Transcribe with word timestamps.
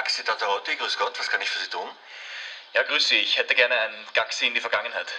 Gaxi 0.00 0.22
Tatarotti, 0.24 0.76
grüß 0.76 0.96
Gott, 0.96 1.12
was 1.18 1.28
kann 1.28 1.42
ich 1.42 1.50
für 1.50 1.62
Sie 1.62 1.68
tun? 1.68 1.86
Ja, 2.72 2.82
grüß 2.84 3.06
Sie. 3.08 3.16
Ich 3.16 3.36
hätte 3.36 3.54
gerne 3.54 3.78
ein 3.78 3.92
Gaxi 4.14 4.46
in 4.46 4.54
die 4.54 4.60
Vergangenheit. 4.60 5.12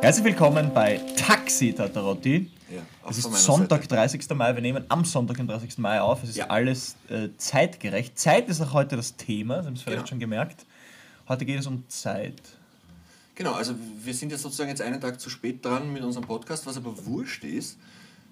Herzlich 0.00 0.24
willkommen 0.24 0.72
bei 0.72 0.98
Taxi 1.18 1.74
Tatarotti. 1.74 2.55
Es 3.08 3.18
ist 3.18 3.32
Sonntag, 3.44 3.82
Seite. 3.82 3.94
30. 3.96 4.28
Mai. 4.34 4.54
Wir 4.54 4.62
nehmen 4.62 4.84
am 4.88 5.04
Sonntag, 5.04 5.36
den 5.36 5.46
30. 5.46 5.78
Mai 5.78 6.00
auf. 6.00 6.22
Es 6.22 6.30
ist 6.30 6.36
Ja. 6.36 6.46
alles 6.48 6.96
äh, 7.08 7.28
zeitgerecht. 7.38 8.18
Zeit 8.18 8.48
ist 8.48 8.60
auch 8.60 8.72
heute 8.72 8.96
das 8.96 9.16
Thema, 9.16 9.60
Sie 9.62 9.66
haben 9.66 9.74
es 9.74 9.82
vielleicht 9.82 10.08
schon 10.08 10.18
gemerkt. 10.18 10.64
Heute 11.28 11.44
geht 11.44 11.58
es 11.60 11.66
um 11.66 11.88
Zeit. 11.88 12.40
Genau, 13.34 13.52
also 13.52 13.74
wir 14.02 14.14
sind 14.14 14.30
jetzt 14.32 14.42
sozusagen 14.42 14.70
jetzt 14.70 14.80
einen 14.80 15.00
Tag 15.00 15.20
zu 15.20 15.28
spät 15.28 15.64
dran 15.64 15.92
mit 15.92 16.02
unserem 16.02 16.26
Podcast, 16.26 16.66
was 16.66 16.76
aber 16.76 17.04
wurscht 17.04 17.44
ist, 17.44 17.76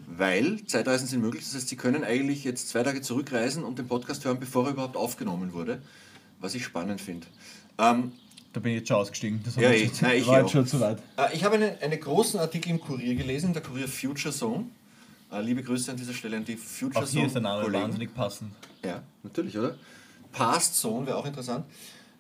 weil 0.07 0.65
Zeitreisen 0.67 1.07
sind 1.07 1.21
möglich. 1.21 1.45
Das 1.45 1.55
heißt, 1.55 1.69
Sie 1.69 1.77
können 1.77 2.05
eigentlich 2.05 2.45
jetzt 2.45 2.69
zwei 2.71 2.83
Tage 2.83 3.03
zurückreisen 3.03 3.65
und 3.65 3.79
den 3.79 3.87
Podcast 3.87 4.25
hören, 4.25 4.41
bevor 4.41 4.65
er 4.67 4.71
überhaupt 4.73 4.97
aufgenommen 4.97 5.53
wurde, 5.53 5.83
was 6.41 6.55
ich 6.55 6.65
spannend 6.65 7.01
finde. 7.01 7.27
Ähm, 7.79 8.13
Da 8.55 8.61
bin 8.61 8.73
ich 8.73 8.79
jetzt 8.79 8.89
schon 8.89 8.97
ausgestiegen. 8.97 9.41
Das 9.45 9.57
Ja, 9.57 9.63
war 9.63 9.71
eh. 9.73 9.85
jetzt- 9.85 10.01
Nein, 10.01 10.17
ich 10.21 10.27
war 10.27 10.41
jetzt 10.41 10.53
schon 10.53 10.67
zu 10.67 10.81
weit. 10.81 10.99
äh, 11.19 11.35
ich 11.35 11.45
habe 11.45 11.57
einen, 11.57 11.77
einen 11.81 12.01
großen 12.01 12.41
Artikel 12.41 12.71
im 12.71 12.81
Kurier 12.81 13.15
gelesen, 13.17 13.53
der 13.53 13.63
Kurier 13.63 13.89
Future 13.89 14.33
Zone. 14.35 14.65
Äh, 15.33 15.41
liebe 15.43 15.63
Grüße 15.63 15.91
an 15.91 15.97
dieser 15.97 16.15
Stelle 16.15 16.37
an 16.39 16.45
die 16.45 16.57
Future 16.57 17.03
Auch 17.03 17.07
Zone. 17.09 17.19
hier 17.19 17.27
ist 17.27 17.35
der 17.35 17.43
Name 17.43 17.63
Kollegen. 17.65 17.83
wahnsinnig 17.85 18.15
passend. 18.15 18.53
Ja, 18.85 19.03
natürlich, 19.23 19.59
oder? 19.59 19.75
Past 20.33 20.77
Zone 20.77 21.07
wäre 21.07 21.17
auch 21.19 21.27
interessant. 21.27 21.65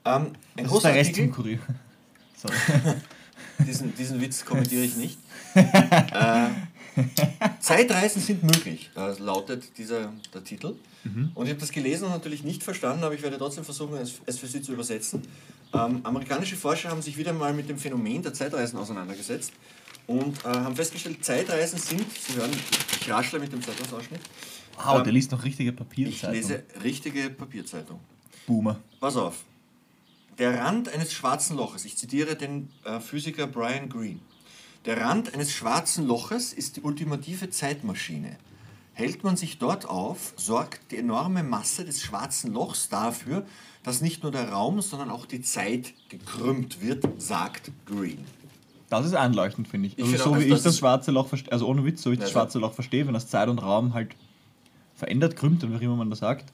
Ähm, 0.04 0.12
ein 0.26 0.32
Das 0.56 0.64
ist 0.66 0.70
großer 0.72 0.88
der 0.88 0.96
Rest 0.98 1.10
Artikel. 1.10 1.24
im 1.28 1.32
Kurier. 1.32 1.58
Sorry. 2.36 2.54
Diesen, 3.66 3.94
diesen 3.96 4.20
Witz 4.20 4.44
kommentiere 4.44 4.82
ich 4.82 4.96
nicht. 4.96 5.18
äh, 5.54 6.48
Zeitreisen 7.60 8.20
sind 8.22 8.42
möglich, 8.42 8.90
äh, 8.96 9.12
lautet 9.20 9.78
dieser, 9.78 10.12
der 10.32 10.42
Titel. 10.44 10.74
Und 11.34 11.44
ich 11.44 11.50
habe 11.50 11.60
das 11.60 11.70
gelesen 11.70 12.04
und 12.06 12.12
natürlich 12.12 12.44
nicht 12.44 12.62
verstanden, 12.62 13.04
aber 13.04 13.14
ich 13.14 13.20
werde 13.22 13.36
trotzdem 13.36 13.62
versuchen, 13.62 13.96
es, 13.98 14.14
es 14.24 14.38
für 14.38 14.46
Sie 14.46 14.62
zu 14.62 14.72
übersetzen. 14.72 15.20
Ähm, 15.74 16.00
amerikanische 16.04 16.56
Forscher 16.56 16.90
haben 16.90 17.02
sich 17.02 17.16
wieder 17.16 17.32
mal 17.32 17.52
mit 17.52 17.68
dem 17.68 17.78
Phänomen 17.78 18.22
der 18.22 18.32
Zeitreisen 18.32 18.78
auseinandergesetzt 18.78 19.52
und 20.06 20.38
äh, 20.44 20.48
haben 20.48 20.76
festgestellt, 20.76 21.24
Zeitreisen 21.24 21.78
sind, 21.78 22.04
Sie 22.12 22.36
hören, 22.36 22.50
ich 23.00 23.10
raschle 23.10 23.38
mit 23.40 23.52
dem 23.52 23.62
Zeitungsausschnitt, 23.62 24.20
Wow, 24.76 24.96
der 25.02 25.06
Ähm, 25.06 25.14
liest 25.14 25.30
noch 25.30 25.44
richtige 25.44 25.70
ich 25.70 25.76
Papierzeitung. 25.76 26.32
lese 26.34 26.62
richtige 26.82 27.30
Papierzeitung. 27.30 28.00
Boomer. 28.46 28.80
Pass 29.00 29.16
auf. 29.16 29.44
Der 30.38 30.58
Rand 30.58 30.88
eines 30.88 31.12
schwarzen 31.12 31.56
Loches, 31.56 31.84
ich 31.84 31.96
zitiere 31.96 32.34
den 32.34 32.68
äh, 32.84 32.98
Physiker 33.00 33.46
Brian 33.46 33.88
Greene. 33.88 34.18
Der 34.84 35.00
Rand 35.00 35.32
eines 35.32 35.52
schwarzen 35.52 36.06
Loches 36.06 36.52
ist 36.52 36.76
die 36.76 36.80
ultimative 36.82 37.50
Zeitmaschine. 37.50 38.36
Hält 38.94 39.24
man 39.24 39.36
sich 39.36 39.58
dort 39.58 39.86
auf, 39.86 40.34
sorgt 40.36 40.92
die 40.92 40.98
enorme 40.98 41.42
Masse 41.42 41.84
des 41.84 42.00
schwarzen 42.00 42.52
Lochs 42.52 42.88
dafür, 42.88 43.44
dass 43.82 44.00
nicht 44.00 44.22
nur 44.22 44.30
der 44.30 44.50
Raum, 44.50 44.80
sondern 44.80 45.10
auch 45.10 45.26
die 45.26 45.42
Zeit 45.42 45.92
gekrümmt 46.08 46.80
wird, 46.80 47.04
sagt 47.18 47.72
Greene. 47.86 48.24
Das 48.88 49.04
ist 49.04 49.14
einleuchtend, 49.14 49.66
finde 49.66 49.88
ich. 49.88 49.98
Ich 49.98 50.04
Also 50.04 50.16
so 50.16 50.30
auch, 50.30 50.38
wie 50.38 50.44
ich 50.44 50.62
das 50.62 50.78
schwarze 50.78 51.10
Loch 51.10 51.26
verstehe, 51.26 51.52
also 51.52 51.66
ohne 51.66 51.84
Witz, 51.84 52.02
so 52.02 52.10
wie 52.10 52.14
ich 52.14 52.20
das 52.20 52.30
schwarze 52.30 52.60
Loch 52.60 52.72
verstehe, 52.72 53.04
wenn 53.06 53.14
das 53.14 53.26
Zeit 53.26 53.48
und 53.48 53.58
Raum 53.58 53.94
halt 53.94 54.14
verändert, 54.94 55.34
krümmt, 55.34 55.64
oder 55.64 55.80
wie 55.80 55.84
immer 55.84 55.96
man 55.96 56.10
das 56.10 56.20
sagt, 56.20 56.52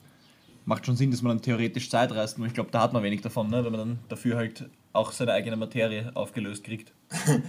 macht 0.65 0.85
schon 0.85 0.95
Sinn, 0.95 1.11
dass 1.11 1.21
man 1.21 1.37
dann 1.37 1.43
theoretisch 1.43 1.89
Zeit 1.91 2.11
reist. 2.11 2.39
Nur 2.39 2.47
ich 2.47 2.53
glaube, 2.53 2.71
da 2.71 2.81
hat 2.81 2.93
man 2.93 3.03
wenig 3.03 3.21
davon, 3.21 3.49
ne? 3.49 3.63
wenn 3.63 3.71
man 3.71 3.79
dann 3.79 3.99
dafür 4.09 4.37
halt 4.37 4.69
auch 4.93 5.11
seine 5.11 5.33
eigene 5.33 5.57
Materie 5.57 6.11
aufgelöst 6.15 6.63
kriegt. 6.63 6.91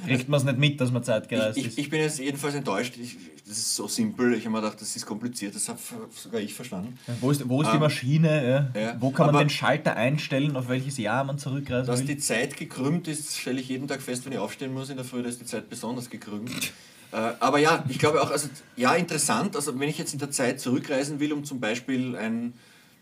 Kriegt 0.06 0.28
man 0.28 0.38
es 0.40 0.44
nicht 0.44 0.58
mit, 0.58 0.80
dass 0.80 0.90
man 0.90 1.04
Zeit 1.04 1.28
gereist 1.28 1.56
Ich, 1.56 1.62
ich, 1.64 1.68
ist. 1.72 1.78
ich 1.78 1.90
bin 1.90 2.00
jetzt 2.00 2.18
jedenfalls 2.18 2.54
enttäuscht. 2.54 2.94
Ich, 3.00 3.16
das 3.46 3.58
ist 3.58 3.76
so 3.76 3.86
simpel. 3.86 4.34
Ich 4.34 4.44
habe 4.44 4.50
mir 4.50 4.60
gedacht, 4.60 4.80
das 4.80 4.96
ist 4.96 5.06
kompliziert. 5.06 5.54
Das 5.54 5.68
habe 5.68 5.78
sogar 6.14 6.40
ich 6.40 6.52
verstanden. 6.54 6.98
Wo 7.20 7.30
ist, 7.30 7.48
wo 7.48 7.62
ist 7.62 7.68
die 7.70 7.74
Ähm, 7.76 7.80
Maschine? 7.80 8.70
Ja? 8.74 8.80
ja, 8.80 8.96
Wo 9.00 9.10
kann 9.10 9.26
man 9.26 9.36
den 9.38 9.50
Schalter 9.50 9.94
einstellen, 9.96 10.56
auf 10.56 10.68
welches 10.68 10.98
Jahr 10.98 11.22
man 11.24 11.38
zurückreisen 11.38 11.86
Dass 11.86 12.00
will? 12.00 12.06
die 12.08 12.18
Zeit 12.18 12.56
gekrümmt 12.56 13.06
ist, 13.08 13.38
stelle 13.38 13.60
ich 13.60 13.68
jeden 13.68 13.86
Tag 13.88 14.02
fest, 14.02 14.24
wenn 14.26 14.32
ich 14.32 14.38
aufstehen 14.38 14.74
muss 14.74 14.90
in 14.90 14.96
der 14.96 15.04
Früh, 15.04 15.22
da 15.22 15.28
ist 15.28 15.40
die 15.40 15.46
Zeit 15.46 15.68
besonders 15.70 16.10
gekrümmt. 16.10 16.50
Äh, 17.14 17.34
aber 17.40 17.58
ja, 17.58 17.84
ich 17.90 17.98
glaube 17.98 18.22
auch, 18.22 18.30
also 18.30 18.48
ja, 18.74 18.94
interessant, 18.94 19.54
also 19.54 19.78
wenn 19.78 19.86
ich 19.90 19.98
jetzt 19.98 20.14
in 20.14 20.18
der 20.18 20.30
Zeit 20.30 20.62
zurückreisen 20.62 21.20
will, 21.20 21.34
um 21.34 21.44
zum 21.44 21.60
Beispiel 21.60 22.16
ein 22.16 22.54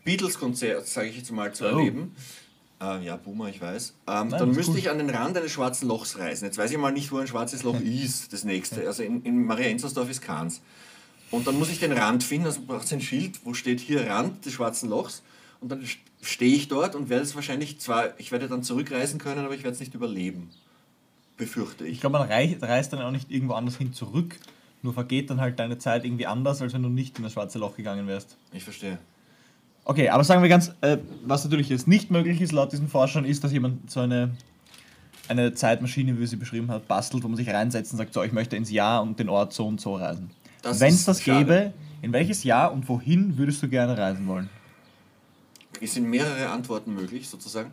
Beatles-Konzert, 0.03 0.85
sage 0.85 1.07
ich 1.07 1.15
jetzt 1.15 1.31
mal, 1.31 1.53
zu 1.53 1.63
Oh. 1.63 1.67
erleben, 1.67 2.13
äh, 2.81 3.05
ja, 3.05 3.15
Boomer, 3.15 3.49
ich 3.49 3.61
weiß, 3.61 3.93
ähm, 4.07 4.29
das 4.31 4.39
dann 4.39 4.51
müsste 4.51 4.71
gut. 4.73 4.79
ich 4.79 4.89
an 4.89 4.97
den 4.97 5.09
Rand 5.09 5.37
eines 5.37 5.51
schwarzen 5.51 5.87
Lochs 5.87 6.17
reisen. 6.17 6.45
Jetzt 6.45 6.57
weiß 6.57 6.71
ich 6.71 6.77
mal 6.77 6.91
nicht, 6.91 7.11
wo 7.11 7.17
ein 7.17 7.27
schwarzes 7.27 7.63
Loch 7.63 7.79
ist, 7.79 8.33
das 8.33 8.43
nächste. 8.43 8.85
Also 8.87 9.03
in, 9.03 9.23
in 9.23 9.43
Maria 9.45 9.67
Enzersdorf 9.67 10.09
ist 10.09 10.21
keins. 10.21 10.61
Und 11.29 11.47
dann 11.47 11.57
muss 11.57 11.69
ich 11.69 11.79
den 11.79 11.93
Rand 11.93 12.23
finden, 12.23 12.47
also 12.47 12.61
braucht 12.61 12.83
es 12.85 12.91
ein 12.93 13.01
Schild, 13.01 13.39
wo 13.45 13.53
steht 13.53 13.79
hier 13.79 14.05
Rand 14.09 14.45
des 14.45 14.53
schwarzen 14.53 14.89
Lochs. 14.89 15.23
Und 15.61 15.71
dann 15.71 15.81
st- 15.83 15.97
stehe 16.21 16.55
ich 16.55 16.67
dort 16.67 16.95
und 16.95 17.09
werde 17.09 17.23
es 17.23 17.35
wahrscheinlich 17.35 17.79
zwar, 17.79 18.19
ich 18.19 18.31
werde 18.31 18.47
dann 18.49 18.63
zurückreisen 18.63 19.19
können, 19.19 19.45
aber 19.45 19.53
ich 19.55 19.63
werde 19.63 19.73
es 19.75 19.79
nicht 19.79 19.93
überleben. 19.93 20.49
Befürchte 21.37 21.85
ich. 21.85 21.93
Ich 21.93 21.99
glaube, 22.01 22.17
man 22.19 22.27
rei- 22.27 22.57
reist 22.61 22.93
dann 22.93 23.01
auch 23.01 23.11
nicht 23.11 23.31
irgendwo 23.31 23.53
anders 23.53 23.77
hin 23.77 23.93
zurück, 23.93 24.37
nur 24.83 24.93
vergeht 24.93 25.29
dann 25.29 25.39
halt 25.39 25.57
deine 25.59 25.77
Zeit 25.77 26.03
irgendwie 26.05 26.27
anders, 26.27 26.61
als 26.61 26.73
wenn 26.73 26.83
du 26.83 26.89
nicht 26.89 27.17
in 27.17 27.23
das 27.23 27.33
schwarze 27.33 27.57
Loch 27.59 27.75
gegangen 27.77 28.07
wärst. 28.07 28.35
Ich 28.51 28.63
verstehe. 28.63 28.97
Okay, 29.83 30.09
aber 30.09 30.23
sagen 30.23 30.41
wir 30.41 30.49
ganz, 30.49 30.71
äh, 30.81 30.97
was 31.25 31.43
natürlich 31.43 31.69
jetzt 31.69 31.87
nicht 31.87 32.11
möglich 32.11 32.39
ist 32.39 32.51
laut 32.51 32.71
diesen 32.71 32.87
Forschern, 32.87 33.25
ist, 33.25 33.43
dass 33.43 33.51
jemand 33.51 33.89
so 33.89 34.01
eine, 34.01 34.31
eine 35.27 35.53
Zeitmaschine, 35.53 36.15
wie 36.15 36.19
wir 36.19 36.27
sie 36.27 36.35
beschrieben 36.35 36.69
hat, 36.69 36.87
bastelt, 36.87 37.23
wo 37.23 37.27
man 37.27 37.37
sich 37.37 37.49
reinsetzt 37.49 37.91
und 37.91 37.97
sagt, 37.97 38.13
so, 38.13 38.23
ich 38.23 38.31
möchte 38.31 38.55
ins 38.55 38.69
Jahr 38.69 39.01
und 39.01 39.19
den 39.19 39.29
Ort 39.29 39.53
so 39.53 39.67
und 39.67 39.81
so 39.81 39.95
reisen. 39.95 40.29
Wenn 40.63 40.93
es 40.93 41.05
das 41.05 41.23
schade. 41.23 41.39
gäbe, 41.39 41.73
in 42.01 42.13
welches 42.13 42.43
Jahr 42.43 42.71
und 42.71 42.87
wohin 42.87 43.37
würdest 43.37 43.63
du 43.63 43.67
gerne 43.69 43.97
reisen 43.97 44.27
wollen? 44.27 44.49
Es 45.81 45.95
sind 45.95 46.07
mehrere 46.07 46.49
Antworten 46.49 46.93
möglich, 46.93 47.27
sozusagen. 47.27 47.71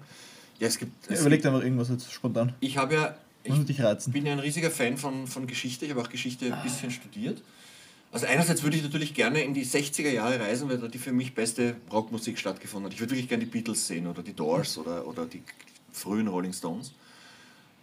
Ja, 0.59 0.67
es 0.67 0.79
gibt. 0.79 0.93
Es 1.11 1.21
Überleg 1.21 1.39
gibt 1.39 1.45
dir 1.45 1.49
einfach 1.51 1.63
irgendwas 1.63 1.89
jetzt 1.89 2.11
spontan. 2.11 2.55
ich 2.61 2.77
habe 2.79 2.95
ja. 2.95 3.15
Ich 3.45 4.13
bin 4.13 4.27
ja 4.27 4.33
ein 4.33 4.41
riesiger 4.41 4.71
Fan 4.71 4.99
von, 4.99 5.27
von 5.27 5.47
Geschichte. 5.47 5.87
Ich 5.87 5.93
habe 5.93 6.03
auch 6.03 6.11
Geschichte 6.11 6.53
ein 6.53 6.63
bisschen 6.63 6.91
studiert. 6.91 7.41
Also 8.11 8.27
einerseits 8.27 8.63
würde 8.63 8.77
ich 8.77 8.83
natürlich 8.83 9.13
gerne 9.13 9.43
in 9.43 9.53
die 9.53 9.67
60er 9.67 10.11
Jahre 10.11 10.41
reisen, 10.41 10.69
weil 10.69 10.79
da 10.79 10.89
die 10.89 10.99
für 10.99 11.13
mich 11.13 11.35
beste 11.35 11.77
Rockmusik 11.93 12.39
stattgefunden 12.39 12.87
hat. 12.87 12.95
Ich 12.95 13.01
würde 13.01 13.13
wirklich 13.13 13.29
gerne 13.29 13.45
die 13.45 13.51
Beatles 13.51 13.87
sehen 13.87 14.07
oder 14.07 14.23
die 14.23 14.33
Doors 14.33 14.79
oder, 14.79 15.07
oder 15.07 15.27
die 15.27 15.43
frühen 15.93 16.29
Rolling 16.29 16.53
Stones. 16.53 16.93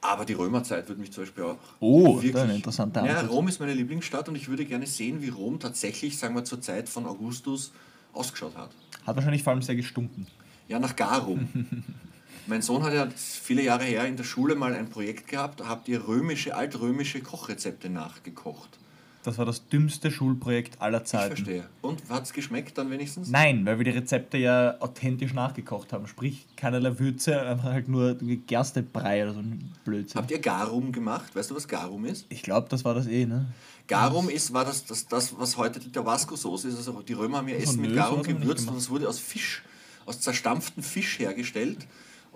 Aber 0.01 0.25
die 0.25 0.33
Römerzeit 0.33 0.87
würde 0.87 1.01
mich 1.01 1.11
zum 1.11 1.23
Beispiel 1.23 1.43
auch. 1.43 1.57
Oh, 1.79 2.19
ist 2.19 2.35
eine 2.35 2.55
interessante 2.55 2.99
Ja, 2.99 3.05
Antwort. 3.05 3.31
Rom 3.31 3.47
ist 3.47 3.59
meine 3.59 3.73
Lieblingsstadt 3.73 4.29
und 4.29 4.35
ich 4.35 4.47
würde 4.47 4.65
gerne 4.65 4.87
sehen, 4.87 5.21
wie 5.21 5.29
Rom 5.29 5.59
tatsächlich, 5.59 6.17
sagen 6.17 6.35
wir, 6.35 6.43
zur 6.43 6.61
Zeit 6.61 6.89
von 6.89 7.05
Augustus 7.05 7.71
ausgeschaut 8.13 8.55
hat. 8.55 8.71
Hat 9.05 9.15
wahrscheinlich 9.15 9.43
vor 9.43 9.53
allem 9.53 9.61
sehr 9.61 9.75
gestunken. 9.75 10.27
Ja, 10.67 10.79
nach 10.79 10.95
Garum. 10.95 11.49
mein 12.47 12.61
Sohn 12.61 12.83
hat 12.83 12.93
ja 12.93 13.07
viele 13.15 13.63
Jahre 13.63 13.83
her 13.83 14.05
in 14.05 14.17
der 14.17 14.23
Schule 14.23 14.55
mal 14.55 14.73
ein 14.73 14.89
Projekt 14.89 15.27
gehabt, 15.27 15.59
da 15.59 15.67
habt 15.67 15.87
ihr 15.87 16.07
römische, 16.07 16.55
altrömische 16.55 17.21
Kochrezepte 17.21 17.89
nachgekocht. 17.89 18.77
Das 19.25 19.37
war 19.39 19.45
das 19.45 19.67
dümmste 19.67 20.11
Schulprojekt 20.11 20.81
aller 20.81 21.01
Ich 21.01 21.07
Zeiten. 21.07 21.35
verstehe. 21.35 21.67
Und 21.81 22.07
hat 22.09 22.23
es 22.23 22.33
geschmeckt 22.33 22.77
dann 22.77 22.91
wenigstens? 22.91 23.29
Nein, 23.29 23.65
weil 23.65 23.79
wir 23.79 23.85
die 23.85 23.91
Rezepte 23.91 24.37
ja 24.37 24.79
authentisch 24.79 25.33
nachgekocht 25.33 25.93
haben. 25.93 26.05
Sprich, 26.07 26.45
keinerlei 26.55 26.99
Würze, 26.99 27.41
einfach 27.41 27.65
halt 27.71 27.87
nur 27.87 28.15
Gerstebrei 28.47 29.23
oder 29.23 29.33
so 29.33 29.39
ein 29.39 29.73
Blödsinn. 29.83 30.21
Habt 30.21 30.29
ihr 30.29 30.39
Garum 30.39 30.91
gemacht? 30.91 31.35
Weißt 31.35 31.49
du, 31.49 31.55
was 31.55 31.67
Garum 31.67 32.05
ist? 32.05 32.25
Ich 32.29 32.43
glaube, 32.43 32.67
das 32.69 32.85
war 32.85 32.93
das 32.93 33.07
eh, 33.07 33.25
ne? 33.25 33.47
Garum 33.87 34.29
ist, 34.29 34.53
war 34.53 34.65
das, 34.65 34.85
das, 34.85 35.07
das, 35.07 35.37
was 35.39 35.57
heute 35.57 35.79
die 35.79 35.91
Tabasco-Soße 35.91 36.67
ist. 36.67 36.77
Also 36.77 37.01
die 37.01 37.13
Römer 37.13 37.39
haben 37.39 37.47
ihr 37.47 37.57
Essen 37.57 37.81
mit 37.81 37.95
Garum 37.95 38.21
gewürzt 38.23 38.67
und 38.69 38.77
es 38.77 38.89
wurde 38.89 39.09
aus 39.09 39.19
Fisch, 39.19 39.63
aus 40.05 40.21
zerstampftem 40.21 40.83
Fisch 40.83 41.19
hergestellt 41.19 41.87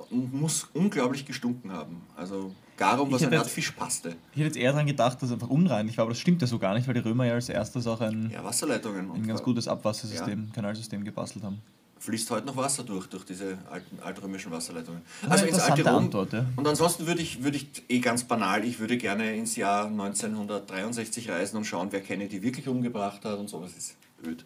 und 0.09 0.33
muss 0.33 0.67
unglaublich 0.73 1.25
gestunken 1.25 1.71
haben. 1.71 2.01
Also 2.15 2.53
Garum 2.77 3.09
so 3.09 3.15
hätte 3.17 3.27
eine 3.27 3.37
Art 3.37 3.45
jetzt- 3.47 3.53
Fischpaste. 3.55 4.09
Ich 4.31 4.37
hätte 4.37 4.45
jetzt 4.47 4.57
eher 4.57 4.71
daran 4.71 4.87
gedacht, 4.87 5.21
dass 5.21 5.29
es 5.29 5.33
einfach 5.33 5.49
unreinlich 5.49 5.97
war, 5.97 6.03
aber 6.03 6.11
das 6.13 6.19
stimmt 6.19 6.41
ja 6.41 6.47
so 6.47 6.59
gar 6.59 6.73
nicht, 6.75 6.87
weil 6.87 6.93
die 6.93 7.01
Römer 7.01 7.25
ja 7.25 7.33
als 7.33 7.49
erstes 7.49 7.85
auch 7.87 7.99
ein, 8.01 8.29
Ja, 8.33 8.43
Wasserleitungen. 8.43 9.11
ein 9.11 9.27
ganz 9.27 9.43
gutes 9.43 9.67
Abwassersystem, 9.67 10.51
Kanalsystem 10.53 11.03
gebastelt 11.03 11.43
haben. 11.43 11.61
fließt 12.01 12.31
heute 12.31 12.47
noch 12.47 12.55
Wasser 12.55 12.83
durch, 12.83 13.07
durch 13.07 13.25
diese 13.25 13.57
alten, 13.69 13.99
altrömischen 14.01 14.51
Wasserleitungen. 14.53 15.01
eine 15.21 15.31
Also 15.33 15.45
ins 15.45 15.59
alte 15.59 15.83
Rom. 15.83 16.05
Antwort, 16.05 16.31
ja. 16.31 16.45
Und 16.55 16.65
ansonsten 16.65 17.05
würde 17.07 17.21
ich, 17.21 17.43
würde 17.43 17.57
ich 17.57 17.67
eh 17.89 17.99
ganz 17.99 18.23
banal, 18.23 18.63
ich 18.63 18.79
würde 18.79 18.95
gerne 18.97 19.35
ins 19.35 19.57
Jahr 19.57 19.87
1963 19.87 21.29
reisen 21.29 21.57
und 21.57 21.65
schauen, 21.65 21.89
wer 21.91 21.99
Kennedy 22.01 22.41
wirklich 22.41 22.67
umgebracht 22.69 23.25
hat 23.25 23.37
und 23.37 23.49
so. 23.49 23.59
Das 23.61 23.73
ist 23.73 23.95
öd. 24.25 24.45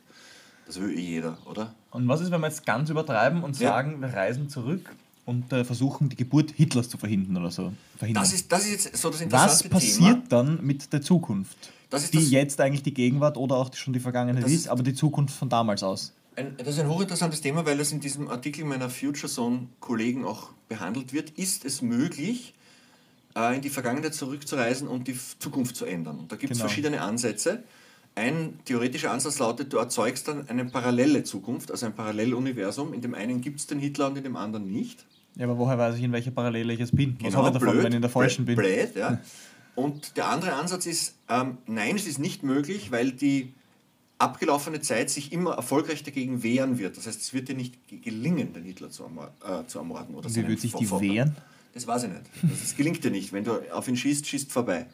Das 0.66 0.80
will 0.80 0.98
eh 0.98 1.02
jeder, 1.02 1.38
oder? 1.46 1.76
Und 1.92 2.08
was 2.08 2.22
ist, 2.22 2.32
wenn 2.32 2.42
wir 2.42 2.48
jetzt 2.48 2.66
ganz 2.66 2.90
übertreiben 2.90 3.44
und 3.44 3.60
Ja. 3.60 3.70
sagen, 3.70 4.02
wir 4.02 4.08
reisen 4.14 4.50
zurück 4.50 4.90
und 5.26 5.52
äh, 5.54 5.64
versuchen, 5.64 6.10
die 6.10 6.16
Geburt 6.16 6.52
Hitlers 6.52 6.90
zu 6.90 6.98
verhindern 6.98 7.38
oder 7.38 7.52
so? 7.52 7.72
Verhindern. 7.98 8.24
Das 8.24 8.34
ist, 8.34 8.52
das 8.52 8.66
ist 8.66 8.72
jetzt 8.86 8.98
so 8.98 9.10
das 9.10 9.20
Was 9.20 9.22
interessante 9.22 9.70
passiert 9.70 9.98
Thema. 9.98 10.24
dann 10.30 10.66
mit 10.66 10.92
der 10.92 11.02
Zukunft? 11.02 11.58
Das 11.90 12.04
ist 12.04 12.14
die 12.14 12.18
das- 12.20 12.32
jetzt 12.32 12.60
eigentlich 12.60 12.84
die 12.84 12.94
Gegenwart 12.94 13.38
oder 13.38 13.56
auch 13.58 13.74
schon 13.76 13.94
die 13.94 14.00
Vergangenheit 14.00 14.46
ist, 14.46 14.52
ist- 14.54 14.68
aber 14.68 14.84
die 14.84 14.94
Zukunft 14.94 15.36
von 15.36 15.48
damals 15.50 15.84
aus. 15.84 16.12
Ein, 16.36 16.58
das 16.58 16.70
ist 16.70 16.80
ein 16.80 16.90
hochinteressantes 16.90 17.42
Thema, 17.42 17.64
weil 17.66 17.78
das 17.78 17.92
in 17.92 18.00
diesem 18.00 18.28
Artikel 18.28 18.66
meiner 18.66 18.90
Future 18.90 19.32
Zone-Kollegen 19.32 20.26
auch 20.26 20.50
behandelt 20.68 21.14
wird. 21.14 21.30
Ist 21.32 21.64
es 21.64 21.84
möglich, 21.84 22.56
äh, 23.36 23.56
in 23.56 23.62
die 23.62 23.70
Vergangenheit 23.70 24.16
zurückzureisen 24.16 24.88
und 24.88 25.08
die 25.08 25.16
Zukunft 25.40 25.76
zu 25.76 25.86
ändern? 25.86 26.18
Und 26.20 26.32
da 26.32 26.36
gibt 26.36 26.52
es 26.52 26.58
Genau. 26.58 26.68
verschiedene 26.68 27.02
Ansätze. 27.02 27.64
Ein 28.16 28.60
theoretischer 28.66 29.12
Ansatz 29.12 29.38
lautet, 29.40 29.74
du 29.74 29.78
erzeugst 29.78 30.28
dann 30.28 30.48
eine 30.50 30.66
parallele 30.66 31.24
Zukunft, 31.24 31.70
also 31.72 31.86
ein 31.86 31.94
Paralleluniversum. 31.96 32.94
In 32.94 33.02
dem 33.02 33.14
einen 33.16 33.42
gibt 33.42 33.60
es 33.60 33.68
den 33.68 33.78
Hitler 33.80 34.08
und 34.08 34.18
in 34.18 34.24
dem 34.24 34.36
anderen 34.36 34.72
nicht. 34.72 35.06
Ja, 35.36 35.46
aber 35.46 35.58
woher 35.58 35.78
weiß 35.78 35.96
ich, 35.96 36.04
in 36.04 36.12
welcher 36.12 36.32
Parallele 36.32 36.74
ich 36.74 36.80
jetzt 36.80 36.96
bin? 36.96 37.16
Was 37.20 37.24
Genau, 37.32 37.46
habe 37.46 37.58
ich 37.58 37.62
davon, 37.64 37.78
wenn 37.80 37.88
ich 37.88 37.96
in 37.96 38.02
der 38.02 38.10
falschen 38.12 38.46
bin? 38.46 38.56
Blöd, 38.56 38.96
ja. 38.96 39.20
Und 39.76 40.16
der 40.18 40.28
andere 40.30 40.54
Ansatz 40.54 40.86
ist, 40.86 41.16
ähm, 41.30 41.58
nein, 41.66 41.96
es 41.96 42.06
ist 42.06 42.20
nicht 42.20 42.44
möglich, 42.44 42.92
weil 42.92 43.12
die 43.12 43.54
abgelaufene 44.20 44.80
Zeit 44.82 45.10
sich 45.10 45.34
immer 45.34 45.56
erfolgreich 45.56 46.04
dagegen 46.04 46.44
wehren 46.44 46.78
wird. 46.78 46.96
Das 46.98 47.08
heißt, 47.08 47.20
es 47.20 47.34
wird 47.34 47.50
dir 47.50 47.56
nicht 47.56 47.88
ge- 47.88 47.98
gelingen, 48.00 48.54
den 48.54 48.64
Hitler 48.64 48.90
zu, 48.92 49.04
äh, 49.04 49.66
zu 49.66 49.80
ermorden. 49.80 50.14
Oder 50.16 50.30
Wie 50.34 50.48
wird 50.48 50.60
sich 50.60 50.74
die 50.74 50.90
wehren? 50.90 51.36
Das 51.74 51.88
weiß 51.88 52.04
ich 52.04 52.10
nicht. 52.10 52.22
Das, 52.44 52.62
das 52.62 52.76
gelingt 52.78 53.04
dir 53.04 53.10
nicht. 53.10 53.34
Wenn 53.34 53.44
du 53.44 53.54
auf 53.74 53.88
ihn 53.88 53.98
schießt, 53.98 54.28
schießt 54.28 54.52
vorbei. 54.52 54.86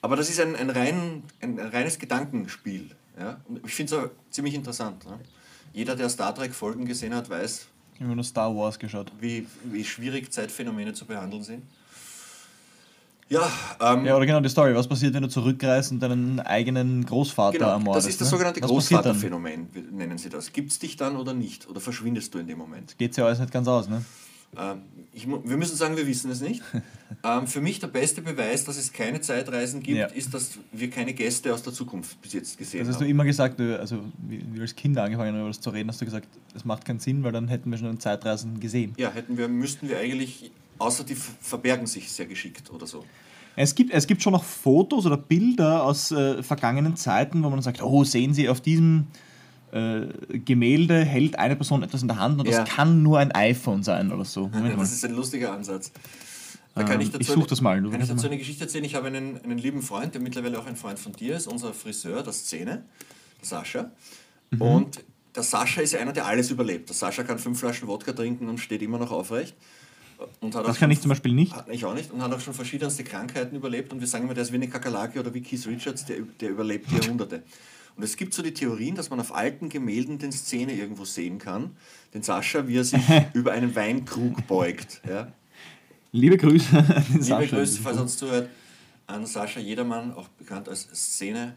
Aber 0.00 0.16
das 0.16 0.30
ist 0.30 0.40
ein, 0.40 0.56
ein, 0.56 0.70
rein, 0.70 1.22
ein, 1.40 1.58
ein 1.60 1.68
reines 1.68 1.98
Gedankenspiel. 1.98 2.90
Ja? 3.18 3.38
Und 3.46 3.60
ich 3.66 3.74
finde 3.74 3.94
es 3.94 4.02
auch 4.02 4.10
ziemlich 4.30 4.54
interessant. 4.54 5.04
Ne? 5.04 5.18
Jeder, 5.74 5.94
der 5.94 6.08
Star 6.08 6.34
Trek-Folgen 6.34 6.86
gesehen 6.86 7.14
hat, 7.14 7.28
weiß, 7.28 7.66
Ich 7.94 8.00
habe 8.00 8.14
nur 8.14 8.24
Star 8.24 8.54
Wars 8.54 8.78
geschaut. 8.78 9.12
wie, 9.20 9.46
wie 9.64 9.84
schwierig 9.84 10.32
Zeitphänomene 10.32 10.92
zu 10.92 11.04
behandeln 11.04 11.42
sind. 11.42 11.62
Ja, 13.28 13.50
ähm, 13.80 14.04
Ja, 14.04 14.16
oder 14.16 14.26
genau 14.26 14.40
die 14.40 14.48
Story. 14.48 14.74
Was 14.74 14.86
passiert, 14.86 15.14
wenn 15.14 15.22
du 15.22 15.28
zurückreist 15.28 15.92
und 15.92 16.00
deinen 16.00 16.40
eigenen 16.40 17.04
Großvater 17.06 17.58
genau, 17.58 17.70
ermordest? 17.70 18.06
das 18.06 18.12
ist 18.12 18.20
das 18.20 18.28
ne? 18.28 18.30
sogenannte? 18.30 18.60
Großvaterphänomen, 18.60 19.68
nennen 19.92 20.18
sie 20.18 20.28
das. 20.28 20.52
Gibt 20.52 20.72
es 20.72 20.78
dich 20.78 20.96
dann 20.96 21.16
oder 21.16 21.32
nicht? 21.32 21.68
Oder 21.68 21.80
verschwindest 21.80 22.34
du 22.34 22.38
in 22.38 22.46
dem 22.46 22.58
Moment? 22.58 22.98
Geht 22.98 23.16
ja 23.16 23.24
alles 23.24 23.38
nicht 23.38 23.52
ganz 23.52 23.66
aus, 23.66 23.88
ne? 23.88 24.04
Ähm, 24.58 24.82
ich, 25.12 25.26
wir 25.28 25.56
müssen 25.56 25.76
sagen, 25.76 25.96
wir 25.96 26.06
wissen 26.06 26.30
es 26.30 26.40
nicht. 26.40 26.62
ähm, 27.24 27.46
für 27.46 27.60
mich 27.60 27.78
der 27.80 27.86
beste 27.86 28.20
Beweis, 28.22 28.64
dass 28.64 28.76
es 28.76 28.92
keine 28.92 29.20
Zeitreisen 29.20 29.82
gibt, 29.82 29.98
Ja. 29.98 30.06
ist, 30.06 30.34
dass 30.34 30.58
wir 30.72 30.90
keine 30.90 31.14
Gäste 31.14 31.52
aus 31.54 31.62
der 31.62 31.72
Zukunft 31.72 32.20
bis 32.22 32.32
jetzt 32.32 32.58
gesehen 32.58 32.80
Das 32.80 32.88
hast 32.88 33.00
du 33.00 33.04
haben. 33.04 33.10
immer 33.10 33.24
gesagt, 33.24 33.60
also 33.60 34.00
wie 34.28 34.44
wir 34.52 34.62
als 34.62 34.74
Kinder 34.74 35.04
angefangen 35.04 35.32
haben, 35.34 35.40
über 35.40 35.48
das 35.48 35.60
zu 35.60 35.70
reden, 35.70 35.88
hast 35.88 36.00
du 36.00 36.04
gesagt, 36.04 36.28
es 36.54 36.64
macht 36.64 36.84
keinen 36.84 36.98
Sinn, 36.98 37.22
weil 37.22 37.32
dann 37.32 37.48
hätten 37.48 37.70
wir 37.70 37.78
schon 37.78 37.88
einen 37.88 38.00
Zeitreisen 38.00 38.58
gesehen. 38.60 38.94
Ja, 38.96 39.10
hätten 39.12 39.38
wir, 39.38 39.48
müssten 39.48 39.88
wir 39.88 39.98
eigentlich, 39.98 40.50
außer 40.78 41.04
die 41.04 41.14
ver- 41.14 41.32
verbergen 41.40 41.86
sich 41.86 42.10
sehr 42.10 42.26
geschickt 42.26 42.70
oder 42.72 42.86
so. 42.86 43.04
Es 43.56 43.76
gibt, 43.76 43.92
es 43.92 44.08
gibt 44.08 44.20
schon 44.20 44.32
noch 44.32 44.42
Fotos 44.42 45.06
oder 45.06 45.16
Bilder 45.16 45.84
aus 45.84 46.10
äh, 46.10 46.42
vergangenen 46.42 46.96
Zeiten, 46.96 47.44
wo 47.44 47.50
man 47.50 47.62
sagt, 47.62 47.80
oh, 47.82 48.02
sehen 48.02 48.34
Sie, 48.34 48.48
auf 48.48 48.60
diesem 48.60 49.06
äh, 49.74 50.38
Gemälde 50.38 51.04
hält 51.04 51.38
eine 51.38 51.56
Person 51.56 51.82
etwas 51.82 52.02
in 52.02 52.08
der 52.08 52.18
Hand 52.18 52.38
und 52.40 52.48
Ja. 52.48 52.60
das 52.64 52.68
kann 52.74 53.02
nur 53.02 53.18
ein 53.18 53.32
iPhone 53.32 53.82
sein 53.82 54.12
oder 54.12 54.24
so. 54.24 54.48
Moment. 54.48 54.80
Das 54.80 54.92
ist 54.92 55.04
ein 55.04 55.14
lustiger 55.14 55.52
Ansatz. 55.52 55.90
Da 56.76 56.82
kann 56.84 57.00
Ähm, 57.00 57.08
ich 57.14 57.20
ich 57.20 57.26
such 57.28 57.46
das 57.46 57.60
mal, 57.60 57.80
du 57.82 57.90
kann 57.90 58.00
ich 58.00 58.08
dazu 58.08 58.22
mal. 58.22 58.28
eine 58.28 58.38
Geschichte 58.38 58.64
erzählen. 58.64 58.84
Ich 58.84 58.94
habe 58.94 59.06
einen, 59.08 59.40
einen 59.42 59.58
lieben 59.58 59.82
Freund, 59.82 60.14
der 60.14 60.20
mittlerweile 60.20 60.58
auch 60.58 60.66
ein 60.66 60.76
Freund 60.76 60.98
von 60.98 61.12
dir 61.12 61.36
ist, 61.36 61.46
unser 61.46 61.72
Friseur 61.72 62.22
der 62.22 62.32
Szene, 62.32 62.84
der 63.40 63.46
Sascha. 63.48 63.90
Mhm. 64.50 64.60
Und 64.62 65.04
der 65.36 65.42
Sascha 65.42 65.80
ist 65.82 65.92
ja 65.92 66.00
einer, 66.00 66.12
der 66.12 66.26
alles 66.26 66.50
überlebt. 66.50 66.88
Der 66.88 66.96
Sascha 66.96 67.22
kann 67.24 67.38
fünf 67.38 67.58
Flaschen 67.60 67.86
Wodka 67.88 68.12
trinken 68.12 68.48
und 68.48 68.58
steht 68.58 68.82
immer 68.82 68.98
noch 68.98 69.10
aufrecht. 69.12 69.54
Und 70.40 70.54
hat 70.54 70.66
Das 70.66 70.78
kann 70.78 70.90
ich 70.92 71.00
zum 71.00 71.08
Beispiel 71.08 71.32
nicht. 71.32 71.52
Hat- 71.54 71.68
Ich 71.68 71.84
auch 71.84 71.94
nicht. 71.94 72.12
Und 72.12 72.22
hat 72.22 72.32
auch 72.32 72.40
schon 72.40 72.54
verschiedenste 72.54 73.02
Krankheiten 73.04 73.54
überlebt. 73.56 73.92
Und 73.92 74.00
wir 74.00 74.06
sagen 74.06 74.24
immer, 74.24 74.34
der 74.34 74.42
ist 74.44 74.52
wie 74.52 74.56
eine 74.56 74.68
Kakerlake 74.68 75.18
oder 75.20 75.34
wie 75.34 75.40
Keith 75.42 75.66
Richards, 75.66 76.04
der, 76.06 76.18
der 76.40 76.50
überlebt 76.50 76.90
Jahrhunderte. 76.92 77.42
Und 77.96 78.02
es 78.02 78.16
gibt 78.16 78.34
so 78.34 78.42
die 78.42 78.52
Theorien, 78.52 78.96
dass 78.96 79.10
man 79.10 79.20
auf 79.20 79.34
alten 79.34 79.68
Gemälden 79.68 80.18
den 80.18 80.32
Szene 80.32 80.72
irgendwo 80.74 81.04
sehen 81.04 81.38
kann. 81.38 81.76
Den 82.12 82.22
Sascha, 82.22 82.66
wie 82.66 82.76
er 82.78 82.84
sich 82.84 83.00
über 83.34 83.52
einen 83.52 83.74
Weinkrug 83.76 84.46
beugt. 84.46 85.00
Ja? 85.08 85.32
Liebe 86.12 86.36
Grüße 86.36 86.76
an 86.76 86.86
den 86.86 87.04
Liebe 87.12 87.24
Sascha. 87.24 87.56
Grüße, 87.56 87.80
falls 87.82 87.98
uns 87.98 88.16
zuhört, 88.16 88.48
an 89.06 89.26
Sascha 89.26 89.60
Jedermann, 89.60 90.12
auch 90.12 90.28
bekannt 90.28 90.68
als 90.68 90.82
Szene. 90.94 91.54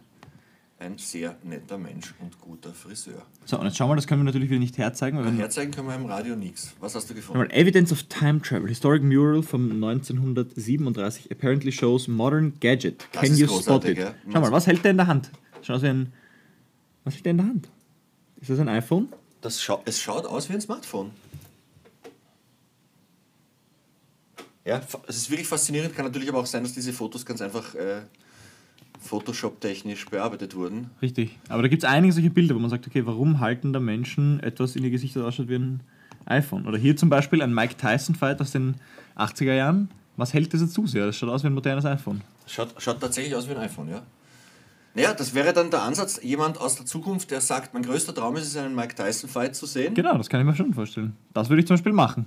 Ein 0.80 1.00
sehr 1.00 1.36
netter 1.44 1.80
Mensch 1.80 2.14
und 2.20 2.40
guter 2.40 2.72
Friseur. 2.72 3.26
So, 3.46 3.58
und 3.58 3.66
jetzt 3.66 3.78
schauen 3.78 3.90
wir, 3.90 3.96
das 3.96 4.06
können 4.06 4.22
wir 4.22 4.26
natürlich 4.26 4.52
wieder 4.52 4.60
nicht 4.60 4.78
herzeigen. 4.78 5.18
Weil 5.18 5.36
Herzeigen 5.36 5.72
können 5.72 5.88
wir 5.88 5.96
im 5.96 6.06
Radio 6.06 6.36
nichts. 6.36 6.76
Was 6.80 6.94
hast 6.94 7.10
du 7.10 7.14
Schau 7.14 7.16
gefunden? 7.16 7.40
mal, 7.40 7.52
Evidence 7.52 7.92
of 7.92 8.04
Time 8.04 8.44
Travel, 8.44 8.68
Historic 8.68 9.02
Mural 9.02 9.42
von 9.42 9.72
1937, 9.72 11.32
apparently 11.32 11.72
shows 11.72 12.08
modern 12.08 12.54
gadget. 12.60 13.08
Das 13.12 13.24
Can 13.24 13.36
you 13.36 13.48
spot 13.48 13.86
it? 13.86 13.98
ja. 13.98 14.14
Schau 14.32 14.40
mal, 14.40 14.52
was 14.52 14.68
hält 14.68 14.84
der 14.84 14.92
in 14.92 14.98
der 14.98 15.08
Hand? 15.08 15.32
Schaut 15.64 15.78
aus 15.78 15.82
wie 15.82 15.88
ein. 15.88 16.14
Was 17.08 17.14
hält 17.14 17.26
der 17.26 17.32
in 17.32 17.38
der 17.38 17.46
Hand? 17.46 17.70
Ist 18.42 18.50
das 18.50 18.60
ein 18.60 18.68
iPhone? 18.68 19.08
Das 19.40 19.64
schau 19.64 19.82
es 19.86 20.02
schaut 20.02 20.26
aus 20.26 20.50
wie 20.50 20.54
ein 20.56 20.60
Smartphone. 20.60 21.12
Ja, 24.66 24.82
es 25.08 25.16
ist 25.16 25.30
wirklich 25.30 25.48
faszinierend. 25.48 25.96
Kann 25.96 26.04
natürlich 26.04 26.28
aber 26.28 26.40
auch 26.40 26.46
sein, 26.46 26.64
dass 26.64 26.74
diese 26.74 26.92
Fotos 26.92 27.26
ganz 27.26 27.42
einfach 27.42 27.74
äh, 27.76 28.02
Photoshop-technisch 29.00 30.08
bearbeitet 30.08 30.54
wurden. 30.54 30.90
Richtig. 31.02 31.38
Aber 31.48 31.62
da 31.62 31.70
gibt 31.70 31.84
es 31.84 31.90
einige 31.90 32.12
solche 32.12 32.30
Bilder, 32.30 32.56
wo 32.56 32.60
man 32.60 32.70
sagt, 32.70 32.86
okay, 32.86 33.06
warum 33.06 33.40
halten 33.40 33.72
da 33.72 33.80
Menschen 33.80 34.42
etwas 34.42 34.76
in 34.76 34.84
ihr 34.84 34.90
Gesicht, 34.90 35.16
das 35.16 35.24
ausschaut 35.24 35.48
wie 35.48 35.56
ein 35.56 35.80
iPhone? 36.26 36.68
Oder 36.68 36.78
hier 36.78 36.98
zum 36.98 37.10
Beispiel 37.10 37.42
ein 37.42 37.54
Mike 37.54 37.78
Tyson-Fight 37.78 38.42
aus 38.42 38.52
den 38.52 38.76
80er 39.16 39.54
Jahren. 39.54 39.90
Was 40.18 40.34
hält 40.34 40.52
dieser 40.52 40.68
Zuseher? 40.68 41.06
Das 41.06 41.16
schaut 41.16 41.30
aus 41.30 41.42
wie 41.44 41.48
ein 41.48 41.54
modernes 41.54 41.86
iPhone. 41.86 42.20
Schaut, 42.48 42.76
schaut 42.80 43.00
tatsächlich 43.00 43.34
aus 43.34 43.48
wie 43.48 43.54
ein 43.54 43.60
iPhone, 43.60 43.88
ja. 43.88 44.04
Naja, 44.98 45.14
das 45.14 45.36
wäre 45.36 45.54
dann 45.54 45.70
der 45.70 45.84
Ansatz, 45.84 46.20
jemand 46.24 46.60
aus 46.60 46.76
der 46.76 46.88
Zukunft, 46.88 47.30
der 47.30 47.40
sagt, 47.40 47.72
mein 47.76 47.84
größter 47.84 48.16
Traum 48.16 48.36
ist 48.36 48.48
es, 48.48 48.58
einen 48.58 48.74
Mike 48.74 48.96
Tyson-Fight 48.96 49.56
zu 49.56 49.68
sehen. 49.68 49.94
Genau, 49.94 50.18
das 50.18 50.28
kann 50.28 50.40
ich 50.40 50.46
mir 50.48 50.56
schon 50.56 50.74
vorstellen. 50.74 51.16
Das 51.36 51.50
würde 51.50 51.62
ich 51.62 51.68
zum 51.68 51.76
Beispiel 51.76 51.94
machen. 51.94 52.26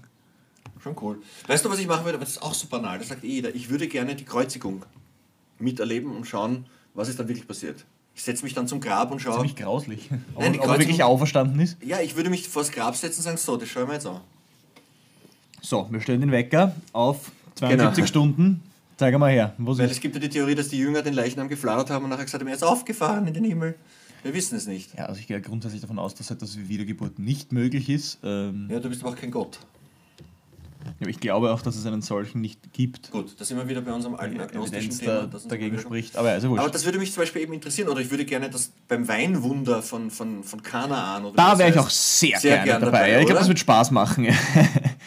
Schon 0.80 0.94
cool. 1.02 1.18
Weißt 1.48 1.64
du, 1.64 1.68
was 1.68 1.80
ich 1.80 1.88
machen 1.88 2.04
würde? 2.04 2.18
Das 2.20 2.28
ist 2.30 2.42
auch 2.42 2.54
so 2.54 2.68
banal. 2.68 2.98
Das 3.00 3.08
sagt 3.08 3.24
eh 3.24 3.26
jeder. 3.28 3.52
Ich 3.56 3.70
würde 3.70 3.88
gerne 3.88 4.14
die 4.14 4.24
Kreuzigung 4.24 4.84
miterleben 5.58 6.14
und 6.14 6.28
schauen, 6.28 6.64
was 6.94 7.08
ist 7.08 7.18
dann 7.18 7.26
wirklich 7.26 7.48
passiert. 7.48 7.84
Ich 8.14 8.22
setze 8.22 8.44
mich 8.44 8.54
dann 8.54 8.68
zum 8.68 8.80
Grab 8.80 9.10
und 9.10 9.20
schaue. 9.20 9.34
Ziemlich 9.34 9.56
grauslich. 9.56 10.08
Nein, 10.38 10.52
die 10.52 10.60
ob 10.60 10.68
er 10.68 10.78
wirklich 10.78 11.02
auferstanden 11.02 11.58
ist. 11.58 11.76
Ja, 11.82 12.00
ich 12.00 12.14
würde 12.14 12.30
mich 12.30 12.48
vors 12.48 12.70
Grab 12.70 12.94
setzen 12.94 13.18
und 13.18 13.24
sagen, 13.24 13.36
so, 13.36 13.56
das 13.56 13.68
schauen 13.68 13.88
wir 13.88 13.94
jetzt 13.94 14.06
an. 14.06 14.20
So, 15.60 15.88
wir 15.90 16.00
stellen 16.00 16.20
den 16.20 16.30
Wecker 16.30 16.74
auf 16.92 17.32
72 17.56 17.96
Genau. 17.96 18.06
Stunden. 18.06 18.62
Zeig 19.00 19.18
mal 19.18 19.30
her. 19.30 19.54
Wo 19.56 19.78
Weil 19.78 19.88
es 19.88 19.98
gibt 19.98 20.14
ja 20.14 20.20
die 20.20 20.28
Theorie, 20.28 20.54
dass 20.54 20.68
die 20.68 20.76
Jünger 20.76 21.00
den 21.00 21.14
Leichnam 21.14 21.48
gefladert 21.48 21.88
haben 21.88 22.04
und 22.04 22.10
nachher 22.10 22.26
gesagt 22.26 22.42
haben, 22.42 22.48
er 22.48 22.54
ist 22.54 22.62
aufgefahren 22.62 23.26
in 23.26 23.32
den 23.32 23.44
Himmel. 23.44 23.74
Wir 24.22 24.34
wissen 24.34 24.58
es 24.58 24.66
nicht. 24.66 24.94
Ja, 24.94 25.06
also 25.06 25.18
ich 25.18 25.26
gehe 25.26 25.40
grundsätzlich 25.40 25.80
davon 25.80 25.98
aus, 25.98 26.14
dass 26.14 26.30
etwas 26.30 26.58
wie 26.58 26.68
Wiedergeburt 26.68 27.18
nicht 27.18 27.50
möglich 27.50 27.88
ist. 27.88 28.18
Ähm, 28.22 28.68
Ja, 28.70 28.78
du 28.78 28.90
bist 28.90 29.02
aber 29.02 29.12
auch 29.12 29.16
kein 29.16 29.30
Gott. 29.30 29.58
Ich 31.00 31.20
glaube 31.20 31.52
auch, 31.52 31.62
dass 31.62 31.76
es 31.76 31.86
einen 31.86 32.02
solchen 32.02 32.40
nicht 32.40 32.72
gibt. 32.72 33.10
Gut, 33.10 33.34
da 33.38 33.44
sind 33.44 33.56
wir 33.56 33.68
wieder 33.68 33.80
bei 33.80 33.92
unserem 33.92 34.14
alten 34.14 34.40
agnostischen 34.40 34.90
Evidenz 34.90 34.98
Thema. 34.98 35.26
da, 35.26 35.38
dagegen 35.48 35.78
spricht. 35.78 36.16
Aber 36.16 36.30
also 36.30 36.48
wurscht. 36.50 36.60
Aber 36.62 36.70
das 36.70 36.84
würde 36.84 36.98
mich 36.98 37.12
zum 37.12 37.22
Beispiel 37.22 37.42
eben 37.42 37.52
interessieren. 37.52 37.88
Oder 37.88 38.00
ich 38.00 38.10
würde 38.10 38.24
gerne 38.24 38.50
das 38.50 38.70
beim 38.88 39.06
Weinwunder 39.08 39.82
von, 39.82 40.10
von, 40.10 40.42
von 40.44 40.62
Kanaan. 40.62 41.24
Oder 41.24 41.36
da 41.36 41.58
wäre 41.58 41.70
ich 41.70 41.76
heißt, 41.76 41.86
auch 41.86 41.90
sehr, 41.90 42.38
sehr 42.38 42.50
gerne 42.58 42.64
gern 42.64 42.80
dabei. 42.82 42.98
dabei, 42.98 43.12
ja, 43.12 43.18
ich 43.20 43.26
glaube, 43.26 43.38
das 43.40 43.48
wird 43.48 43.58
Spaß 43.58 43.90
machen. 43.90 44.24
ja. 44.24 44.32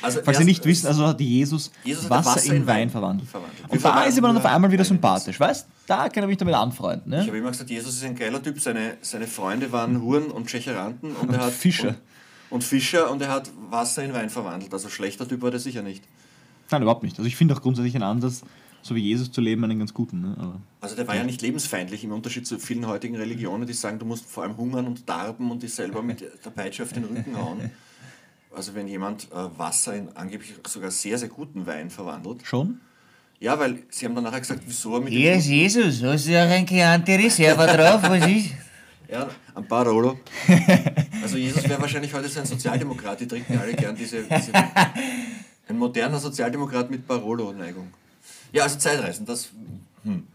Also 0.02 0.20
Falls 0.24 0.38
Sie 0.38 0.42
erst- 0.44 0.48
nicht 0.48 0.66
wissen, 0.66 0.88
also 0.88 1.08
hat 1.08 1.22
Jesus, 1.22 1.72
Jesus 1.84 2.04
hat 2.06 2.10
Wasser, 2.12 2.36
Wasser 2.36 2.48
in 2.54 2.62
in 2.62 2.68
Wein 2.68 2.76
Wein 2.78 2.90
verwandelt. 2.90 3.30
verwandelt. 3.30 3.70
Und 3.70 3.84
da 3.86 4.04
ist 4.04 4.18
dann 4.22 4.38
auf 4.38 4.46
einmal 4.46 4.72
wieder 4.72 4.84
sympathisch, 4.84 5.40
weißt 5.40 5.66
Da 5.88 6.10
kann 6.10 6.24
er 6.24 6.28
mich 6.28 6.38
damit 6.38 6.56
anfreunden. 6.56 7.12
Ich 7.14 7.20
Ne? 7.20 7.28
habe 7.28 7.38
immer 7.38 7.52
gesagt, 7.52 7.70
Jesus 7.70 7.96
ist 7.96 8.04
ein 8.04 8.16
geiler 8.16 8.42
Typ. 8.44 8.60
Seine, 8.60 8.98
seine 9.02 9.28
Freunde 9.28 9.72
waren 9.72 10.02
Huren 10.02 10.26
und 10.26 10.48
Tschecheranten 10.48 11.16
und, 11.16 11.32
er 11.34 11.40
hat 11.46 11.54
Fischer. 11.54 11.90
Und, 11.90 11.96
und 12.54 12.64
Fischer 12.64 13.10
und 13.10 13.20
er 13.22 13.30
hat 13.30 13.50
Wasser 13.72 14.04
in 14.04 14.14
Wein 14.14 14.30
verwandelt. 14.30 14.72
Also 14.72 14.88
schlechter 14.88 15.28
Typ 15.28 15.42
war 15.42 15.50
der 15.50 15.60
sicher 15.60 15.82
nicht. 15.82 16.04
Nein, 16.70 16.84
überhaupt 16.84 17.02
nicht. 17.02 17.18
Also 17.18 17.28
ich 17.28 17.36
finde 17.36 17.56
auch 17.56 17.62
grundsätzlich 17.62 17.96
einen 17.96 18.04
Ansatz, 18.04 18.44
so 18.84 18.94
wie 18.94 19.02
Jesus 19.02 19.32
zu 19.32 19.42
leben, 19.42 19.64
einen 19.64 19.80
ganz 19.80 19.94
guten. 19.94 20.22
Ne? 20.22 20.36
Aber 20.38 20.62
Also 20.80 20.96
der 20.96 21.08
war 21.08 21.16
ja 21.16 21.24
nicht 21.24 21.42
lebensfeindlich 21.42 22.04
im 22.04 22.12
Unterschied 22.12 22.46
zu 22.46 22.60
vielen 22.60 22.86
heutigen 22.86 23.16
Religionen, 23.16 23.66
die 23.66 23.74
sagen, 23.74 23.98
du 23.98 24.06
musst 24.06 24.26
vor 24.28 24.44
allem 24.44 24.56
hungern 24.56 24.86
und 24.86 25.10
darben 25.10 25.50
und 25.50 25.64
dich 25.64 25.74
selber 25.74 26.04
mit 26.04 26.22
der 26.22 26.52
Peitsche 26.52 26.84
auf 26.84 26.94
den 26.94 27.06
Rücken 27.06 27.36
hauen. 27.36 27.72
Also 28.56 28.76
wenn 28.76 28.88
jemand 28.88 29.32
äh, 29.32 29.58
Wasser 29.58 29.96
in 29.96 30.16
angeblich 30.16 30.54
sogar 30.68 30.92
sehr, 30.92 31.18
sehr 31.18 31.28
guten 31.28 31.66
Wein 31.66 31.90
verwandelt. 31.90 32.46
schon? 32.46 32.82
Ja, 33.40 33.58
weil 33.58 33.80
sie 33.90 34.06
haben 34.06 34.14
dann 34.14 34.26
nachher 34.26 34.42
gesagt, 34.42 34.62
wieso 34.68 34.94
er 34.94 35.02
mit 35.02 35.12
Hier 35.12 35.34
ist 35.34 35.48
Jesus, 35.48 36.04
hast 36.04 36.28
du 36.28 36.40
auch 36.40 36.48
ein 36.48 36.68
Chianti 36.68 37.16
Reserva 37.16 37.66
drauf, 37.66 38.04
was 38.04 38.28
ist? 38.28 38.52
Ja, 39.14 39.30
ein 39.54 39.68
Barolo. 39.68 40.20
Also 41.22 41.38
Jesus 41.38 41.64
wäre 41.70 41.82
wahrscheinlich 41.82 42.14
heute 42.14 42.28
so 42.28 42.42
ein 42.42 42.46
Sozialdemokrat, 42.46 43.22
die 43.22 43.28
trinken 43.28 43.58
alle 43.58 43.74
gern 43.74 43.96
diese, 43.96 44.24
diese 44.24 44.52
ein 45.70 45.78
moderner 45.78 46.20
Sozialdemokrat 46.20 46.92
mit 46.92 47.08
Barolo-Neigung. 47.08 47.94
Ja, 48.52 48.64
also 48.64 48.78
Zeitreisen, 48.78 49.26
das. 49.26 49.52
Hm. 50.04 50.28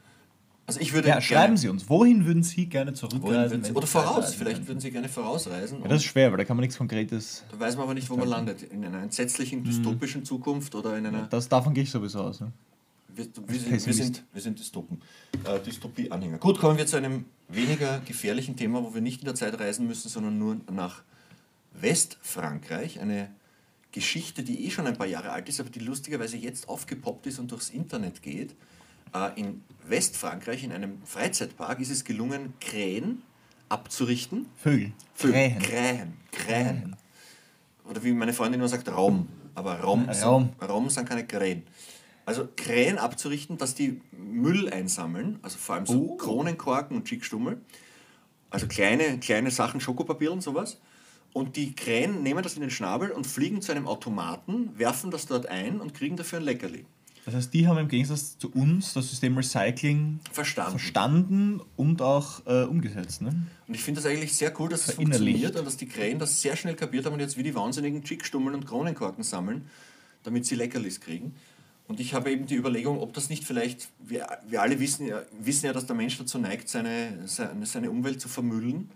Also 0.64 0.80
ich 0.80 0.94
würde 0.94 1.08
Ja, 1.08 1.20
schreiben 1.20 1.58
Sie 1.58 1.68
uns. 1.68 1.90
Wohin 1.90 2.24
würden 2.24 2.42
Sie 2.42 2.66
gerne 2.66 2.94
zurückreisen? 2.94 3.64
Sie, 3.64 3.72
oder 3.72 3.86
voraus, 3.86 4.34
vielleicht 4.34 4.66
würden 4.66 4.80
Sie 4.80 4.90
gerne 4.90 5.08
vorausreisen. 5.10 5.82
Ja, 5.82 5.88
das 5.88 5.98
ist 5.98 6.04
schwer, 6.04 6.30
weil 6.30 6.38
da 6.38 6.44
kann 6.44 6.56
man 6.56 6.62
nichts 6.62 6.78
Konkretes. 6.78 7.44
da 7.50 7.60
weiß 7.60 7.76
man 7.76 7.84
aber 7.84 7.94
nicht, 7.94 8.08
wo 8.08 8.16
man 8.16 8.28
landet. 8.28 8.62
In 8.62 8.84
einer 8.84 9.02
entsetzlichen, 9.02 9.64
dystopischen 9.64 10.24
Zukunft 10.24 10.74
oder 10.74 10.96
in 10.96 11.04
einer. 11.04 11.26
Das, 11.26 11.48
davon 11.48 11.74
gehe 11.74 11.82
ich 11.84 11.90
sowieso 11.90 12.20
aus. 12.20 12.40
Ne? 12.40 12.52
Wir, 13.18 13.26
wir, 13.48 13.60
sind, 13.60 13.86
wir, 13.86 13.94
sind, 13.94 14.24
wir 14.32 14.42
sind 14.42 14.58
Dystopen, 14.58 15.02
äh, 15.44 15.58
Dystopie-Anhänger. 15.60 16.38
Gut, 16.38 16.58
kommen 16.58 16.78
wir 16.78 16.86
zu 16.86 16.96
einem 16.96 17.24
weniger 17.48 18.00
gefährlichen 18.00 18.56
Thema, 18.56 18.82
wo 18.82 18.94
wir 18.94 19.00
nicht 19.00 19.20
in 19.20 19.24
der 19.24 19.34
Zeit 19.34 19.58
reisen 19.58 19.86
müssen, 19.86 20.08
sondern 20.08 20.38
nur 20.38 20.60
nach 20.70 21.02
Westfrankreich. 21.72 23.00
Eine 23.00 23.30
Geschichte, 23.92 24.42
die 24.42 24.66
eh 24.66 24.70
schon 24.70 24.86
ein 24.86 24.96
paar 24.96 25.06
Jahre 25.06 25.30
alt 25.30 25.48
ist, 25.48 25.60
aber 25.60 25.70
die 25.70 25.80
lustigerweise 25.80 26.36
jetzt 26.36 26.68
aufgepoppt 26.68 27.26
ist 27.26 27.38
und 27.38 27.50
durchs 27.50 27.70
Internet 27.70 28.22
geht. 28.22 28.54
Äh, 29.14 29.40
in 29.40 29.62
Westfrankreich, 29.88 30.62
in 30.62 30.72
einem 30.72 31.02
Freizeitpark, 31.04 31.80
ist 31.80 31.90
es 31.90 32.04
gelungen, 32.04 32.54
Krähen 32.60 33.22
abzurichten. 33.68 34.46
Vögel. 34.56 34.92
Vögel. 35.14 35.56
Krähen. 35.58 35.58
Krähen. 35.60 36.12
Krähen. 36.30 36.96
Oder 37.88 38.04
wie 38.04 38.12
meine 38.12 38.32
Freundin 38.32 38.60
immer 38.60 38.68
sagt, 38.68 38.88
Raum. 38.88 39.28
Aber 39.54 39.80
Raum, 39.80 40.08
Raum. 40.08 40.50
Sind, 40.60 40.70
Raum 40.70 40.88
sind 40.88 41.08
keine 41.08 41.26
Krähen. 41.26 41.64
Also 42.28 42.46
Krähen 42.56 42.98
abzurichten, 42.98 43.56
dass 43.56 43.74
die 43.74 44.02
Müll 44.12 44.68
einsammeln, 44.68 45.38
also 45.40 45.56
vor 45.56 45.76
allem 45.76 45.86
so 45.86 46.10
Oh. 46.12 46.16
Kronenkorken 46.18 46.94
und 46.94 47.08
Schickstummel. 47.08 47.58
Also 48.50 48.66
kleine, 48.66 49.18
kleine 49.18 49.50
Sachen, 49.50 49.80
Schokopapier 49.80 50.30
und 50.30 50.42
sowas. 50.42 50.78
Und 51.32 51.56
die 51.56 51.74
Krähen 51.74 52.22
nehmen 52.22 52.42
das 52.42 52.52
in 52.54 52.60
den 52.60 52.70
Schnabel 52.70 53.12
und 53.12 53.26
fliegen 53.26 53.62
zu 53.62 53.72
einem 53.72 53.86
Automaten, 53.88 54.78
werfen 54.78 55.10
das 55.10 55.24
dort 55.24 55.46
ein 55.46 55.80
und 55.80 55.94
kriegen 55.94 56.16
dafür 56.16 56.40
ein 56.40 56.44
Leckerli. 56.44 56.84
Das 57.24 57.34
heißt, 57.34 57.54
die 57.54 57.66
haben 57.66 57.78
im 57.78 57.88
Gegensatz 57.88 58.36
zu 58.36 58.50
uns 58.50 58.92
das 58.92 59.08
System 59.08 59.34
Recycling 59.34 60.20
Verstanden. 60.30 60.70
verstanden 60.72 61.60
und 61.76 62.02
auch 62.02 62.44
äh, 62.46 62.64
umgesetzt. 62.64 63.22
Ne? 63.22 63.30
Und 63.66 63.74
ich 63.74 63.82
finde 63.82 64.02
das 64.02 64.10
eigentlich 64.10 64.34
sehr 64.34 64.52
cool, 64.60 64.68
dass 64.68 64.86
es 64.86 64.96
funktioniert 64.96 65.56
und 65.56 65.64
dass 65.64 65.78
die 65.78 65.88
Krähen 65.88 66.18
das 66.18 66.42
sehr 66.42 66.56
schnell 66.56 66.74
kapiert 66.74 67.06
haben 67.06 67.14
und 67.14 67.20
jetzt 67.20 67.38
wie 67.38 67.42
die 67.42 67.54
wahnsinnigen 67.54 68.04
Chickstummeln 68.04 68.54
und 68.54 68.66
Kronenkorken 68.66 69.24
sammeln, 69.24 69.66
damit 70.24 70.44
sie 70.44 70.56
Leckerlis 70.56 71.00
kriegen. 71.00 71.34
Und 71.88 72.00
ich 72.00 72.12
habe 72.14 72.30
eben 72.30 72.46
die 72.46 72.54
Überlegung, 72.54 73.00
ob 73.00 73.14
das 73.14 73.30
nicht 73.30 73.44
vielleicht, 73.44 73.88
wir, 73.98 74.26
wir 74.46 74.60
alle 74.62 74.78
wissen 74.78 75.06
ja, 75.06 75.22
wissen 75.40 75.66
ja, 75.66 75.72
dass 75.72 75.86
der 75.86 75.96
Mensch 75.96 76.18
dazu 76.18 76.38
neigt, 76.38 76.68
seine, 76.68 77.26
seine, 77.26 77.64
seine 77.64 77.90
Umwelt 77.90 78.20
zu 78.20 78.28
vermüllen. 78.28 78.90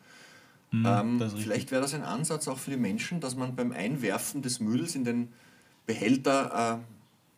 ähm, 0.72 1.14
Mhm, 1.16 1.22
richtig. 1.22 1.42
vielleicht 1.42 1.70
wäre 1.70 1.82
das 1.82 1.94
ein 1.94 2.02
Ansatz 2.02 2.48
auch 2.48 2.58
für 2.58 2.70
die 2.70 2.76
Menschen, 2.76 3.20
dass 3.20 3.34
man 3.34 3.56
beim 3.56 3.72
Einwerfen 3.72 4.42
des 4.42 4.60
Mülls 4.60 4.94
in 4.94 5.04
den 5.04 5.28
Behälter 5.86 6.80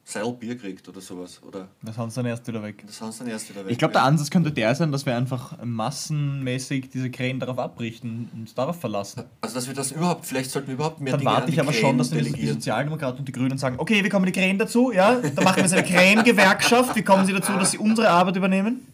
äh, 0.06 0.10
Seil 0.10 0.32
Bier 0.32 0.56
kriegt 0.58 0.88
oder 0.88 1.00
sowas. 1.00 1.40
Oder 1.42 1.68
Das 1.82 1.96
haben 1.96 2.10
sie 2.10 2.16
dann 2.16 2.26
erst 2.26 2.46
wieder 2.46 2.62
weg. 2.62 2.84
das 2.86 3.00
haben 3.00 3.12
sie 3.12 3.20
dann 3.20 3.28
erst 3.28 3.48
wieder 3.50 3.64
weg. 3.64 3.72
Ich 3.72 3.78
glaube, 3.78 3.92
der 3.92 4.02
Ansatz 4.02 4.30
könnte 4.30 4.52
der 4.52 4.74
sein, 4.74 4.92
dass 4.92 5.06
wir 5.06 5.16
einfach 5.16 5.56
massenmäßig 5.64 6.90
diese 6.90 7.10
Krähen 7.10 7.40
darauf 7.40 7.58
abrichten 7.58 8.28
und 8.32 8.40
uns 8.40 8.54
darauf 8.54 8.80
verlassen. 8.80 9.24
Also, 9.40 9.54
dass 9.54 9.66
wir 9.66 9.74
das 9.74 9.92
überhaupt, 9.92 10.26
vielleicht 10.26 10.50
sollten 10.50 10.68
wir 10.68 10.74
überhaupt 10.74 11.00
mehr 11.00 11.12
Dann 11.12 11.20
Dinge 11.20 11.30
warte 11.32 11.50
ich 11.50 11.60
aber 11.60 11.72
Krähen 11.72 11.80
schon, 11.80 11.98
dass 11.98 12.10
dann 12.10 12.22
die. 12.24 12.46
Sozialdemokraten 12.46 13.20
und 13.20 13.28
die 13.28 13.32
Grünen 13.32 13.58
sagen, 13.58 13.76
okay, 13.78 14.04
wie 14.04 14.08
kommen 14.08 14.26
die 14.26 14.32
Krähen 14.32 14.58
dazu? 14.58 14.92
Ja, 14.92 15.14
da 15.16 15.42
machen 15.42 15.56
wir 15.56 15.62
jetzt 15.64 15.72
eine 15.72 15.84
Krähengewerkschaft. 15.84 16.94
Wie 16.96 17.02
kommen 17.02 17.26
sie 17.26 17.32
dazu, 17.32 17.52
dass 17.52 17.70
sie 17.72 17.78
unsere 17.78 18.10
Arbeit 18.10 18.36
übernehmen? 18.36 18.86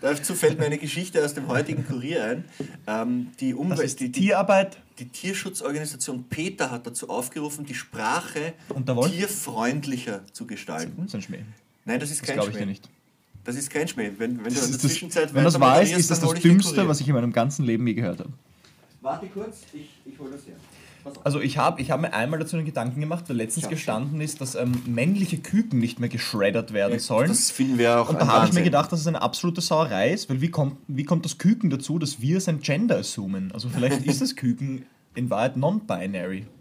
Dazu 0.00 0.34
fällt 0.34 0.58
mir 0.58 0.66
eine 0.66 0.78
Geschichte 0.78 1.24
aus 1.24 1.34
dem 1.34 1.48
heutigen 1.48 1.84
Kurier 1.86 2.24
ein. 2.24 2.44
Ähm, 2.86 3.28
die, 3.40 3.50
Das 3.50 3.58
Umwelt, 3.58 3.80
ist 3.80 4.00
die, 4.00 4.10
die, 4.10 4.20
Tierarbeit. 4.20 4.78
die 4.98 5.08
Tierschutzorganisation 5.08 6.24
PETA 6.24 6.70
hat 6.70 6.86
dazu 6.86 7.08
aufgerufen, 7.10 7.64
die 7.66 7.74
Sprache 7.74 8.54
Und 8.68 8.88
der 8.88 8.94
Wolf? 8.96 9.10
tierfreundlicher 9.10 10.20
zu 10.32 10.46
gestalten. 10.46 10.92
Das 10.98 11.06
ist 11.06 11.14
ein 11.16 11.22
Schmäh. 11.22 11.38
Nein, 11.84 11.98
das 12.00 12.10
ist 12.10 12.20
Das 12.20 12.26
kein 12.28 12.36
glaube 12.36 12.50
ich 12.50 12.56
Schmäh. 12.56 12.64
dir 12.64 12.70
nicht. 12.70 12.88
Das 13.44 13.56
ist 13.56 13.70
kein 13.70 13.88
Schmäh. 13.88 14.10
Wenn, 14.18 14.36
wenn 14.36 14.36
du 14.36 14.44
in 14.44 14.44
Das 14.44 14.54
der 14.54 14.62
ist 14.70 14.84
das, 14.84 14.90
Zwischenzeit 14.92 15.34
wenn 15.34 15.44
das 15.44 15.58
wahr 15.58 15.82
ist, 15.82 15.92
ist 15.96 16.10
das 16.10 16.20
das 16.20 16.34
Dümmste, 16.34 16.86
was 16.86 17.00
ich 17.00 17.08
in 17.08 17.14
meinem 17.14 17.32
ganzen 17.32 17.64
Leben 17.64 17.86
je 17.86 17.94
gehört 17.94 18.20
habe. 18.20 18.30
Warte 19.00 19.26
kurz, 19.28 19.58
ich, 19.72 19.88
ich 20.04 20.18
hole 20.18 20.30
das 20.32 20.46
her. 20.46 20.56
Auf. 21.08 21.26
Also 21.26 21.40
ich 21.40 21.58
habe 21.58 21.80
ich 21.80 21.90
hab 21.90 22.00
mir 22.00 22.12
einmal 22.12 22.38
dazu 22.38 22.56
einen 22.56 22.66
Gedanken 22.66 23.00
gemacht, 23.00 23.24
weil 23.28 23.36
letztens 23.36 23.64
Ja, 23.64 23.70
gestanden 23.70 24.20
ist, 24.20 24.40
dass 24.40 24.54
ähm, 24.54 24.82
männliche 24.86 25.38
Küken 25.38 25.78
nicht 25.78 26.00
mehr 26.00 26.08
geschreddert 26.08 26.72
werden 26.72 26.98
sollen. 26.98 27.28
Das 27.28 27.50
finden 27.50 27.78
wir 27.78 28.00
auch 28.00 28.08
Und 28.08 28.20
da 28.20 28.26
habe 28.26 28.46
ich 28.46 28.52
mir 28.52 28.62
gedacht, 28.62 28.92
dass 28.92 29.00
es 29.00 29.06
eine 29.06 29.20
absolute 29.22 29.60
Sauerei 29.60 30.12
ist, 30.12 30.28
weil 30.30 30.40
wie 30.40 30.50
kommt, 30.50 30.76
wie 30.86 31.04
kommt 31.04 31.24
das 31.24 31.38
Küken 31.38 31.70
dazu, 31.70 31.98
dass 31.98 32.20
wir 32.20 32.40
sein 32.40 32.60
Gender 32.60 32.98
assumen? 32.98 33.50
Also 33.52 33.68
vielleicht 33.68 34.04
ist 34.06 34.20
das 34.20 34.36
Küken 34.36 34.86
in 35.14 35.30
Wahrheit 35.30 35.56
non-binary. 35.56 36.46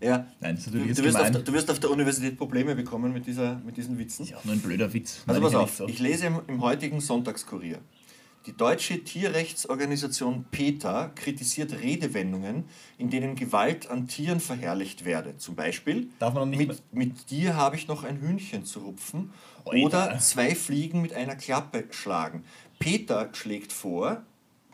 Ja. 0.00 0.26
Nein, 0.40 0.56
das 0.56 0.66
ist 0.66 0.74
Du, 0.74 0.78
natürlich 0.78 0.88
jetzt 0.88 0.98
du, 1.00 1.04
wirst 1.04 1.16
auf 1.16 1.22
gemein. 1.22 1.32
der, 1.34 1.42
du 1.42 1.52
wirst 1.52 1.70
auf 1.70 1.78
der 1.80 1.90
Universität 1.90 2.38
Probleme 2.38 2.74
bekommen 2.74 3.12
mit, 3.12 3.26
dieser, 3.26 3.60
mit 3.64 3.76
diesen 3.76 3.98
Witzen. 3.98 4.26
Ja, 4.26 4.36
nur 4.44 4.54
ein 4.54 4.60
blöder 4.60 4.92
Witz. 4.92 5.22
Also 5.26 5.40
pass 5.40 5.54
auf, 5.54 5.76
so. 5.76 5.86
ich 5.88 5.98
lese 5.98 6.26
im, 6.26 6.40
im 6.48 6.60
heutigen 6.60 7.00
Sonntagskurier. 7.00 7.78
Die 8.46 8.56
deutsche 8.56 9.04
Tierrechtsorganisation 9.04 10.44
PETA 10.50 11.12
kritisiert 11.14 11.72
Redewendungen, 11.80 12.64
in 12.98 13.08
denen 13.08 13.36
Gewalt 13.36 13.88
an 13.88 14.08
Tieren 14.08 14.40
verherrlicht 14.40 15.04
werde. 15.04 15.36
Zum 15.38 15.54
Beispiel, 15.54 16.08
Darf 16.18 16.34
man 16.34 16.50
nicht 16.50 16.58
mit, 16.66 16.92
mit 16.92 17.30
dir 17.30 17.54
habe 17.54 17.76
ich 17.76 17.86
noch 17.86 18.02
ein 18.02 18.20
Hühnchen 18.20 18.64
zu 18.64 18.80
rupfen 18.80 19.32
Oida. 19.64 19.84
oder 19.86 20.18
zwei 20.18 20.56
Fliegen 20.56 21.02
mit 21.02 21.12
einer 21.14 21.36
Klappe 21.36 21.84
schlagen. 21.90 22.42
PETA 22.80 23.28
schlägt 23.32 23.72
vor, 23.72 24.22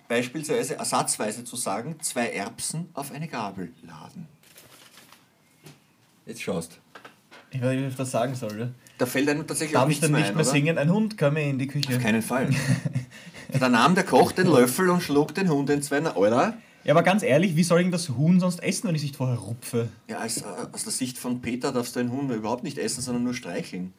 beispielsweise 0.09 0.77
ersatzweise 0.77 1.45
zu 1.45 1.57
sagen, 1.57 1.97
zwei 2.01 2.31
Erbsen 2.31 2.89
auf 2.95 3.13
eine 3.13 3.29
Gabel 3.29 3.75
laden. 3.83 4.29
Jetzt 6.25 6.41
schaust. 6.43 6.79
Ich 7.51 7.61
weiß 7.61 7.73
nicht, 7.75 7.83
wie 7.83 7.89
ich 7.89 7.97
das 7.97 8.11
sagen 8.11 8.35
soll. 8.35 8.73
Da 8.97 9.05
fällt 9.07 9.29
einem 9.29 9.47
tatsächlich 9.47 9.75
Darf 9.75 9.85
auch 9.85 9.89
ich 9.89 10.01
nichts 10.01 10.03
dann 10.03 10.13
mehr 10.13 10.21
nicht 10.21 10.35
mehr 10.35 10.45
oder? 10.45 10.51
singen? 10.51 10.79
Ein 10.79 10.91
Hund 10.91 11.19
kam 11.19 11.35
mir 11.35 11.45
in 11.45 11.59
die 11.59 11.67
Küche. 11.67 11.97
Auf 11.97 12.03
keinen 12.03 12.23
Fall. 12.23 12.49
da 13.53 13.69
nahm 13.69 13.95
der 13.95 14.05
Koch 14.05 14.33
den 14.33 14.47
Löffel 14.47 14.91
und 14.91 15.03
schlug 15.03 15.35
den 15.35 15.49
Hund 15.49 15.71
in 15.71 15.83
zwei. 15.83 15.99
Alter, 16.03 16.55
Ja, 16.85 16.93
aber 16.95 17.03
ganz 17.03 17.23
ehrlich, 17.23 17.57
wie 17.57 17.65
soll 17.65 17.81
ich 17.81 17.85
denn 17.85 17.93
das 17.93 18.11
Huhn 18.11 18.41
sonst 18.41 18.63
essen, 18.63 18.89
wenn 18.89 18.95
ich 18.95 19.03
es 19.03 19.07
nicht 19.09 19.17
vorher 19.17 19.39
rupfe? 19.39 19.89
ja, 20.09 20.19
als, 20.19 20.43
äh, 20.43 20.45
aus 20.73 20.85
der 20.85 20.93
Sicht 20.93 21.19
von 21.19 21.41
Peter 21.41 21.73
darfst 21.73 21.97
du 21.97 22.01
einen 22.01 22.13
Hund 22.13 22.31
überhaupt 22.31 22.65
nicht 22.65 22.79
essen, 22.79 23.01
sondern 23.01 23.25
nur 23.25 23.35
streicheln. 23.35 23.93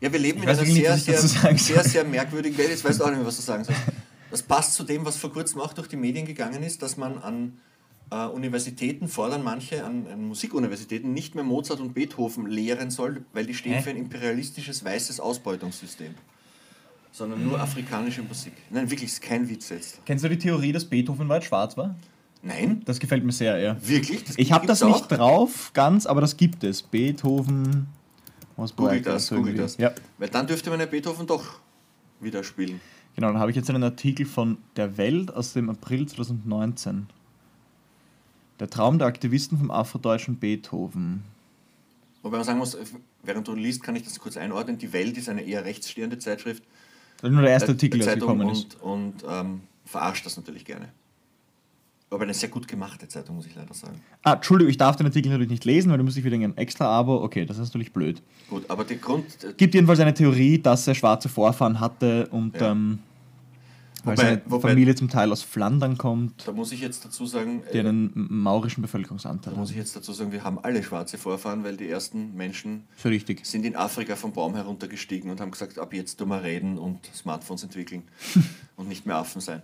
Ja, 0.00 0.12
wir 0.12 0.18
leben 0.18 0.42
in 0.42 0.48
einer 0.48 0.64
sehr, 0.64 0.94
nicht, 0.94 1.04
sehr, 1.04 1.18
sagen 1.18 1.58
sehr, 1.58 1.82
soll. 1.82 1.90
sehr 1.90 2.04
merkwürdigen 2.04 2.58
Welt. 2.58 2.70
Jetzt 2.70 2.84
weißt 2.84 2.98
du 2.98 3.04
auch 3.04 3.08
nicht 3.08 3.18
mehr, 3.18 3.26
was 3.26 3.36
du 3.36 3.42
sagen 3.42 3.62
sollst. 3.64 3.80
Das 4.32 4.42
passt 4.42 4.74
zu 4.74 4.82
dem, 4.82 5.04
was 5.04 5.16
vor 5.16 5.32
kurzem 5.32 5.60
auch 5.60 5.72
durch 5.74 5.86
die 5.88 5.96
Medien 5.96 6.26
gegangen 6.26 6.62
ist, 6.62 6.82
dass 6.82 6.96
man 6.96 7.18
an 7.18 7.60
äh, 8.10 8.26
Universitäten 8.26 9.06
fordern 9.06 9.44
manche, 9.44 9.84
an, 9.84 10.06
an 10.10 10.24
Musikuniversitäten, 10.24 11.12
nicht 11.12 11.34
mehr 11.34 11.44
Mozart 11.44 11.80
und 11.80 11.94
Beethoven 11.94 12.46
lehren 12.46 12.90
soll, 12.90 13.24
weil 13.32 13.46
die 13.46 13.54
stehen 13.54 13.74
Hä? 13.74 13.82
für 13.82 13.90
ein 13.90 13.96
imperialistisches 13.96 14.84
weißes 14.84 15.20
Ausbeutungssystem. 15.20 16.14
Sondern 17.12 17.44
nur 17.44 17.60
afrikanische 17.60 18.22
Musik. 18.22 18.54
Nein, 18.70 18.90
wirklich, 18.90 19.10
ist 19.10 19.20
kein 19.22 19.48
Witz 19.48 19.68
jetzt. 19.68 20.04
Kennst 20.06 20.24
du 20.24 20.28
die 20.28 20.38
Theorie, 20.38 20.72
dass 20.72 20.84
Beethoven 20.84 21.28
weit 21.28 21.44
schwarz 21.44 21.76
war? 21.76 21.94
Nein? 22.42 22.82
Das 22.86 22.98
gefällt 22.98 23.22
mir 23.24 23.32
sehr, 23.32 23.58
ja. 23.58 23.76
Wirklich? 23.86 24.24
Das 24.24 24.36
Ich 24.38 24.50
habe 24.50 24.66
das 24.66 24.82
nicht 24.82 25.08
drauf, 25.08 25.70
ganz, 25.74 26.06
aber 26.06 26.20
das 26.22 26.36
gibt 26.36 26.64
es. 26.64 26.82
Beethoven. 26.82 27.86
Was 28.56 28.74
Google 28.74 29.00
das, 29.02 29.28
Google 29.30 29.54
das. 29.54 29.76
Ja, 29.76 29.92
Weil 30.18 30.28
dann 30.28 30.46
dürfte 30.46 30.70
man 30.70 30.80
ja 30.80 30.86
Beethoven 30.86 31.26
doch 31.26 31.60
wieder 32.20 32.42
spielen. 32.44 32.80
genau. 33.14 33.28
Dann 33.28 33.38
habe 33.38 33.50
ich 33.50 33.56
jetzt 33.56 33.68
einen 33.70 33.82
Artikel 33.84 34.26
von 34.26 34.58
Der 34.76 34.96
Welt 34.96 35.32
aus 35.32 35.52
dem 35.52 35.70
April 35.70 36.06
2019. 36.06 37.06
Der 38.58 38.70
Traum 38.70 38.98
der 38.98 39.08
Aktivisten 39.08 39.58
vom 39.58 39.70
afrodeutschen 39.70 40.36
Beethoven. 40.36 41.24
Wobei 42.22 42.36
man 42.36 42.46
sagen 42.46 42.58
muss, 42.58 42.76
während 43.22 43.48
du 43.48 43.54
liest, 43.54 43.82
kann 43.82 43.96
ich 43.96 44.04
das 44.04 44.18
kurz 44.20 44.36
einordnen. 44.36 44.78
Die 44.78 44.92
Welt 44.92 45.16
ist 45.18 45.28
eine 45.28 45.42
eher 45.42 45.64
rechtsstehende 45.64 46.18
Zeitschrift. 46.18 46.62
Das 47.22 47.30
ist 47.30 47.32
nur 47.32 47.42
der 47.42 47.52
erste 47.52 47.68
der- 47.68 47.74
Artikel, 47.76 48.00
der 48.00 48.16
gekommen 48.16 48.48
ist. 48.50 48.76
und, 48.82 49.22
und 49.22 49.24
ähm, 49.30 49.60
verarscht 49.86 50.26
das 50.26 50.36
natürlich 50.36 50.64
gerne. 50.66 50.88
Aber 52.10 52.24
eine 52.24 52.34
sehr 52.34 52.50
gut 52.50 52.68
gemachte 52.68 53.08
Zeitung, 53.08 53.36
muss 53.36 53.46
ich 53.46 53.54
leider 53.54 53.72
sagen. 53.72 53.98
Ah, 54.22 54.34
Entschuldigung, 54.34 54.70
ich 54.70 54.76
darf 54.76 54.96
den 54.96 55.06
Artikel 55.06 55.30
natürlich 55.30 55.48
nicht 55.50 55.64
lesen, 55.64 55.90
weil 55.90 55.96
du 55.96 56.04
musst 56.04 56.16
dich 56.18 56.24
wieder 56.24 56.36
ein 56.36 56.54
extra 56.58 56.84
Abo. 56.84 57.22
Okay, 57.22 57.46
das 57.46 57.56
ist 57.56 57.68
natürlich 57.68 57.90
blöd. 57.90 58.20
Gut, 58.50 58.68
aber 58.68 58.84
der 58.84 58.98
Grund, 58.98 59.24
Gibt 59.56 59.72
jedenfalls 59.74 59.98
eine 60.00 60.12
Theorie, 60.12 60.58
dass 60.58 60.86
er 60.86 60.94
schwarze 60.94 61.30
Vorfahren 61.30 61.80
hatte 61.80 62.26
und 62.30 62.54
Ja. 62.60 62.72
ähm, 62.72 62.98
weil 64.04 64.16
Wobei- 64.16 64.22
seine 64.28 64.42
wobei- 64.46 64.68
Familie 64.70 64.94
zum 64.94 65.08
Teil 65.08 65.30
aus 65.30 65.42
Flandern 65.42 65.96
kommt, 65.96 66.46
da 66.46 66.52
muss 66.52 66.72
ich 66.72 66.80
jetzt 66.80 67.04
dazu 67.04 67.26
sagen, 67.26 67.62
die 67.72 67.76
äh, 67.76 67.80
einen 67.80 68.12
maurischen 68.14 68.82
Bevölkerungsanteil 68.82 69.54
da 69.54 69.58
muss 69.60 69.70
ich 69.70 69.76
jetzt 69.76 69.94
dazu 69.94 70.12
sagen, 70.12 70.32
wir 70.32 70.42
haben 70.42 70.58
alle 70.58 70.82
schwarze 70.82 71.18
Vorfahren, 71.18 71.62
weil 71.64 71.76
die 71.76 71.88
ersten 71.88 72.34
Menschen 72.36 72.84
So 72.96 73.10
sind 73.42 73.64
in 73.64 73.76
Afrika 73.76 74.16
vom 74.16 74.32
Baum 74.32 74.54
heruntergestiegen 74.54 75.30
und 75.30 75.40
haben 75.40 75.50
gesagt, 75.50 75.78
ab 75.78 75.94
jetzt 75.94 76.16
tun 76.16 76.28
wir 76.28 76.42
reden 76.42 76.78
und 76.78 76.98
Smartphones 77.14 77.62
entwickeln 77.62 78.02
und 78.76 78.88
nicht 78.88 79.06
mehr 79.06 79.16
Affen 79.16 79.40
sein. 79.40 79.62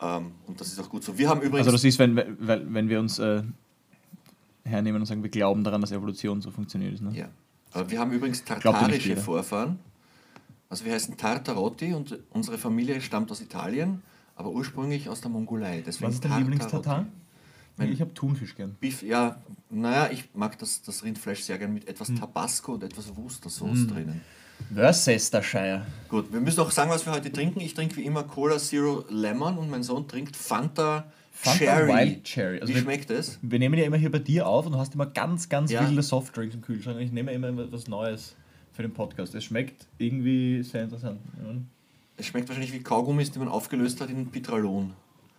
Ähm, 0.00 0.32
und 0.46 0.60
das 0.60 0.68
ist 0.68 0.78
auch 0.80 0.88
gut 0.88 1.04
so. 1.04 1.16
Wir 1.18 1.28
haben 1.28 1.40
übrigens... 1.40 1.66
Also 1.66 1.72
das 1.72 1.84
ist, 1.84 1.98
wenn, 1.98 2.16
weil, 2.38 2.72
wenn 2.72 2.88
wir 2.88 3.00
uns 3.00 3.18
äh, 3.18 3.42
hernehmen 4.64 5.00
und 5.00 5.06
sagen, 5.06 5.22
wir 5.22 5.30
glauben 5.30 5.64
daran, 5.64 5.80
dass 5.80 5.92
Evolution 5.92 6.40
so 6.40 6.50
funktioniert. 6.50 6.94
Ist, 6.94 7.02
ne? 7.02 7.12
Ja. 7.16 7.28
Aber 7.72 7.90
wir 7.90 7.98
haben 7.98 8.12
übrigens 8.12 8.44
tartarische. 8.44 9.16
Vorfahren. 9.16 9.78
Also 10.72 10.86
wir 10.86 10.94
heißen 10.94 11.18
Tartarotti 11.18 11.92
und 11.92 12.18
unsere 12.30 12.56
Familie 12.56 13.02
stammt 13.02 13.30
aus 13.30 13.42
Italien, 13.42 14.00
aber 14.36 14.48
ursprünglich 14.52 15.10
aus 15.10 15.20
der 15.20 15.30
Mongolei. 15.30 15.82
Deswegen 15.86 16.08
Was 16.08 16.14
ist 16.14 16.24
dein. 16.24 16.38
Lieblingstatar? 16.38 17.04
Mein- 17.76 17.92
Ich 17.92 18.00
habe 18.00 18.14
Thunfisch 18.14 18.54
gern. 18.54 18.74
Beef, 18.80 19.02
ja, 19.02 19.36
naja, 19.68 20.08
ich 20.10 20.30
mag 20.34 20.58
das, 20.58 20.80
das 20.80 21.04
Rindfleisch 21.04 21.40
sehr 21.42 21.58
gern 21.58 21.74
mit 21.74 21.88
etwas 21.88 22.08
Hm. 22.08 22.18
Tabasco 22.20 22.72
und 22.72 22.84
etwas 22.84 23.14
Worcestershire 23.14 23.86
drinnen. 23.86 24.22
Worcestershire. 24.70 25.84
Gut, 26.08 26.32
wir 26.32 26.40
müssen 26.40 26.60
auch 26.60 26.70
sagen, 26.70 26.90
was 26.90 27.04
wir 27.04 27.12
heute 27.12 27.30
trinken. 27.30 27.60
Ich 27.60 27.74
trinke 27.74 27.96
wie 27.96 28.04
immer 28.06 28.22
Cola 28.22 28.56
Zero 28.56 29.04
Lemon 29.10 29.58
und 29.58 29.68
mein 29.68 29.82
Sohn 29.82 30.08
trinkt 30.08 30.36
Fanta, 30.36 31.04
Fanta 31.32 31.58
Cherry. 31.58 31.92
Wild 31.92 32.24
Cherry. 32.24 32.60
Also 32.62 32.70
wie 32.70 32.76
wir- 32.76 32.82
schmeckt 32.82 33.10
es? 33.10 33.38
Wir 33.42 33.58
nehmen 33.58 33.78
ja 33.78 33.84
immer 33.84 33.98
hier 33.98 34.10
bei 34.10 34.20
dir 34.20 34.46
auf 34.48 34.64
und 34.64 34.72
du 34.72 34.78
hast 34.78 34.94
immer 34.94 35.04
ganz, 35.04 35.50
ganz 35.50 35.70
Ja. 35.70 35.86
wilde 35.86 36.02
Softdrinks 36.02 36.54
im 36.54 36.62
Kühlschrank. 36.62 36.98
Ich 37.00 37.12
nehme 37.12 37.30
immer 37.32 37.70
was 37.70 37.88
Neues. 37.88 38.36
Für 38.72 38.82
den 38.82 38.92
Podcast. 38.92 39.34
Es 39.34 39.44
schmeckt 39.44 39.86
irgendwie 39.98 40.62
sehr 40.62 40.84
interessant. 40.84 41.20
Es 42.16 42.26
schmeckt 42.26 42.48
wahrscheinlich 42.48 42.72
wie 42.72 42.80
Kaugummis, 42.82 43.30
die 43.30 43.38
man 43.38 43.48
aufgelöst 43.48 44.00
hat 44.00 44.10
in 44.10 44.26
Pitralon. 44.30 44.92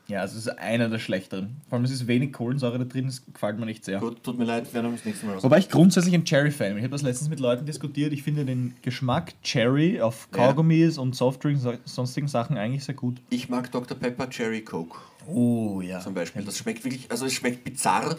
Ja, 0.09 0.19
also 0.19 0.37
es 0.37 0.47
ist 0.47 0.59
einer 0.59 0.89
der 0.89 0.99
schlechteren. 0.99 1.61
Vor 1.69 1.77
allem 1.77 1.85
es 1.85 1.91
ist 1.91 2.07
wenig 2.07 2.33
Kohlensäure 2.33 2.77
da 2.77 2.83
drin, 2.83 3.05
das 3.05 3.23
gefällt 3.25 3.57
mir 3.57 3.65
nicht 3.65 3.85
sehr. 3.85 3.99
Gut, 3.99 4.21
tut 4.21 4.37
mir 4.37 4.43
leid, 4.43 4.73
werden 4.73 4.87
wir 4.87 4.97
das 4.97 5.05
nächste 5.05 5.25
Mal 5.25 5.37
was. 5.37 5.43
Wobei 5.43 5.59
ich 5.59 5.69
grundsätzlich 5.69 6.13
ein 6.13 6.25
Cherry-Fan 6.25 6.69
bin. 6.69 6.77
Ich 6.79 6.83
habe 6.83 6.91
das 6.91 7.03
letztens 7.03 7.29
mit 7.29 7.39
Leuten 7.39 7.65
diskutiert. 7.65 8.11
Ich 8.11 8.21
finde 8.21 8.43
den 8.43 8.73
Geschmack 8.81 9.33
Cherry 9.43 10.01
auf 10.01 10.27
Ja. 10.33 10.39
Kaugummis 10.47 10.97
und 10.97 11.15
Softdrinks 11.15 11.65
und 11.65 11.79
sonstigen 11.87 12.27
Sachen 12.27 12.57
eigentlich 12.57 12.83
sehr 12.83 12.95
gut. 12.95 13.21
Ich 13.29 13.47
mag 13.47 13.71
Dr. 13.71 13.97
Pepper 13.97 14.29
Cherry 14.29 14.61
Coke 14.61 14.97
Oh 15.25 15.79
ja. 15.79 16.01
zum 16.01 16.13
Beispiel. 16.13 16.43
Das 16.43 16.57
schmeckt 16.57 16.83
wirklich, 16.83 17.09
also 17.09 17.25
es 17.25 17.33
schmeckt 17.33 17.63
bizarr, 17.63 18.17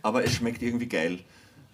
aber 0.00 0.24
es 0.24 0.32
schmeckt 0.32 0.62
irgendwie 0.62 0.86
geil. 0.88 1.18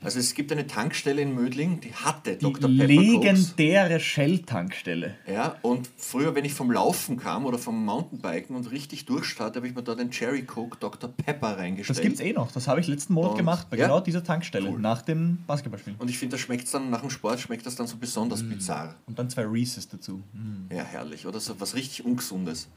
Also 0.04 0.18
es 0.18 0.34
gibt 0.34 0.52
eine 0.52 0.66
Tankstelle 0.66 1.22
in 1.22 1.34
Mödling, 1.34 1.80
die 1.80 1.92
hatte 1.94 2.36
Die 2.36 2.44
Dr. 2.44 2.68
Pepper 2.70 2.86
legendäre 2.86 3.98
Shell-Tankstelle. 3.98 5.14
Ja, 5.26 5.56
und 5.62 5.88
früher, 5.96 6.34
wenn 6.34 6.44
ich 6.44 6.52
vom 6.52 6.70
Laufen 6.70 7.16
kam 7.16 7.46
oder 7.46 7.58
vom 7.58 7.84
Mountainbiken 7.84 8.54
und 8.54 8.70
richtig 8.70 9.06
durchstarte, 9.06 9.58
habe 9.58 9.68
ich 9.68 9.74
mir 9.74 9.82
dort 9.82 9.98
einen 10.00 10.10
Cherry 10.10 10.42
Coke 10.42 10.76
Dr. 10.78 11.10
Pepper 11.10 11.56
reingestellt. 11.58 11.98
Das 11.98 12.02
gibt's 12.02 12.20
eh 12.20 12.32
noch. 12.34 12.52
Das 12.52 12.68
habe 12.68 12.80
ich 12.80 12.86
letzten 12.86 13.14
Monat 13.14 13.32
Und- 13.32 13.36
gemacht, 13.38 13.68
bei 13.70 13.78
ja? 13.78 13.86
genau 13.86 14.00
dieser 14.00 14.22
Tankstelle, 14.22 14.70
Cool. 14.70 14.78
nach 14.78 15.02
dem 15.02 15.38
Basketballspielen. 15.46 15.98
Und 15.98 16.10
ich 16.10 16.18
finde, 16.18 16.36
da 16.36 16.38
schmeckt 16.42 16.64
es 16.66 16.70
dann 16.72 16.90
nach 16.90 17.00
dem 17.00 17.10
Sport, 17.10 17.40
schmeckt 17.40 17.64
das 17.64 17.74
dann 17.76 17.86
so 17.86 17.96
besonders 17.96 18.42
Mm. 18.42 18.50
bizarr. 18.50 18.94
Und 19.06 19.18
dann 19.18 19.30
zwei 19.30 19.44
Reeses 19.46 19.88
dazu. 19.88 20.22
Ja, 20.70 20.84
herrlich. 20.84 21.26
Oder 21.26 21.40
so 21.40 21.58
was 21.60 21.74
richtig 21.74 22.04
Ungesundes. 22.04 22.68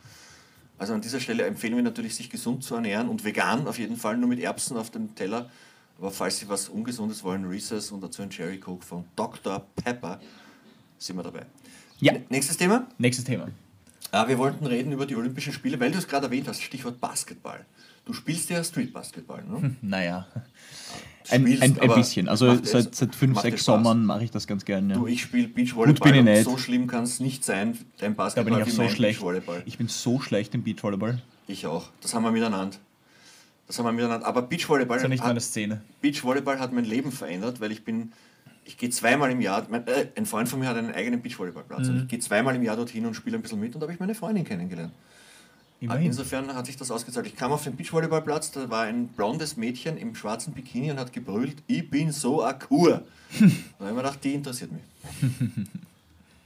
Also 0.77 0.93
an 0.93 1.01
dieser 1.01 1.19
Stelle 1.19 1.43
empfehlen 1.45 1.75
wir 1.75 1.83
natürlich, 1.83 2.15
sich 2.15 2.29
gesund 2.29 2.63
zu 2.63 2.75
ernähren 2.75 3.09
und 3.09 3.25
vegan 3.25 3.67
auf 3.67 3.79
jeden 3.79 3.97
Fall, 3.97 4.15
nur 4.17 4.29
mit 4.29 4.39
Erbsen 4.39 4.77
auf 4.77 4.91
dem 4.91 5.15
Teller. 5.15 5.49
Aber 5.97 6.11
falls 6.11 6.37
Sie 6.37 6.47
was 6.47 6.69
Ungesundes 6.69 7.23
wollen, 7.23 7.45
Reese's 7.45 7.91
und 7.91 8.01
dazu 8.01 8.21
ein 8.21 8.29
Cherry 8.29 8.59
Coke 8.59 8.85
von 8.85 9.05
Dr. 9.15 9.65
Pepper, 9.75 10.19
sind 10.97 11.15
wir 11.15 11.23
dabei. 11.23 11.45
Ja. 11.99 12.13
Nächstes 12.29 12.57
Thema. 12.57 12.87
Nächstes 12.97 13.25
Thema. 13.25 13.47
Ah, 14.11 14.27
wir 14.27 14.37
wollten 14.37 14.65
reden 14.65 14.91
über 14.91 15.05
die 15.05 15.15
Olympischen 15.15 15.51
Spiele, 15.51 15.79
weil 15.79 15.91
du 15.91 15.97
es 15.97 16.07
gerade 16.07 16.27
erwähnt 16.27 16.47
hast, 16.47 16.61
Stichwort 16.61 17.01
Basketball. 17.01 17.65
Du 18.05 18.13
spielst 18.13 18.49
ja 18.49 18.63
Street 18.63 18.93
Basketball, 18.93 19.43
ne? 19.43 19.75
Naja. 19.81 20.27
Ein, 21.29 21.41
Spielst, 21.41 21.63
ein, 21.63 21.79
ein 21.81 21.93
bisschen. 21.93 22.29
Also 22.29 22.57
seit, 22.63 22.95
seit 22.95 23.13
fünf, 23.13 23.41
sechs? 23.41 23.65
Sommern 23.65 24.05
mache 24.05 24.23
ich 24.23 24.31
das 24.31 24.47
ganz 24.47 24.63
gerne. 24.63 24.93
Ja. 24.93 24.99
Du, 24.99 25.07
ich 25.07 25.21
spiele 25.23 25.47
Gut 25.47 25.55
bin 25.55 25.65
Beachvolleyball 25.65 26.15
ich 26.15 26.23
nicht. 26.23 26.43
so 26.45 26.57
schlimm 26.57 26.87
kann 26.87 27.03
es 27.03 27.19
nicht 27.19 27.43
sein, 27.43 27.77
dein 27.97 28.13
Da 28.13 28.23
Basketball 28.23 28.53
bin 28.53 28.63
ich 28.65 28.73
auch 28.73 28.83
so 28.85 28.89
schlecht. 28.89 29.19
Beachvolleyball. 29.19 29.63
Ich 29.65 29.77
bin 29.77 29.89
so 29.89 30.21
schlecht 30.21 30.55
im 30.55 30.63
Beachvolleyball. 30.63 31.21
Ich 31.47 31.65
auch. 31.65 31.89
Das 32.01 32.13
haben 32.13 32.23
wir 32.23 32.31
miteinander. 32.31 32.77
Das 33.67 33.77
haben 33.79 33.85
wir 33.85 33.91
miteinander. 33.91 34.25
Aber 34.25 34.41
Beachvolleyball, 34.43 34.97
Das 34.97 35.03
ist 35.03 35.03
ja 35.03 35.09
nicht 35.09 35.21
hat, 35.21 35.27
meine 35.29 35.41
Szene. 35.41 35.81
Beachvolleyball 36.01 36.59
hat 36.59 36.71
mein 36.73 36.85
Leben 36.85 37.11
verändert, 37.11 37.59
weil 37.59 37.71
ich 37.71 37.83
bin, 37.83 38.13
ich 38.65 38.77
gehe 38.77 38.89
zweimal 38.89 39.29
im 39.31 39.41
Jahr, 39.41 39.65
mein, 39.69 39.85
äh, 39.87 40.07
ein 40.15 40.25
Freund 40.25 40.47
von 40.49 40.59
mir 40.59 40.67
hat 40.69 40.77
einen 40.77 40.93
eigenen 40.93 41.21
Beachvolleyballplatz 41.21 41.87
Mhm. 41.87 41.93
und 41.93 42.01
ich 42.03 42.07
gehe 42.07 42.19
zweimal 42.19 42.55
im 42.55 42.63
Jahr 42.63 42.75
dorthin 42.77 43.05
und 43.05 43.13
spiele 43.13 43.37
ein 43.37 43.41
bisschen 43.41 43.59
mit 43.59 43.73
und 43.75 43.81
da 43.81 43.85
habe 43.85 43.93
ich 43.93 43.99
meine 43.99 44.15
Freundin 44.15 44.45
kennengelernt. 44.45 44.93
Immerhin. 45.79 46.07
Insofern 46.07 46.55
hat 46.55 46.65
sich 46.65 46.75
das 46.75 46.89
ausgezahlt. 46.89 47.27
Ich 47.27 47.35
kam 47.35 47.51
auf 47.51 47.63
den 47.63 47.75
Beachvolleyballplatz, 47.75 48.51
da 48.51 48.67
war 48.69 48.83
ein 48.83 49.09
blondes 49.09 49.57
Mädchen 49.57 49.95
im 49.97 50.15
schwarzen 50.15 50.53
Bikini 50.53 50.89
und 50.89 50.97
hat 50.99 51.13
gebrüllt, 51.13 51.57
ich 51.67 51.87
bin 51.89 52.11
so 52.11 52.43
a 52.43 52.53
Kur. 52.53 52.89
da 53.39 53.45
habe 53.45 53.51
ich 53.79 53.79
mir 53.79 53.95
gedacht, 53.95 54.23
die 54.23 54.33
interessiert 54.33 54.71
mich. 54.71 54.81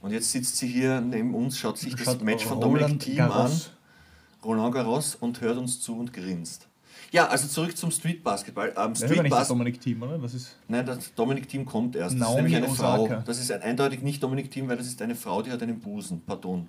Und 0.02 0.10
jetzt 0.10 0.32
sitzt 0.32 0.56
sie 0.56 0.66
hier 0.66 1.00
neben 1.00 1.32
uns, 1.32 1.56
schaut 1.56 1.78
sich 1.78 1.94
das 1.94 2.04
Schaut 2.04 2.22
Match 2.22 2.44
von 2.44 2.58
Roland 2.58 2.82
Dominic 2.82 3.00
Thiem 3.00 3.16
Garros. 3.18 3.70
an. 3.70 4.44
Roland 4.44 4.74
Garros 4.74 5.14
und 5.14 5.40
hört 5.40 5.56
uns 5.58 5.80
zu 5.80 5.96
und 5.96 6.12
grinst. 6.12 6.66
Ja, 7.12 7.26
also 7.28 7.46
zurück 7.46 7.76
zum 7.76 7.90
Street 7.90 8.24
Basketball. 8.24 8.68
Ähm, 8.70 8.74
Das 8.74 8.98
ist 8.98 9.02
aber 9.04 9.12
Street 9.12 9.22
nicht 9.22 9.32
das 9.32 9.38
Bas 9.40 9.48
Dominik 9.48 9.80
Team, 9.80 10.02
oder? 10.02 10.18
Das 10.18 10.34
ist 10.34 10.56
Nein, 10.66 10.84
das 10.86 11.14
Dominic 11.14 11.48
Thiem 11.48 11.64
kommt 11.64 11.94
erst. 11.94 12.14
Das 12.14 12.20
Naomi 12.20 12.38
ist 12.38 12.42
nämlich 12.44 12.56
eine 12.56 12.68
Osaka. 12.68 13.06
Frau. 13.16 13.22
Das 13.26 13.38
ist 13.38 13.52
ein, 13.52 13.62
eindeutig 13.62 14.02
nicht 14.02 14.22
Dominic 14.22 14.50
Thiem, 14.50 14.66
weil 14.68 14.76
das 14.78 14.86
ist 14.86 15.00
eine 15.02 15.14
Frau, 15.14 15.42
die 15.42 15.50
hat 15.50 15.62
einen 15.62 15.78
Busen. 15.78 16.22
Pardon. 16.26 16.66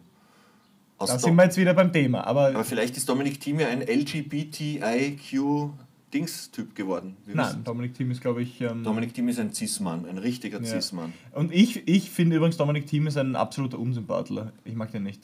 Aus 0.98 1.10
da 1.10 1.16
Dom- 1.16 1.24
sind 1.24 1.36
wir 1.38 1.44
jetzt 1.46 1.58
wieder 1.58 1.74
beim 1.74 1.92
Thema. 1.92 2.28
Aber, 2.28 2.48
aber 2.50 2.64
vielleicht 2.64 2.96
ist 2.98 3.10
Dominic 3.10 3.40
Thiem 3.40 3.60
ja 3.62 3.68
ein 3.70 3.82
LGBTIQ-Dings-Typ 3.82 6.76
geworden. 6.76 7.18
Nein, 7.26 7.64
Dominik 7.64 7.94
Thiem 7.96 8.12
ist, 8.12 8.22
glaube 8.22 8.44
ich. 8.44 8.62
Ähm, 8.62 8.84
Dominic 8.84 9.14
Thiem 9.14 9.28
ist 9.30 9.40
ein 9.40 9.54
Cis-Mann, 9.54 10.06
ein 10.06 10.18
richtiger 10.18 10.60
Ja. 10.62 10.66
Cis-Mann. 10.66 11.14
und 11.34 11.52
ich, 11.54 11.88
ich 11.88 12.10
finde 12.12 12.36
übrigens, 12.38 12.58
Dominik 12.58 12.88
Thiem 12.88 13.08
ist 13.08 13.18
ein 13.18 13.36
absoluter 13.36 13.80
Unsympathler. 13.80 14.52
Ich 14.66 14.76
mag 14.76 14.92
den 14.92 15.04
nicht. 15.04 15.22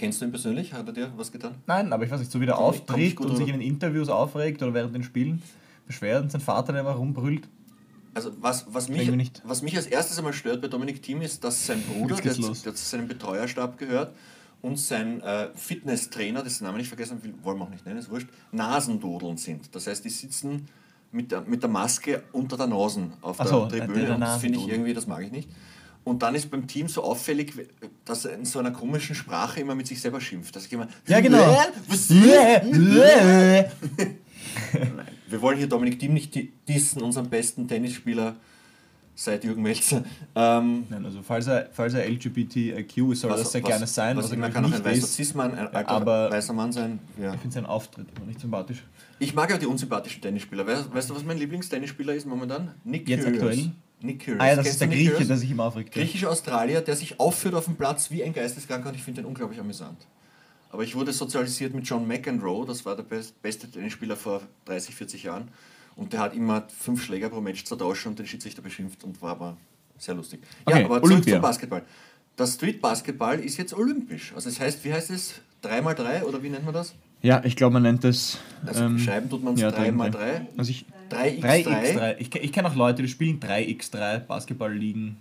Kennst 0.00 0.22
du 0.22 0.24
ihn 0.24 0.30
persönlich? 0.30 0.72
Hat 0.72 0.86
er 0.86 0.94
dir 0.94 1.12
was 1.18 1.30
getan? 1.30 1.56
Nein, 1.66 1.92
aber 1.92 2.04
ich 2.06 2.10
weiß 2.10 2.20
nicht, 2.20 2.32
so 2.32 2.40
wie 2.40 2.46
der 2.46 2.54
Komm 2.54 2.64
auftritt 2.64 3.20
und 3.20 3.36
sich 3.36 3.46
in 3.48 3.52
den 3.52 3.60
Interviews 3.60 4.08
aufregt 4.08 4.62
oder 4.62 4.72
während 4.72 4.94
den 4.94 5.02
Spielen 5.02 5.42
beschwert 5.86 6.22
und 6.22 6.32
sein 6.32 6.40
Vater, 6.40 6.72
der 6.72 6.80
immer 6.80 6.92
rumbrüllt. 6.92 7.46
Also 8.14 8.32
was, 8.40 8.64
was, 8.72 8.88
mich, 8.88 9.30
was 9.44 9.60
mich 9.60 9.76
als 9.76 9.86
erstes 9.86 10.16
einmal 10.16 10.32
stört 10.32 10.62
bei 10.62 10.68
Dominic 10.68 11.02
Thiem 11.02 11.20
ist, 11.20 11.44
dass 11.44 11.66
sein 11.66 11.82
Bruder, 11.92 12.16
der, 12.16 12.32
der 12.32 12.34
zu 12.54 12.74
seinem 12.74 13.08
Betreuerstab 13.08 13.76
gehört, 13.76 14.14
und 14.62 14.78
sein 14.78 15.20
äh, 15.22 15.48
Fitnesstrainer, 15.54 16.42
dessen 16.42 16.64
Namen 16.64 16.80
ich 16.80 16.88
vergessen 16.88 17.22
will, 17.22 17.34
wollen 17.42 17.58
wir 17.58 17.64
auch 17.64 17.70
nicht 17.70 17.84
nennen, 17.84 17.98
ist 17.98 18.10
wurscht, 18.10 18.28
Nasendodeln 18.52 19.36
sind. 19.36 19.74
Das 19.74 19.86
heißt, 19.86 20.02
die 20.04 20.10
sitzen 20.10 20.66
mit 21.12 21.30
der, 21.30 21.42
mit 21.42 21.62
der 21.62 21.70
Maske 21.70 22.22
unter 22.32 22.56
der 22.56 22.66
Nase 22.66 23.10
auf 23.20 23.36
der 23.38 23.46
so, 23.46 23.66
Tribüne 23.66 23.94
der- 23.94 24.06
der 24.06 24.18
das 24.18 24.40
finde 24.40 24.58
ich 24.58 24.68
irgendwie, 24.68 24.94
das 24.94 25.06
mag 25.06 25.22
ich 25.22 25.30
nicht. 25.32 25.48
Und 26.02 26.22
dann 26.22 26.34
ist 26.34 26.50
beim 26.50 26.66
Team 26.66 26.88
so 26.88 27.02
auffällig, 27.04 27.52
dass 28.04 28.24
er 28.24 28.34
in 28.34 28.44
so 28.44 28.58
einer 28.58 28.70
komischen 28.70 29.14
Sprache 29.14 29.60
immer 29.60 29.74
mit 29.74 29.86
sich 29.86 30.00
selber 30.00 30.20
schimpft. 30.20 30.56
Dass 30.56 30.66
ich 30.66 30.72
immer, 30.72 30.88
Ja, 31.06 31.20
genau. 31.20 31.62
Was? 31.88 32.08
Nein, 32.10 32.70
Nein, 34.72 35.06
wir 35.28 35.42
wollen 35.42 35.58
hier 35.58 35.68
Dominik 35.68 35.98
Thiem 35.98 36.14
nicht 36.14 36.34
di- 36.34 36.52
dissen, 36.66 37.02
unseren 37.02 37.28
besten 37.28 37.68
Tennisspieler 37.68 38.36
seit 39.14 39.44
Jürgen 39.44 39.62
Melzer. 39.62 40.02
Ähm, 40.34 40.86
also 41.04 41.20
falls 41.22 41.46
er, 41.46 41.68
falls 41.72 41.92
er 41.94 42.08
LGBTIQ 42.08 43.12
ist, 43.12 43.20
soll 43.20 43.30
das 43.30 43.52
sehr 43.52 43.60
gerne 43.60 43.86
sein. 43.86 44.16
Was 44.16 44.24
was 44.30 44.32
glaub 44.32 44.52
kann 44.52 44.64
ich, 44.64 44.72
auch 44.72 44.76
ein 44.78 44.84
weißer. 44.84 45.06
Cis-Mann, 45.06 45.54
ein 45.54 45.66
alter 45.68 45.88
aber- 45.88 46.30
weißer 46.30 46.52
Mann 46.54 46.72
sein. 46.72 46.98
Ja. 47.20 47.34
Ich 47.34 47.40
finde 47.40 47.54
seinen 47.54 47.66
Auftritt 47.66 48.06
immer 48.16 48.26
nicht 48.26 48.40
sympathisch. 48.40 48.82
Ich 49.18 49.34
mag 49.34 49.50
ja 49.50 49.58
die 49.58 49.66
unsympathischen 49.66 50.22
Tennisspieler. 50.22 50.66
Weißt, 50.66 50.92
weißt 50.92 51.10
du, 51.10 51.14
was 51.14 51.24
mein 51.24 51.36
Lieblingstennisspieler 51.38 52.14
ist 52.14 52.26
momentan? 52.26 52.70
Nick 52.84 53.06
Jetzt 53.08 53.24
Kyrgios. 53.24 53.42
aktuell? 53.50 53.70
Nick 54.02 54.20
Kyrgios. 54.20 54.40
Ah 54.42 54.48
ja, 54.48 54.56
das 54.56 54.64
Kennst 54.64 54.72
ist 54.74 54.80
der 54.80 54.88
Grieche, 54.88 55.10
Kyrgios? 55.10 55.28
der 55.28 55.36
sich 55.36 55.50
immer 55.50 55.64
aufregt. 55.64 55.92
Griechischer 55.92 56.30
Australier, 56.30 56.80
der 56.80 56.96
sich 56.96 57.20
aufführt 57.20 57.54
auf 57.54 57.64
dem 57.66 57.76
Platz 57.76 58.10
wie 58.10 58.22
ein 58.24 58.32
Geisteskranker 58.32 58.88
und 58.88 58.94
ich 58.94 59.02
finde 59.02 59.22
den 59.22 59.28
unglaublich 59.28 59.60
amüsant. 59.60 60.06
Aber 60.70 60.84
ich 60.84 60.94
wurde 60.94 61.12
sozialisiert 61.12 61.74
mit 61.74 61.86
John 61.86 62.06
McEnroe, 62.06 62.64
das 62.64 62.84
war 62.84 62.94
der 62.96 63.02
best, 63.02 63.40
beste 63.42 63.68
Tennisspieler 63.70 64.16
vor 64.16 64.42
30, 64.66 64.94
40 64.94 65.22
Jahren. 65.24 65.48
Und 65.96 66.12
der 66.12 66.20
hat 66.20 66.34
immer 66.34 66.66
fünf 66.68 67.04
Schläger 67.04 67.28
pro 67.28 67.40
Match 67.40 67.64
zertauscht 67.64 68.06
und 68.06 68.18
den 68.18 68.26
Schiedsrichter 68.26 68.62
beschimpft 68.62 69.02
und 69.04 69.20
war 69.20 69.32
aber 69.32 69.56
sehr 69.98 70.14
lustig. 70.14 70.40
Okay, 70.64 70.78
ja, 70.80 70.84
aber 70.86 70.96
zurück 71.00 71.10
Olympia. 71.12 71.34
zum 71.34 71.42
Basketball. 71.42 71.82
Das 72.36 72.54
Street 72.54 72.80
Basketball 72.80 73.40
ist 73.40 73.58
jetzt 73.58 73.74
olympisch. 73.74 74.32
Also 74.34 74.48
das 74.48 74.60
heißt, 74.60 74.84
wie 74.84 74.92
heißt 74.92 75.10
es? 75.10 75.34
3x3 75.62 76.22
oder 76.22 76.42
wie 76.42 76.48
nennt 76.48 76.64
man 76.64 76.72
das? 76.72 76.94
Ja, 77.22 77.42
ich 77.44 77.56
glaube, 77.56 77.74
man 77.74 77.82
nennt 77.82 78.04
das. 78.04 78.38
Also 78.64 78.84
ähm, 78.84 78.98
schreiben 78.98 79.28
tut 79.28 79.42
man 79.42 79.54
es 79.54 79.60
ja, 79.60 79.70
3x3. 79.70 80.40
Also 80.56 80.70
ich, 80.70 80.86
3x3. 81.10 81.64
3x3. 81.64 82.14
Ich, 82.18 82.30
ke- 82.30 82.38
ich 82.38 82.52
kenne 82.52 82.68
auch 82.68 82.74
Leute, 82.74 83.02
die 83.02 83.08
spielen 83.08 83.40
3x3 83.40 84.20
Basketball-Ligen. 84.20 85.16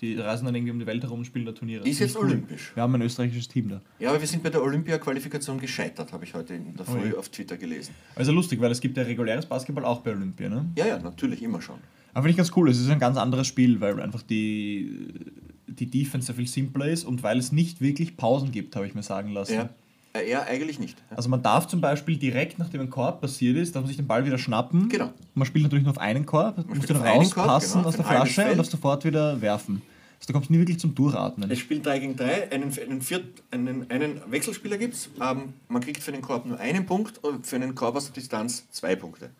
Die 0.00 0.16
reisen 0.16 0.44
dann 0.44 0.54
irgendwie 0.54 0.72
um 0.72 0.78
die 0.78 0.86
Welt 0.86 1.02
herum 1.02 1.20
und 1.20 1.24
spielen 1.24 1.46
da 1.46 1.52
Turniere. 1.52 1.88
Ist 1.88 2.00
jetzt 2.00 2.10
ich 2.10 2.16
cool. 2.16 2.26
olympisch. 2.26 2.72
Wir 2.74 2.82
haben 2.82 2.94
ein 2.94 3.02
österreichisches 3.02 3.48
Team 3.48 3.68
da. 3.70 3.80
Ja, 3.98 4.10
aber 4.10 4.20
wir 4.20 4.26
sind 4.26 4.42
bei 4.42 4.50
der 4.50 4.62
Olympia-Qualifikation 4.62 5.58
gescheitert, 5.60 6.12
habe 6.12 6.24
ich 6.24 6.34
heute 6.34 6.54
in 6.54 6.76
der 6.76 6.84
Früh 6.84 7.12
Ui. 7.12 7.14
auf 7.14 7.28
Twitter 7.28 7.56
gelesen. 7.56 7.94
Also 8.16 8.32
lustig, 8.32 8.60
weil 8.60 8.70
es 8.72 8.80
gibt 8.80 8.96
ja 8.96 9.04
reguläres 9.04 9.46
Basketball 9.46 9.84
auch 9.84 10.00
bei 10.00 10.10
Olympia, 10.10 10.48
ne? 10.48 10.66
Ja, 10.76 10.86
ja, 10.86 10.98
natürlich, 10.98 11.42
immer 11.42 11.62
schon. 11.62 11.76
Aber 12.12 12.22
finde 12.24 12.30
ich 12.32 12.36
ganz 12.36 12.50
cool. 12.56 12.68
Es 12.68 12.78
ist 12.80 12.90
ein 12.90 12.98
ganz 12.98 13.16
anderes 13.16 13.46
Spiel, 13.46 13.80
weil 13.80 14.00
einfach 14.00 14.22
die, 14.22 15.14
die 15.68 15.86
Defense 15.86 16.26
sehr 16.26 16.34
viel 16.34 16.48
simpler 16.48 16.86
ist 16.88 17.04
und 17.04 17.22
weil 17.22 17.38
es 17.38 17.50
nicht 17.52 17.80
wirklich 17.80 18.16
Pausen 18.16 18.52
gibt, 18.52 18.76
habe 18.76 18.86
ich 18.86 18.94
mir 18.94 19.02
sagen 19.02 19.30
lassen. 19.32 19.54
Ja, 19.54 19.70
ja 20.22 20.42
eigentlich 20.42 20.78
nicht. 20.78 20.98
Ja. 21.10 21.16
Also 21.16 21.28
man 21.28 21.42
darf 21.42 21.66
zum 21.66 21.80
Beispiel 21.80 22.16
direkt, 22.16 22.58
nachdem 22.58 22.82
ein 22.82 22.90
Korb 22.90 23.20
passiert 23.20 23.56
ist, 23.56 23.74
darf 23.74 23.82
man 23.82 23.88
sich 23.88 23.96
den 23.96 24.06
Ball 24.06 24.24
wieder 24.24 24.38
schnappen. 24.38 24.88
Genau. 24.88 25.10
Man 25.34 25.46
spielt 25.46 25.64
natürlich 25.64 25.84
nur 25.84 25.92
auf 25.92 25.98
einen 25.98 26.26
Korb, 26.26 26.58
man 26.58 26.76
muss 26.76 26.86
den 26.86 26.96
auf 26.96 27.02
einen 27.02 27.30
Korb, 27.30 27.48
rauspassen 27.48 27.80
genau, 27.80 27.88
aus 27.88 27.96
der 27.96 28.04
Flasche 28.04 28.50
und 28.50 28.58
darf 28.58 28.66
sofort 28.66 29.04
wieder 29.04 29.40
werfen. 29.40 29.82
Also 30.24 30.32
da 30.32 30.32
kommst 30.38 30.48
du 30.48 30.54
nie 30.54 30.60
wirklich 30.60 30.78
zum 30.78 30.94
Durchatmen. 30.94 31.50
Es 31.50 31.58
spielt 31.58 31.84
3 31.84 31.98
gegen 31.98 32.16
3, 32.16 32.50
einen, 32.50 32.72
einen, 32.78 33.02
Viert, 33.02 33.24
einen, 33.50 33.90
einen 33.90 34.20
Wechselspieler 34.30 34.78
gibt 34.78 34.94
es. 34.94 35.10
Ähm, 35.20 35.52
man 35.68 35.82
kriegt 35.82 36.02
für 36.02 36.12
den 36.12 36.22
Korb 36.22 36.46
nur 36.46 36.58
einen 36.58 36.86
Punkt 36.86 37.22
und 37.22 37.46
für 37.46 37.56
einen 37.56 37.74
Korb 37.74 37.96
aus 37.96 38.06
der 38.06 38.14
Distanz 38.14 38.64
zwei 38.70 38.96
Punkte. 38.96 39.30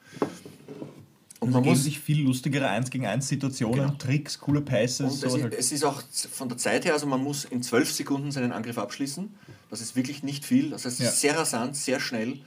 Und 1.44 1.52
man 1.52 1.64
muss 1.64 1.84
sich 1.84 1.98
viel 2.00 2.22
lustigere 2.24 2.68
1 2.68 2.90
gegen 2.90 3.06
1 3.06 3.26
Situationen, 3.28 3.78
Genau. 3.86 3.94
Tricks, 3.98 4.38
coole 4.38 4.60
Passes. 4.60 5.00
Und 5.00 5.24
es, 5.24 5.42
halt. 5.42 5.54
es 5.54 5.72
ist 5.72 5.84
auch 5.84 6.02
von 6.32 6.48
der 6.48 6.58
Zeit 6.58 6.84
her, 6.84 6.92
also 6.94 7.06
man 7.06 7.22
muss 7.22 7.44
in 7.44 7.62
zwölf 7.62 7.90
Sekunden 7.92 8.30
seinen 8.32 8.52
Angriff 8.52 8.78
abschließen. 8.78 9.32
Das 9.70 9.80
ist 9.80 9.96
wirklich 9.96 10.22
nicht 10.22 10.44
viel. 10.44 10.70
Das 10.70 10.84
heißt, 10.84 11.00
es 11.00 11.04
Ja. 11.04 11.10
ist 11.10 11.20
sehr 11.20 11.38
rasant, 11.38 11.76
sehr 11.76 12.00
schnell. 12.00 12.38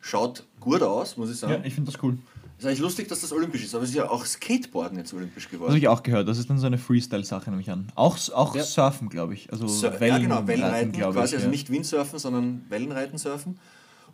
Schaut 0.00 0.44
gut 0.60 0.82
aus, 0.82 1.16
muss 1.16 1.30
ich 1.30 1.36
sagen. 1.38 1.52
ja, 1.52 1.60
ich 1.64 1.74
finde 1.74 1.92
das 1.92 2.02
cool. 2.02 2.18
ist 2.58 2.66
eigentlich 2.66 2.80
lustig, 2.80 3.08
dass 3.08 3.20
das 3.20 3.32
olympisch 3.32 3.62
ist, 3.64 3.74
aber 3.74 3.84
es 3.84 3.90
ist 3.90 3.96
ja 3.96 4.08
auch 4.10 4.24
Skateboarden 4.26 4.98
jetzt 4.98 5.14
olympisch 5.14 5.44
Das 5.44 5.50
geworden. 5.52 5.70
habe 5.70 5.78
ich 5.78 5.86
auch 5.88 6.02
gehört. 6.02 6.26
Das 6.28 6.38
ist 6.38 6.50
dann 6.50 6.58
so 6.58 6.66
eine 6.66 6.78
Freestyle-Sache, 6.78 7.50
nehme 7.50 7.62
ich 7.62 7.70
an. 7.70 7.86
Auch, 7.94 8.18
auch 8.32 8.54
Ja. 8.56 8.64
Surfen, 8.64 9.08
glaube 9.08 9.34
ich. 9.34 9.52
Also 9.52 9.68
Sur 9.68 9.92
ja, 9.92 10.00
Wellenreiten, 10.00 10.28
genau, 10.28 10.46
Wellenreiten, 10.48 10.92
glaube 10.92 11.14
quasi, 11.14 11.34
ich. 11.34 11.38
also 11.38 11.46
ja. 11.46 11.50
nicht 11.52 11.70
Windsurfen, 11.70 12.18
sondern 12.18 12.64
Wellenreiten 12.68 13.16
surfen. 13.18 13.58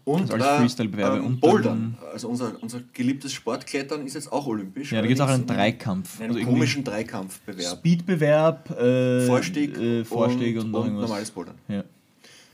Und 0.09 0.23
Also 0.23 0.35
alles 0.35 0.47
Freestyle-Bewerbe. 0.61 1.23
Und 1.23 1.41
Bouldern, 1.41 1.99
also 2.13 2.29
unser, 2.29 2.53
unser 2.63 2.81
geliebtes 2.93 3.33
Sportklettern 3.33 4.07
ist 4.07 4.15
jetzt 4.15 4.33
auch 4.33 4.47
olympisch. 4.47 4.93
Ja, 4.93 5.01
da 5.03 5.07
gibt 5.07 5.21
es 5.21 5.25
auch 5.25 5.29
einen 5.31 5.47
Dreikampf. 5.47 6.19
In 6.19 6.25
einem 6.27 6.37
Also 6.37 6.47
komischen 6.49 6.85
Dreikampfbewerb. 6.85 7.79
Speedbewerb, 7.79 8.71
äh, 8.71 9.27
Vorstieg, 9.27 9.77
äh, 9.79 10.05
Vorstieg 10.05 10.57
und, 10.57 10.65
und, 10.67 10.71
noch 10.71 10.81
und 10.81 10.87
irgendwas. 10.87 11.09
normales 11.09 11.31
Bouldern. 11.31 11.55
Ja. 11.69 11.85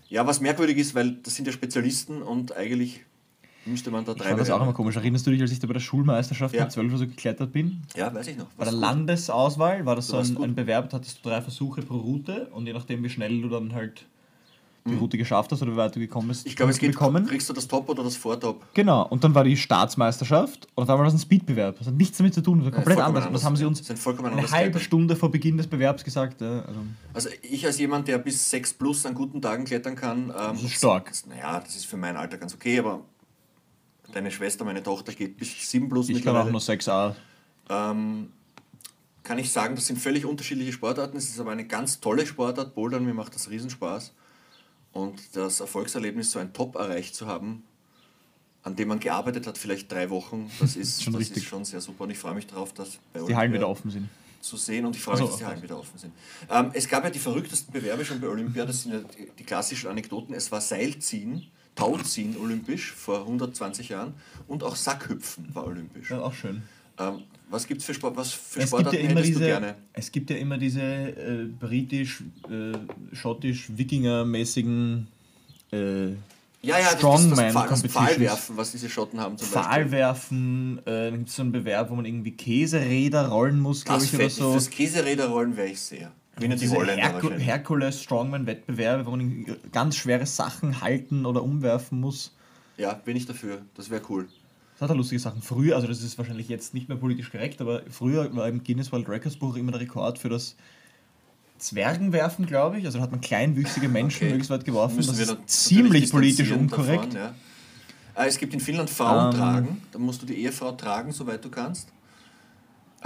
Ja, 0.09 0.27
was 0.27 0.41
merkwürdig 0.41 0.79
ist, 0.79 0.95
weil 0.95 1.13
das 1.23 1.35
sind 1.35 1.47
ja 1.47 1.53
Spezialisten 1.53 2.23
und 2.23 2.57
eigentlich 2.57 3.01
müsste 3.67 3.91
man 3.91 4.05
da 4.05 4.13
Ich 4.13 4.19
drei 4.19 4.29
fand 4.29 4.41
das 4.41 4.51
auch 4.51 4.61
immer 4.63 4.73
komisch. 4.75 4.97
Erinnerst 4.97 5.27
du 5.27 5.31
dich, 5.31 5.41
als 5.41 5.51
ich 5.53 5.59
da 5.59 5.67
bei 5.67 5.73
der 5.73 5.81
Schulmeisterschaft 5.81 6.55
Ja. 6.55 6.65
mit 6.65 6.73
12 6.73 6.89
oder 6.89 6.99
so 6.99 7.07
geklettert 7.07 7.53
bin? 7.53 7.83
Ja, 7.97 8.13
weiß 8.15 8.27
ich 8.29 8.37
noch. 8.37 8.47
Bei 8.57 8.65
der 8.65 8.73
gut. 8.75 8.83
Landesauswahl 8.83 9.87
war 9.87 9.97
das 9.97 10.09
Du 10.09 10.23
so 10.23 10.39
ein, 10.43 10.51
ein 10.51 10.55
Bewerb, 10.55 10.91
da 10.91 10.99
hattest 10.99 11.25
du 11.25 11.29
drei 11.31 11.41
Versuche 11.41 11.83
pro 11.83 11.97
Route 11.97 12.49
und 12.53 12.67
je 12.67 12.73
nachdem, 12.73 13.03
wie 13.03 13.09
schnell 13.09 13.41
du 13.41 13.49
dann 13.49 13.73
halt 13.75 14.05
die 14.87 14.91
Mhm. 14.91 14.99
Route 14.99 15.17
geschafft 15.17 15.51
hast 15.51 15.63
oder 15.63 15.73
wie 15.73 15.77
weit 15.77 15.97
du 15.97 15.99
gekommen 16.01 16.29
bist, 16.29 16.47
Ich 16.47 16.57
glaube, 16.57 16.71
es 16.71 16.79
geht, 16.79 16.91
bekommen. 16.93 17.25
kriegst 17.27 17.49
du 17.49 17.55
das 17.55 17.67
Top 17.67 17.89
oder 17.89 18.05
das 18.05 18.17
Vortop. 18.17 18.63
Genau, 18.75 19.07
und 19.09 19.25
dann 19.25 19.35
war 19.35 19.43
die 19.43 19.57
Staatsmeisterschaft 19.57 20.69
und 20.75 20.83
auf 20.83 20.89
einmal 20.91 20.99
war 20.99 21.05
das 21.07 21.15
ein 21.15 21.21
Speedbewerb. 21.21 21.79
Das 21.79 21.87
hat 21.87 21.95
nichts 21.95 22.19
damit 22.19 22.35
zu 22.35 22.43
tun, 22.43 22.59
das 22.59 22.67
war 22.67 22.73
komplett 22.73 22.97
vollkommen 22.99 23.17
anders. 23.17 23.27
Und 23.29 23.33
das 23.33 23.45
haben 23.45 23.57
sie 23.57 23.65
uns 23.65 23.83
eine 23.91 24.51
halbe. 24.51 24.79
Stunde 24.81 25.17
vor 25.17 25.31
Beginn 25.31 25.57
des 25.57 25.67
Bewerbs 25.69 26.05
gesagt. 26.05 26.43
Ja, 26.43 26.61
also, 26.67 26.81
Also 27.15 27.29
ich 27.41 27.65
als 27.65 27.79
jemand, 27.79 28.09
der 28.09 28.19
bis 28.19 28.51
6 28.51 28.75
plus 28.75 29.07
an 29.07 29.15
guten 29.15 29.41
Tagen 29.41 29.65
klettern 29.65 29.97
kann, 29.97 30.25
ähm, 30.25 30.33
das 30.53 30.63
ist 30.65 30.73
stark. 30.75 31.11
Naja, 31.31 31.61
das 31.61 31.77
ist 31.77 31.87
für 31.87 31.97
mein 31.97 32.17
Alter 32.19 32.37
ganz 32.37 32.53
okay, 32.55 32.79
aber 32.79 33.01
deine 34.13 34.31
Schwester, 34.31 34.67
meine 34.67 34.83
Tochter 34.83 35.13
geht 35.15 35.39
bis 35.39 35.71
7 35.71 35.89
plus 35.89 36.11
Ich 36.11 36.23
kann 36.23 36.37
auch 36.37 36.51
nur 36.51 36.61
6a. 36.61 37.15
ähm, 37.71 38.29
kann 39.23 39.39
ich 39.39 39.51
sagen, 39.51 39.75
das 39.77 39.87
sind 39.87 39.99
völlig 39.99 40.27
unterschiedliche 40.27 40.75
Sportarten. 40.75 41.17
Es 41.17 41.31
ist 41.31 41.41
aber 41.41 41.53
eine 41.53 41.65
ganz 41.67 42.01
tolle 42.01 42.27
Sportart. 42.27 42.75
Bouldern, 42.75 43.07
mir 43.07 43.15
macht 43.15 43.35
das 43.35 43.49
Riesenspaß. 43.49 44.13
Und 44.95 45.21
das 45.37 45.61
Erfolgserlebnis, 45.61 46.31
so 46.33 46.39
ein 46.39 46.53
Top 46.53 46.77
erreicht 46.77 47.15
zu 47.15 47.27
haben, 47.27 47.65
an 48.63 48.77
dem 48.77 48.89
man 48.89 49.01
gearbeitet 49.01 49.47
hat, 49.47 49.59
vielleicht 49.59 49.93
drei 49.93 50.09
Wochen, 50.09 50.51
das 50.61 50.77
ist, 50.77 51.03
Schon 51.03 51.13
das 51.13 51.21
richtig. 51.21 51.43
ist 51.43 51.49
schon 51.49 51.65
sehr 51.67 51.81
super. 51.83 52.05
Und 52.05 52.11
ich 52.11 52.19
freue 52.19 52.35
mich 52.35 52.47
darauf, 52.47 52.73
dass 52.73 52.99
bei 53.13 53.21
Die 53.21 53.37
Hallen 53.37 53.53
wieder 53.53 53.69
offen 53.69 53.91
sind. 53.91 54.09
zu 54.41 54.57
sehen 54.57 54.87
und 54.87 54.97
ich 54.97 55.03
freue 55.03 55.21
mich, 55.21 55.29
dass 55.29 55.39
die. 55.39 55.45
Hallen 55.45 55.63
wieder 55.63 55.79
offen 55.79 55.99
sind. 55.99 56.13
Ähm, 56.49 56.71
es 56.73 56.89
gab 56.89 57.05
ja 57.05 57.11
die 57.11 57.19
verrücktesten 57.19 57.73
Bewerbe 57.73 58.05
schon 58.05 58.21
bei 58.21 58.29
Olympia, 58.29 58.65
das 58.65 58.83
sind 58.83 58.93
ja 58.93 59.01
die, 59.01 59.31
die 59.39 59.45
klassischen 59.45 59.91
Anekdoten. 59.91 60.33
Es 60.35 60.51
war 60.53 60.61
Seilziehen, 60.61 61.47
Tauziehen 61.75 62.37
olympisch 62.39 62.93
vor 62.93 63.21
120 63.21 63.89
Jahren 63.89 64.15
und 64.47 64.63
auch 64.63 64.77
Sackhüpfen 64.77 65.53
war 65.55 65.67
olympisch. 65.67 66.09
Ja, 66.11 66.21
auch 66.21 66.33
schön. 66.33 66.63
Ähm, 66.99 67.25
was 67.49 67.67
gibt 67.67 67.81
es 67.81 67.87
für, 67.87 67.95
Sport, 67.95 68.17
was 68.17 68.33
für 68.33 68.41
Es 68.41 68.55
gibt, 68.55 68.69
Sportarten 68.69 68.97
ja 68.97 69.03
immer 69.03 69.21
hättest 69.21 69.35
du 69.35 69.39
diese, 69.39 69.45
gerne? 69.45 69.75
es 69.93 70.13
gibt 70.13 70.31
ja 70.31 70.37
immer 70.37 70.59
diese 70.59 70.83
äh, 70.83 71.47
britisch, 71.59 72.23
äh, 72.51 72.73
schottisch, 73.15 73.67
wikingermäßigen 73.77 75.07
äh, 75.73 75.77
Ja, 75.77 76.15
ja, 76.63 76.93
das, 76.93 77.01
das, 77.01 77.53
das, 77.55 77.83
das. 77.83 77.93
Pfahlwerfen, 77.93 78.57
was 78.57 78.73
diese 78.73 78.89
Schotten 78.89 79.21
haben 79.21 79.37
zum 79.39 79.49
Beispiel. 79.51 79.63
Pfahlwerfen, 79.63 80.79
äh, 80.87 81.11
dann 81.11 81.19
gibt 81.19 81.29
es 81.29 81.37
so 81.37 81.43
einen 81.43 81.53
Bewerb, 81.53 81.91
wo 81.91 81.95
man 81.95 82.05
irgendwie 82.05 82.33
Käseräder 82.33 83.29
rollen 83.29 83.61
muss, 83.61 83.85
glaube 83.85 84.05
ich, 84.05 84.15
oder 84.15 84.31
so. 84.31 84.53
Fürs 84.53 84.71
Käseräderrollen 84.71 85.57
wäre 85.57 85.69
ich 85.69 85.81
sehr. 85.81 86.13
Wie 86.37 86.49
die 86.49 86.57
Diese 86.57 86.75
Holländer 86.75 87.13
Herku. 87.13 87.31
Herkules 87.31 88.03
Strongman-Wettbewerbe, 88.03 89.07
wo 89.07 89.13
man 89.13 89.47
ganz 89.71 89.97
schwere 89.97 90.27
Sachen 90.27 90.81
halten 90.81 91.27
oder 91.27 91.43
umwerfen 91.43 92.01
muss. 92.01 92.35
Ja, 92.77 92.95
bin 92.95 93.17
ich 93.17 93.27
dafür. 93.27 93.63
Das 93.77 93.89
wäre 93.91 94.03
cool. 94.09 94.27
Das 94.75 94.83
hat 94.83 94.91
er 94.91 94.97
lustige 94.97 95.21
Sachen. 95.21 95.41
Früher, 95.41 95.77
also 95.77 95.87
das 95.87 96.03
ist 96.03 96.19
wahrscheinlich 96.19 96.49
jetzt 96.49 96.75
nicht 96.75 96.89
mehr 96.89 96.99
politisch 96.99 97.31
korrekt, 97.31 97.61
aber 97.61 97.83
früher 97.91 98.35
war 98.35 98.49
im 98.49 98.65
Guinness 98.65 98.91
World 98.93 99.09
Records 99.09 99.37
Buch 99.37 99.57
immer 99.57 99.71
der 99.73 99.81
Rekord 99.83 100.19
für 100.19 100.29
das 100.29 100.57
Zwergenwerfen, 101.59 102.45
glaube 102.47 102.79
ich. 102.79 102.85
Also 102.85 102.99
da 102.99 103.05
hat 103.05 103.13
man 103.13 103.21
kleinwüchsige 103.21 103.89
Menschen 103.89 104.17
Okay. 104.25 104.31
möglichst 104.31 104.51
weit 104.51 104.65
geworfen. 104.65 104.97
Müssen 104.97 105.17
Das 105.17 105.29
ist 105.31 105.49
ziemlich 105.49 106.11
politisch 106.11 106.51
unkorrekt. 106.51 107.15
Davon, 107.15 107.35
ja. 108.17 108.23
äh, 108.25 108.27
es 108.27 108.37
gibt 108.39 108.53
in 108.53 108.61
Finnland 108.61 108.91
Frauen 108.91 109.33
Ähm. 109.33 109.39
tragen. 109.41 109.83
Da 109.93 109.99
musst 110.01 110.21
du 110.23 110.27
die 110.27 110.35
Ehefrau 110.35 110.73
tragen, 110.73 111.13
soweit 111.13 111.45
du 111.45 111.51
kannst. 111.51 111.89
Äh, 111.89 111.93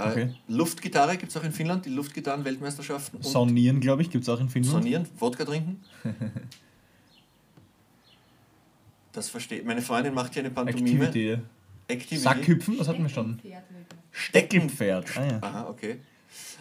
Okay. 0.09 0.33
Luftgitarre 0.47 1.17
gibt 1.17 1.29
es 1.31 1.37
auch 1.37 1.43
in 1.43 1.51
Finnland, 1.51 1.85
die 1.85 1.89
Luftgitarren-Weltmeisterschaften. 1.89 3.21
Saunieren, 3.21 3.79
glaube 3.81 4.01
ich, 4.01 4.09
gibt 4.09 4.23
es 4.23 4.29
auch 4.29 4.39
in 4.39 4.49
Finnland. 4.49 4.81
Sonieren, 4.83 5.07
Wodka 5.19 5.45
trinken. 5.45 5.81
Das 9.11 9.27
versteht. 9.29 9.65
Meine 9.65 9.81
Freundin 9.81 10.13
macht 10.13 10.33
hier 10.33 10.43
eine 10.43 10.51
Pantomime. 10.51 11.05
Activity. 11.07 11.41
Activity. 11.89 12.17
Sackhüpfen, 12.17 12.77
das 12.77 12.87
hatten 12.87 13.03
wir 13.03 13.09
schon. 13.09 13.39
Steckenpferd. 14.11 15.17
Ah, 15.17 15.25
ja. 15.25 15.39
Aha, 15.41 15.67
okay. 15.69 15.97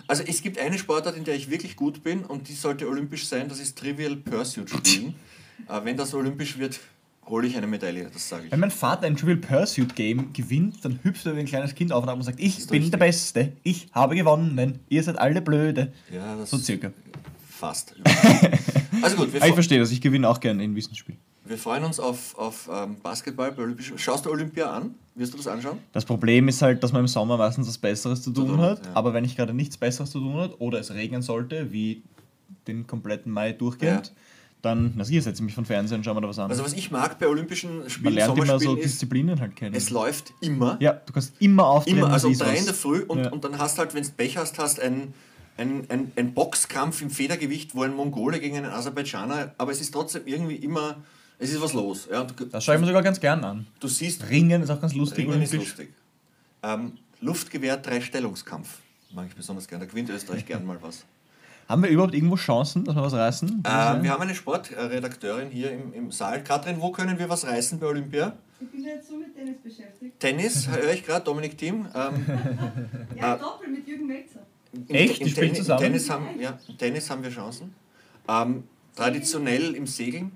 Also 0.06 0.22
es 0.26 0.42
gibt 0.42 0.58
eine 0.58 0.78
Sportart, 0.78 1.16
in 1.16 1.24
der 1.24 1.34
ich 1.34 1.50
wirklich 1.50 1.76
gut 1.76 2.02
bin 2.02 2.24
und 2.24 2.48
die 2.48 2.54
sollte 2.54 2.88
olympisch 2.88 3.26
sein, 3.26 3.48
das 3.48 3.60
ist 3.60 3.76
Trivial 3.78 4.16
Pursuit 4.16 4.70
spielen. 4.70 5.14
äh, 5.68 5.80
wenn 5.84 5.96
das 5.96 6.14
olympisch 6.14 6.58
wird, 6.58 6.80
hole 7.26 7.46
ich 7.46 7.56
eine 7.56 7.66
Medaille, 7.66 8.08
das 8.10 8.28
sage 8.28 8.46
ich. 8.46 8.52
Wenn 8.52 8.60
mein 8.60 8.70
Vater 8.70 9.06
ein 9.06 9.16
Trivial 9.16 9.36
Pursuit 9.36 9.94
Game 9.94 10.32
gewinnt, 10.32 10.82
dann 10.84 10.98
hüpft 11.02 11.26
er 11.26 11.36
wie 11.36 11.40
ein 11.40 11.46
kleines 11.46 11.74
Kind 11.74 11.92
auf 11.92 12.06
und 12.06 12.22
sagt, 12.22 12.40
ich 12.40 12.56
bin 12.56 12.68
richtig. 12.70 12.90
der 12.90 12.98
Beste, 12.98 13.52
ich 13.62 13.88
habe 13.92 14.14
gewonnen, 14.14 14.78
ihr 14.88 15.02
seid 15.02 15.18
alle 15.18 15.42
blöde. 15.42 15.92
Ja, 16.10 16.36
das 16.36 16.50
So 16.50 16.58
circa. 16.58 16.90
fast. 17.48 17.94
Also 19.00 19.16
gut, 19.16 19.32
wir, 19.32 19.40
Aber 19.40 19.48
ich 19.48 19.54
verstehe 19.54 19.78
das, 19.78 19.92
ich 19.92 20.00
gewinne 20.00 20.28
auch 20.28 20.40
gerne 20.40 20.64
in 20.64 20.74
Wissensspiel. 20.74 21.16
Wir 21.48 21.58
freuen 21.58 21.84
uns 21.84 21.98
auf, 22.00 22.36
auf 22.38 22.68
ähm, 22.72 22.96
Basketball 23.02 23.52
bei 23.52 23.62
Olympisch. 23.62 23.92
Schaust 23.96 24.26
du 24.26 24.30
Olympia 24.30 24.70
an? 24.70 24.94
Wirst 25.14 25.32
du 25.32 25.36
das 25.38 25.46
anschauen? 25.48 25.78
Das 25.92 26.04
Problem 26.04 26.46
ist 26.48 26.62
halt, 26.62 26.82
dass 26.82 26.92
man 26.92 27.00
im 27.02 27.08
Sommer 27.08 27.36
meistens 27.36 27.66
was 27.66 27.78
Besseres 27.78 28.22
zu 28.22 28.30
tun 28.30 28.58
hat, 28.60 28.84
ja. 28.84 28.92
aber 28.94 29.12
wenn 29.14 29.24
ich 29.24 29.36
gerade 29.36 29.52
nichts 29.52 29.76
Besseres 29.76 30.10
zu 30.10 30.20
tun 30.20 30.36
hat 30.36 30.60
oder 30.60 30.78
es 30.78 30.92
regnen 30.92 31.22
sollte, 31.22 31.72
wie 31.72 32.02
den 32.66 32.86
kompletten 32.86 33.32
Mai 33.32 33.52
durchgehend, 33.52 34.06
Ja. 34.08 34.12
dann, 34.62 34.92
na 34.96 35.04
sicher, 35.04 35.22
setze 35.22 35.42
ich 35.42 35.46
mich 35.46 35.54
von 35.54 35.64
Fernsehen 35.64 35.98
und 35.98 36.04
schaue 36.04 36.14
mir 36.14 36.20
da 36.20 36.28
was 36.28 36.38
an. 36.38 36.50
Also 36.50 36.64
was 36.64 36.72
ich 36.74 36.90
mag 36.90 37.18
bei 37.18 37.26
Olympischen 37.26 37.78
man 37.80 37.90
Spielen, 37.90 38.14
lernt 38.14 38.38
immer 38.38 38.60
so 38.60 38.76
Disziplinen 38.76 39.40
halt 39.40 39.56
kennen. 39.56 39.74
es 39.74 39.90
läuft 39.90 40.32
immer. 40.40 40.76
ja, 40.80 40.92
du 40.92 41.12
kannst 41.12 41.32
immer 41.40 41.66
auftreten, 41.66 41.98
Immer, 41.98 42.10
also 42.12 42.28
um 42.28 42.34
drei 42.38 42.56
in 42.56 42.64
der 42.64 42.74
Früh 42.74 43.00
und, 43.02 43.18
Ja. 43.18 43.30
und 43.30 43.42
dann 43.44 43.58
hast 43.58 43.78
halt, 43.78 43.94
wenn 43.94 44.02
du 44.04 44.10
Pech 44.10 44.36
hast, 44.36 44.58
hast 44.58 44.78
ein, 44.80 45.14
ein, 45.56 45.84
ein, 45.88 46.12
ein 46.14 46.34
Boxkampf 46.34 47.02
im 47.02 47.10
Federgewicht, 47.10 47.74
wo 47.74 47.82
ein 47.82 47.94
Mongole 47.94 48.38
gegen 48.38 48.56
einen 48.56 48.70
Aserbaidschaner, 48.70 49.54
aber 49.58 49.72
es 49.72 49.80
ist 49.80 49.92
trotzdem 49.92 50.22
irgendwie 50.26 50.56
immer, 50.56 50.96
es 51.38 51.50
ist 51.52 51.60
was 51.60 51.72
los. 51.72 52.08
Ja, 52.10 52.24
du, 52.24 52.44
Das 52.46 52.64
schaue 52.64 52.74
ich 52.76 52.80
mir 52.80 52.86
sogar 52.86 53.02
ganz 53.02 53.20
gern 53.20 53.44
an. 53.44 53.66
du 53.80 53.88
siehst, 53.88 54.28
Ringen 54.28 54.62
ist 54.62 54.70
auch 54.70 54.80
ganz 54.80 54.94
lustig. 54.94 55.26
Ringen 55.28 55.42
ist 55.42 55.54
lustig. 55.54 55.90
Ähm, 56.62 56.92
Luftgewehr, 57.20 57.76
Dreistellungskampf. 57.76 58.78
Mag 59.14 59.26
ich 59.28 59.34
besonders 59.34 59.66
gerne. 59.66 59.84
Da 59.84 59.90
gewinnt 59.90 60.10
Österreich 60.10 60.44
gern 60.46 60.64
mal 60.66 60.78
was. 60.82 61.04
Haben 61.68 61.82
wir 61.82 61.90
überhaupt 61.90 62.14
irgendwo 62.14 62.36
Chancen, 62.36 62.84
dass 62.84 62.94
wir 62.96 63.02
was 63.02 63.12
reißen? 63.12 63.48
Ähm, 63.66 64.02
wir 64.02 64.10
haben 64.10 64.22
eine 64.22 64.34
Sportredakteurin 64.34 65.50
hier 65.50 65.70
im, 65.72 65.92
im 65.92 66.10
Saal. 66.12 66.42
Katrin, 66.42 66.80
wo 66.80 66.90
können 66.92 67.18
wir 67.18 67.28
was 67.28 67.44
reißen 67.46 67.78
bei 67.78 67.86
Olympia? 67.86 68.34
Ich 68.60 68.68
bin 68.70 68.84
jetzt 68.84 69.08
so 69.08 69.16
mit 69.16 69.34
Tennis 69.36 69.56
beschäftigt. 69.62 70.18
Tennis, 70.18 70.66
höre 70.68 70.92
ich 70.92 71.04
gerade, 71.04 71.24
Dominik 71.24 71.56
Thiem. 71.58 71.86
Ähm, 71.94 72.26
Ja, 73.16 73.34
Ah. 73.34 73.36
Doppel 73.36 73.68
mit 73.68 73.86
Jürgen 73.86 74.06
Melzer. 74.06 74.40
Im, 74.72 74.86
Echt? 74.88 75.18
Die 75.18 75.22
Im, 75.24 75.28
spielen 75.28 75.34
Tennis, 75.34 75.58
im, 75.58 75.64
zusammen? 75.64 75.80
Tennis 75.82 76.10
haben, 76.10 76.40
ja, 76.40 76.58
Tennis 76.78 77.10
haben 77.10 77.22
wir 77.22 77.30
Chancen. 77.30 77.74
Ähm, 78.28 78.64
traditionell 78.96 79.74
im 79.74 79.86
Segeln. 79.86 80.32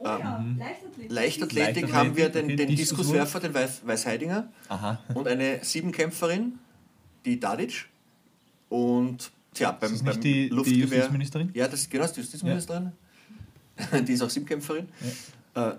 Oh 0.00 0.04
ja, 0.04 0.44
Leichtathletik. 0.58 1.10
Leichtathletik 1.12 1.58
Leichtathletik, 1.58 1.94
haben 1.94 2.16
wir 2.16 2.28
den, 2.28 2.56
den. 2.56 2.76
Diskuswerfer, 2.76 3.40
den 3.40 3.52
Weiß, 3.54 3.86
Weißheidinger. 3.86 4.48
Aha. 4.68 5.00
Und 5.14 5.26
eine 5.28 5.62
Siebenkämpferin, 5.64 6.58
die 7.24 7.38
Dadic. 7.40 7.86
Und 8.68 9.30
tja, 9.54 9.72
beim, 9.72 9.80
das 9.80 10.02
nicht 10.02 10.04
beim 10.04 10.20
die- 10.20 10.48
die 10.48 10.48
Luftgewehr. 10.54 10.98
Justizministerin? 10.98 11.50
Ja, 11.54 11.68
das, 11.68 11.88
genau, 11.88 12.02
das 12.02 12.10
ist 12.10 12.16
die 12.16 12.20
Justizministerin. 12.22 12.92
Die 14.08 14.12
ist 14.12 14.22
auch 14.22 14.28
Siebenkämpferin. 14.30 14.88
Äh, 15.54 15.70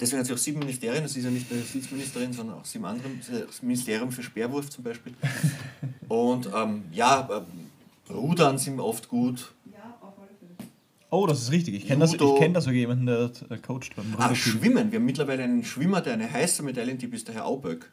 deswegen 0.00 0.20
hat 0.20 0.26
sie 0.26 0.32
auch 0.34 0.38
sieben 0.38 0.60
Ministerien. 0.60 1.02
Das 1.02 1.16
ist 1.16 1.24
ja 1.24 1.30
nicht 1.30 1.50
nur 1.50 1.58
Justizministerin, 1.58 2.32
sondern 2.32 2.58
auch 2.60 2.64
sieben 2.64 2.84
andere. 2.84 3.08
Das 3.44 3.60
Ministerium 3.60 4.12
für 4.12 4.22
Speerwurf 4.22 4.70
zum 4.70 4.84
Beispiel. 4.84 5.14
Und 6.08 6.48
ähm, 6.54 6.84
ja, 6.92 7.28
ähm, 7.28 7.70
Rudern 8.14 8.56
sind 8.56 8.78
oft 8.78 9.08
gut. 9.08 9.52
Ja, 9.72 9.96
auf 10.00 10.12
alle 10.18 10.28
Fälle. 10.38 10.70
Oh, 11.12 11.26
das 11.26 11.42
ist 11.42 11.50
richtig. 11.50 11.74
Ich 11.74 11.86
kenne 11.86 12.00
das, 12.00 12.14
ich 12.14 12.20
kenn 12.38 12.54
da 12.54 12.60
sogar 12.60 12.74
jemanden, 12.76 13.06
der 13.06 13.30
äh, 13.50 13.58
coacht 13.58 13.96
beim 13.96 14.14
Ah. 14.16 14.32
Schwimmen. 14.34 14.92
Wir 14.92 14.98
haben 15.00 15.04
mittlerweile 15.06 15.42
einen 15.42 15.64
Schwimmer, 15.64 16.00
der 16.00 16.12
eine 16.14 16.30
heiße 16.32 16.62
Medaillentipp 16.62 17.12
ist, 17.12 17.26
der 17.26 17.34
Herr 17.34 17.46
Auböck. 17.46 17.90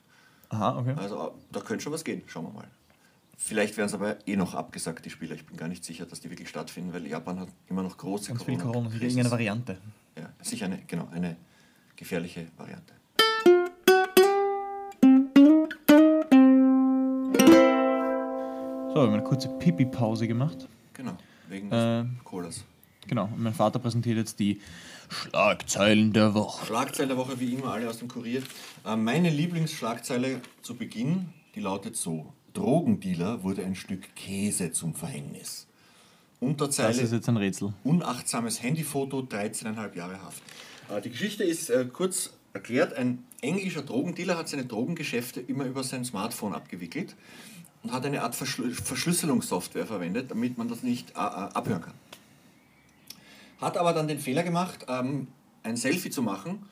Aha, 0.50 0.78
okay. 0.80 0.94
Also 0.98 1.28
äh, 1.28 1.32
da 1.52 1.60
könnte 1.62 1.84
schon 1.84 1.94
was 1.94 2.04
gehen. 2.04 2.22
Schauen 2.28 2.46
wir 2.46 2.52
mal. 2.54 2.68
Vielleicht 3.36 3.76
werden 3.78 3.88
es 3.88 3.94
aber 3.96 4.18
eh 4.28 4.36
noch 4.36 4.54
abgesagt, 4.54 5.06
die 5.06 5.10
Spiele. 5.10 5.36
Ich 5.36 5.46
bin 5.46 5.58
gar 5.58 5.68
nicht 5.68 5.84
sicher, 5.84 6.06
dass 6.06 6.20
die 6.20 6.30
wirklich 6.30 6.50
stattfinden, 6.50 6.94
weil 6.94 7.06
Japan 7.08 7.40
hat 7.40 7.50
immer 7.70 7.84
noch 7.84 7.98
große 7.98 8.30
Ganz 8.30 8.44
viel 8.44 8.58
Corona, 8.58 8.90
irgendeine 8.94 9.32
Variante. 9.32 9.78
Ja, 10.18 10.30
sicher 10.42 10.66
eine, 10.66 10.80
genau, 10.88 11.08
eine 11.12 11.38
gefährliche 11.96 12.48
Variante. 12.58 12.94
So, 18.90 18.96
wir 18.96 19.02
haben 19.02 19.14
eine 19.14 19.24
kurze 19.24 19.50
Pipi-Pause 19.60 20.28
gemacht. 20.28 20.68
Genau, 20.94 21.14
wegen 21.50 21.68
Äh, 21.72 22.04
des 22.04 22.24
Colas. 22.24 22.64
Genau, 23.08 23.26
und 23.26 23.42
mein 23.42 23.54
Vater 23.54 23.80
präsentiert 23.80 24.18
jetzt 24.18 24.40
die 24.40 24.62
Schlagzeilen 25.10 26.12
der 26.14 26.34
Woche. 26.34 26.66
Schlagzeile 26.66 27.10
der 27.10 27.18
Woche, 27.18 27.40
wie 27.40 27.54
immer, 27.54 27.72
alle 27.72 27.90
aus 27.90 28.00
dem 28.00 28.08
Kurier. 28.08 28.44
Äh, 28.86 28.96
meine 28.96 29.30
Lieblingsschlagzeile 29.30 30.42
zu 30.62 30.76
Beginn, 30.76 31.30
die 31.56 31.62
lautet 31.62 31.96
so: 31.96 32.34
Drogendealer 32.54 33.44
wurde 33.44 33.64
ein 33.64 33.76
Stück 33.76 34.16
Käse 34.16 34.72
zum 34.72 34.94
Verhängnis. 34.94 35.68
Das 36.40 36.50
Unterzeile: 36.50 37.02
ist 37.02 37.14
jetzt 37.14 37.30
ein 37.30 37.38
Rätsel. 37.38 37.74
Unachtsames 37.84 38.62
Handyfoto, 38.62 39.20
13,5 39.20 39.96
Jahre 39.96 40.22
Haft. 40.22 40.44
Äh, 40.90 41.02
Die 41.02 41.10
Geschichte 41.10 41.44
ist 41.44 41.70
äh, 41.70 41.86
kurz 41.86 42.32
erklärt, 42.54 42.94
ein 42.94 43.24
englischer 43.42 43.84
Drogendealer 43.84 44.38
hat 44.38 44.50
seine 44.50 44.66
Drogengeschäfte 44.66 45.40
immer 45.40 45.66
über 45.66 45.84
sein 45.84 46.04
Smartphone 46.04 46.54
abgewickelt 46.54 47.16
und 47.84 47.92
hat 47.94 48.06
eine 48.06 48.24
Art 48.24 48.36
Verschlü 48.36 48.74
Verschlüsselungssoftware 48.74 49.86
verwendet, 49.86 50.32
damit 50.32 50.58
man 50.58 50.68
das 50.68 50.82
nicht 50.84 51.16
abhören 51.16 51.82
kann. 51.84 51.94
Hat 53.60 53.78
aber 53.78 53.94
dann 53.94 54.08
den 54.08 54.20
Fehler 54.20 54.44
gemacht, 54.44 54.86
ähm, 54.88 55.28
ein 55.64 55.78
Selfie 55.78 56.10
zu 56.10 56.22
machen, 56.22 56.66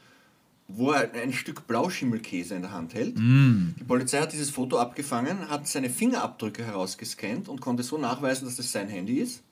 wo 0.67 0.91
er 0.91 1.11
ein 1.13 1.33
Stück 1.33 1.67
Blauschimmelkäse 1.67 2.55
in 2.55 2.63
der 2.63 2.71
Hand 2.71 2.93
hält. 2.93 3.17
Die 3.17 3.83
Polizei 3.83 4.19
hat 4.19 4.33
dieses 4.33 4.49
Foto 4.49 4.79
abgefangen, 4.79 5.49
hat 5.49 5.67
seine 5.67 5.89
Fingerabdrücke 5.89 6.63
herausgescannt 6.63 7.49
und 7.49 7.61
konnte 7.61 7.83
so 7.83 7.97
nachweisen, 7.97 8.45
dass 8.45 8.55
das 8.55 8.71
sein 8.71 8.87
Handy 8.87 9.19
ist 9.19 9.43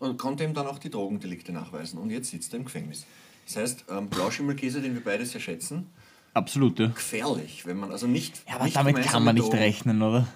und 0.00 0.18
konnte 0.18 0.42
ihm 0.42 0.54
dann 0.54 0.66
auch 0.66 0.78
die 0.78 0.90
Drogendelikte 0.90 1.52
nachweisen. 1.52 1.98
Und 2.00 2.10
jetzt 2.10 2.30
sitzt 2.30 2.52
er 2.52 2.58
im 2.58 2.64
Gefängnis. 2.64 3.06
Das 3.46 3.56
heißt, 3.56 3.84
ähm, 3.90 4.08
Blauschimmelkäse, 4.08 4.80
den 4.80 4.94
wir 4.94 5.04
beide 5.04 5.24
sehr 5.24 5.40
schätzen, 5.40 5.86
Absolut, 6.32 6.78
ja. 6.78 6.86
gefährlich, 6.86 7.66
wenn 7.66 7.76
man 7.76 7.90
also 7.90 8.06
nicht. 8.06 8.42
Ja, 8.48 8.56
aber 8.56 8.64
nicht 8.64 8.76
damit 8.76 9.02
kann 9.02 9.24
man 9.24 9.34
nicht 9.34 9.52
rechnen, 9.52 10.00
oder? 10.00 10.28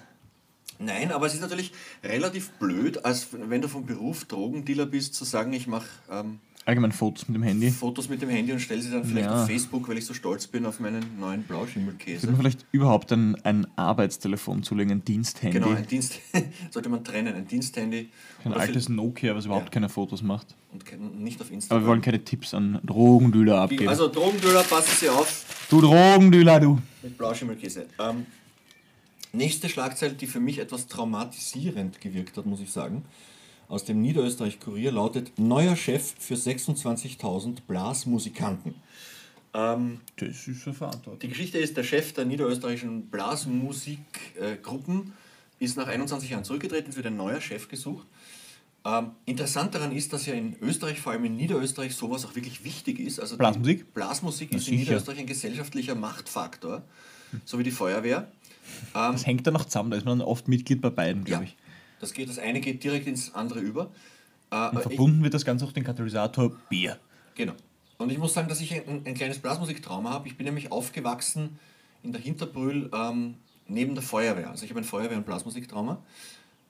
Nein, 0.79 1.11
aber 1.11 1.25
es 1.27 1.33
ist 1.33 1.41
natürlich 1.41 1.71
relativ 2.03 2.49
blöd, 2.51 3.03
als 3.05 3.27
wenn 3.31 3.61
du 3.61 3.67
vom 3.67 3.85
Beruf 3.85 4.25
Drogendealer 4.25 4.85
bist, 4.85 5.13
zu 5.15 5.23
sagen, 5.25 5.53
ich 5.53 5.67
mache 5.67 5.87
ähm, 6.11 6.39
Allgemein 6.67 6.91
Fotos 6.91 7.27
mit 7.27 7.35
dem 7.35 7.43
Handy. 7.43 7.69
Fotos 7.69 8.09
mit 8.09 8.23
dem 8.23 8.29
Handy 8.29 8.51
und 8.51 8.59
stelle 8.59 8.81
sie 8.81 8.89
dann 8.89 9.05
vielleicht 9.05 9.27
Ja. 9.27 9.43
auf 9.43 9.47
Facebook, 9.47 9.87
weil 9.87 9.99
ich 9.99 10.05
so 10.05 10.15
stolz 10.15 10.47
bin 10.47 10.65
auf 10.65 10.79
meinen 10.79 11.19
neuen 11.19 11.43
Blauschimmelkäse. 11.43 12.21
Sollte 12.21 12.31
man 12.31 12.41
vielleicht 12.41 12.65
überhaupt 12.71 13.11
ein, 13.11 13.35
ein 13.45 13.67
Arbeitstelefon 13.75 14.63
zulegen, 14.63 14.91
ein 14.93 15.05
Diensthandy? 15.05 15.59
Genau, 15.59 15.69
ein 15.75 15.85
Dienst 15.85 16.19
sollte 16.71 16.89
man 16.89 17.03
trennen, 17.03 17.35
ein 17.35 17.47
Diensthandy 17.47 18.09
ein 18.43 18.53
altes 18.53 18.89
Nokia, 18.89 19.35
was 19.35 19.45
überhaupt 19.45 19.65
Ja. 19.67 19.71
keine 19.73 19.89
Fotos 19.89 20.23
macht. 20.23 20.55
und 20.73 20.83
kein- 20.87 21.19
nicht 21.23 21.39
auf 21.39 21.47
Aber 21.47 21.53
Instagram. 21.53 21.83
wir 21.83 21.87
wollen 21.87 22.01
keine 22.01 22.23
Tipps 22.25 22.55
an 22.55 22.79
Drogendealer 22.83 23.61
abgeben. 23.61 23.87
also 23.87 24.07
Drogendealer, 24.07 24.63
passen 24.63 24.91
Sie 24.99 25.07
auf 25.09 25.45
du 25.69 25.81
Drogendealer, 25.81 26.59
du! 26.59 26.79
mit 27.03 27.15
Blauschimmelkäse. 27.15 27.85
Ähm, 27.99 28.25
nächste 29.35 29.69
Schlagzeile, 29.69 30.13
die 30.13 30.27
für 30.27 30.39
mich 30.39 30.59
etwas 30.59 30.87
traumatisierend 30.87 32.01
gewirkt 32.01 32.37
hat, 32.37 32.45
muss 32.45 32.59
ich 32.59 32.71
sagen, 32.71 33.05
aus 33.67 33.83
dem 33.83 34.01
Niederösterreich-Kurier 34.01 34.91
lautet: 34.91 35.37
Neuer 35.39 35.75
Chef 35.75 36.13
für 36.19 36.35
26.000 36.35 37.57
Blasmusikanten. 37.67 38.75
Ähm, 39.53 40.01
Das 40.17 40.47
ist 40.47 40.65
eine 40.65 40.75
Verantwortung. 40.75 41.19
Die 41.19 41.29
Geschichte 41.29 41.57
ist, 41.57 41.77
der 41.77 41.83
Chef 41.83 42.13
der 42.13 42.25
niederösterreichischen 42.25 43.07
Blasmusikgruppen 43.07 45.13
ist 45.59 45.77
nach 45.77 45.87
21 45.87 46.29
Jahren 46.29 46.43
zurückgetreten, 46.43 46.89
es 46.89 46.97
wird 46.97 47.07
ein 47.07 47.15
neuer 47.15 47.39
Chef 47.39 47.69
gesucht. 47.69 48.05
Ähm, 48.83 49.11
interessant 49.25 49.73
daran 49.73 49.93
ist, 49.93 50.13
dass 50.13 50.27
ja 50.27 50.33
in 50.33 50.57
Österreich, 50.61 50.99
vor 50.99 51.13
allem 51.13 51.25
in 51.25 51.37
Niederösterreich, 51.37 51.95
sowas 51.95 52.25
auch 52.25 52.35
wirklich 52.35 52.63
wichtig 52.63 52.99
ist. 52.99 53.19
Also 53.19 53.35
die 53.35 53.39
Blasmusik? 53.39 53.93
Blasmusik 53.93 54.51
ist 54.51 54.67
in. 54.67 54.77
Niederösterreich 54.77 55.19
ein 55.19 55.25
gesellschaftlicher 55.25 55.95
Machtfaktor, 55.95 56.83
so 57.45 57.57
wie 57.57 57.63
die 57.63 57.71
Feuerwehr. 57.71 58.31
Ähm, 58.95 59.11
Das 59.13 59.25
hängt 59.25 59.45
da 59.47 59.51
noch 59.51 59.65
zusammen, 59.65 59.91
da 59.91 59.97
ist 59.97 60.05
man 60.05 60.19
dann 60.19 60.27
oft 60.27 60.47
Mitglied 60.47 60.81
bei 60.81 60.89
beiden, 60.89 61.21
ja, 61.23 61.25
glaube 61.25 61.43
ich. 61.45 61.57
das, 61.99 62.13
geht, 62.13 62.29
das 62.29 62.39
eine 62.39 62.59
geht 62.61 62.83
direkt 62.83 63.07
ins 63.07 63.33
andere 63.35 63.59
über. 63.59 63.89
Äh, 64.51 64.69
Und 64.69 64.77
ich- 64.77 64.81
verbunden 64.83 65.23
wird 65.23 65.33
das 65.33 65.45
Ganze 65.45 65.65
auch 65.65 65.71
den 65.71 65.83
Katalysator 65.83 66.51
Bier. 66.69 66.99
Genau. 67.35 67.53
Und 67.97 68.11
ich 68.11 68.17
muss 68.17 68.33
sagen, 68.33 68.47
dass 68.49 68.59
ich 68.61 68.73
ein, 68.73 69.01
ein 69.05 69.13
kleines 69.13 69.39
Blasmusiktrauma 69.39 70.09
habe. 70.09 70.27
Ich 70.27 70.37
bin 70.37 70.45
nämlich 70.45 70.71
aufgewachsen 70.71 71.57
in 72.03 72.11
der 72.11 72.21
Hinterbrühl 72.21 72.89
ähm, 72.93 73.35
neben 73.67 73.95
der 73.95 74.03
Feuerwehr. 74.03 74.49
Also 74.51 74.65
ich 74.65 74.69
habe 74.71 74.81
ein 74.81 74.83
Feuerwehr- 74.85 75.17
und 75.17 75.25
Blasmusiktrauma. 75.25 75.97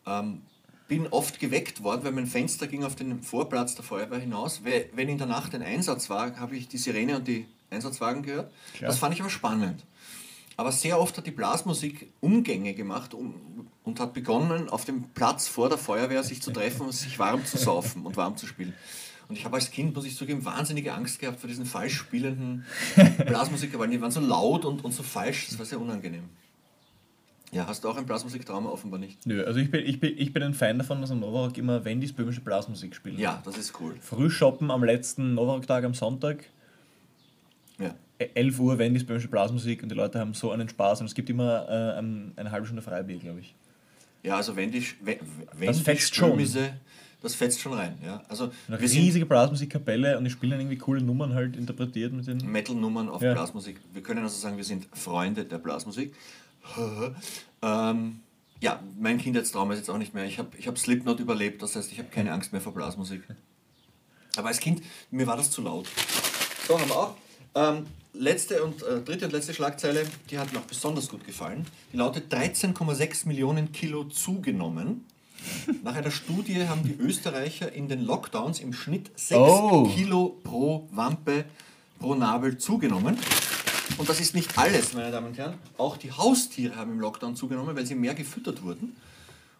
Ähm, 0.06 0.42
bin 0.88 1.08
oft 1.08 1.40
geweckt 1.40 1.82
worden, 1.84 2.04
weil 2.04 2.12
mein 2.12 2.28
Fenster 2.28 2.68
ging 2.68 2.84
auf 2.84 2.96
den 2.96 3.24
Vorplatz 3.24 3.74
der 3.74 3.84
Feuerwehr 3.84 4.20
hinaus. 4.20 4.64
We- 4.64 4.86
Wenn 4.94 5.10
in 5.10 5.18
der 5.18 5.26
Nacht 5.28 5.56
ein 5.56 5.64
Einsatz 5.64 6.10
war, 6.12 6.36
habe 6.40 6.56
ich 6.56 6.68
die 6.68 6.78
Sirene 6.78 7.16
und 7.18 7.28
die 7.28 7.48
Einsatzwagen 7.72 8.22
gehört. 8.22 8.52
Klar. 8.76 8.90
Das 8.90 9.00
fand 9.00 9.16
ich 9.16 9.20
aber 9.22 9.32
spannend. 9.32 9.84
Aber 10.58 10.72
sehr 10.72 11.00
oft 11.00 11.18
hat 11.18 11.28
die 11.28 11.32
Blasmusik 11.32 12.12
Umgänge 12.22 12.74
gemacht 12.74 13.14
um, 13.14 13.68
und 13.84 14.00
hat 14.00 14.14
begonnen, 14.14 14.70
auf 14.70 14.86
dem 14.86 15.04
Platz 15.10 15.48
vor 15.48 15.70
der 15.70 15.78
Feuerwehr 15.78 16.24
sich 16.24 16.42
zu 16.42 16.52
treffen 16.52 16.86
und 16.86 16.94
sich 16.94 17.20
warm 17.20 17.46
zu 17.46 17.58
saufen 17.58 18.06
und 18.06 18.16
warm 18.16 18.38
zu 18.38 18.48
spielen. 18.48 18.74
Und 19.28 19.38
ich 19.38 19.44
habe 19.44 19.56
als 19.56 19.72
Kind, 19.72 19.96
muss 19.96 20.06
ich 20.06 20.16
zugeben, 20.16 20.46
wahnsinnige 20.46 20.94
Angst 20.94 21.20
gehabt 21.20 21.40
vor 21.40 21.48
diesen 21.48 21.66
falsch 21.66 21.96
spielenden 21.96 22.66
Blasmusiker, 23.26 23.80
weil 23.80 23.90
die 23.90 24.00
waren 24.00 24.12
so 24.12 24.20
laut 24.20 24.66
und, 24.66 24.86
und 24.86 24.94
so 24.94 25.04
falsch, 25.04 25.48
das 25.50 25.58
war 25.58 25.66
sehr 25.66 25.82
unangenehm. 25.82 26.30
Ja, 27.52 27.68
hast 27.68 27.84
du 27.84 27.90
auch 27.90 27.98
ein 27.98 28.06
Blasmusiktrauma? 28.06 28.70
Offenbar 28.70 29.00
nicht. 29.00 29.26
Nö, 29.26 29.44
also 29.46 29.60
ich 29.60 29.72
bin, 29.72 29.86
ich 29.86 30.00
bin, 30.00 30.14
ich 30.18 30.34
bin 30.34 30.44
ein 30.44 30.54
Fan 30.54 30.78
davon, 30.78 31.02
dass 31.02 31.12
am 31.12 31.22
Novarock 31.22 31.58
immer 31.58 31.86
Wendys 31.86 32.12
böhmische 32.12 32.42
Blasmusik 32.42 32.96
spielen. 32.96 33.18
Ja, 33.18 33.42
das 33.46 33.58
ist 33.58 33.80
cool. 33.80 33.96
Früh 34.02 34.30
shoppen 34.30 34.72
am 34.72 34.84
letzten 34.84 35.34
Novarock-Tag 35.36 35.86
am 35.86 35.94
Sonntag, 35.94 36.44
Ja. 37.80 37.96
Äh, 38.20 38.28
11 38.34 38.60
Uhr 38.60 38.78
Wendys 38.78 39.06
böhmische 39.06 39.28
Blasmusik 39.28 39.84
und 39.84 39.90
die 39.90 39.96
Leute 39.96 40.20
haben 40.20 40.34
so 40.34 40.52
einen 40.52 40.70
Spaß 40.70 41.02
und 41.02 41.08
es 41.08 41.16
gibt 41.16 41.30
immer 41.30 41.68
äh, 41.70 42.00
ein, 42.00 42.34
eine 42.36 42.52
halbe 42.52 42.66
Stunde 42.66 42.82
Freibier, 42.82 43.18
glaube 43.18 43.40
ich. 43.42 43.56
Ja, 44.24 44.38
also 44.38 44.56
wenn 44.56 44.72
die, 44.72 44.84
wenn, 45.02 45.18
wenn 45.54 45.68
Das 45.68 45.78
die 45.78 45.84
fetzt 45.84 46.16
schon. 46.16 46.38
Das 47.22 47.34
fetzt 47.34 47.60
schon 47.60 47.74
rein. 47.74 47.98
Ja. 48.06 48.22
Also 48.28 48.52
Eine 48.68 48.80
riesige 48.80 49.26
Blasmusikkapelle 49.26 50.16
und 50.18 50.26
die 50.26 50.30
spielen 50.30 50.60
irgendwie 50.60 50.78
coole 50.78 51.02
Nummern 51.02 51.34
halt 51.34 51.56
interpretiert 51.56 52.14
mit 52.14 52.28
den. 52.28 52.38
Metal-Nummern 52.52 53.10
auf 53.10 53.22
Ja. 53.22 53.34
Blasmusik. 53.34 53.80
Wir 53.94 54.04
können 54.04 54.22
also 54.22 54.38
sagen, 54.38 54.58
wir 54.58 54.64
sind 54.64 54.88
Freunde 54.94 55.44
der 55.44 55.58
Blasmusik. 55.58 56.14
ähm, 57.64 58.20
ja, 58.62 58.80
mein 59.00 59.18
Kindheitstrauma 59.18 59.74
ist 59.74 59.80
jetzt 59.80 59.90
auch 59.90 59.98
nicht 59.98 60.14
mehr. 60.14 60.26
Ich 60.26 60.38
habe 60.38 60.50
ich 60.58 60.68
hab 60.68 60.78
Slipknot 60.78 61.20
überlebt, 61.20 61.62
das 61.62 61.76
heißt, 61.76 61.92
ich 61.92 61.98
habe 61.98 62.10
keine 62.10 62.32
Angst 62.32 62.52
mehr 62.52 62.62
vor 62.62 62.74
Blasmusik. 62.74 63.24
Aber 64.38 64.50
als 64.50 64.60
Kind, 64.60 64.84
mir 65.12 65.26
war 65.26 65.38
das 65.38 65.50
zu 65.50 65.62
laut. 65.62 65.88
So, 66.68 66.80
haben 66.80 66.90
wir 66.90 66.96
auch. 66.96 67.16
Ähm, 67.56 67.86
letzte 68.18 68.64
und 68.64 68.82
äh, 68.84 69.02
dritte 69.02 69.26
und 69.26 69.32
letzte 69.32 69.54
Schlagzeile, 69.54 70.06
die 70.30 70.38
hat 70.40 70.52
mir 70.54 70.60
auch 70.60 70.64
besonders 70.64 71.10
gut 71.10 71.26
gefallen. 71.26 71.66
Die 71.94 71.98
lautet 71.98 72.34
13,6 72.34 73.28
Millionen 73.28 73.72
Kilo 73.72 74.06
zugenommen. 74.06 75.06
Nach 75.84 75.96
einer 75.96 76.12
Studie 76.12 76.68
haben 76.68 76.84
die 76.84 76.96
Österreicher 76.96 77.72
in 77.72 77.88
den 77.88 78.04
Lockdowns 78.04 78.60
im 78.60 78.74
Schnitt 78.74 79.12
6 79.16 79.40
Oh. 79.40 79.84
Kilo 79.94 80.38
pro 80.44 80.88
Wampe, 80.92 81.46
pro 82.00 82.16
Nabel 82.16 82.58
zugenommen. 82.58 83.18
Und 83.98 84.10
das 84.10 84.20
ist 84.20 84.34
nicht 84.34 84.58
alles, 84.58 84.94
meine 84.94 85.12
Damen 85.12 85.28
und 85.28 85.38
Herren. 85.38 85.56
Auch 85.78 85.98
die 85.98 86.12
Haustiere 86.12 86.76
haben 86.76 86.94
im 86.94 87.00
Lockdown 87.00 87.36
zugenommen, 87.36 87.76
weil 87.76 87.86
sie 87.86 87.94
mehr 87.96 88.16
gefüttert 88.16 88.64
wurden. 88.64 88.96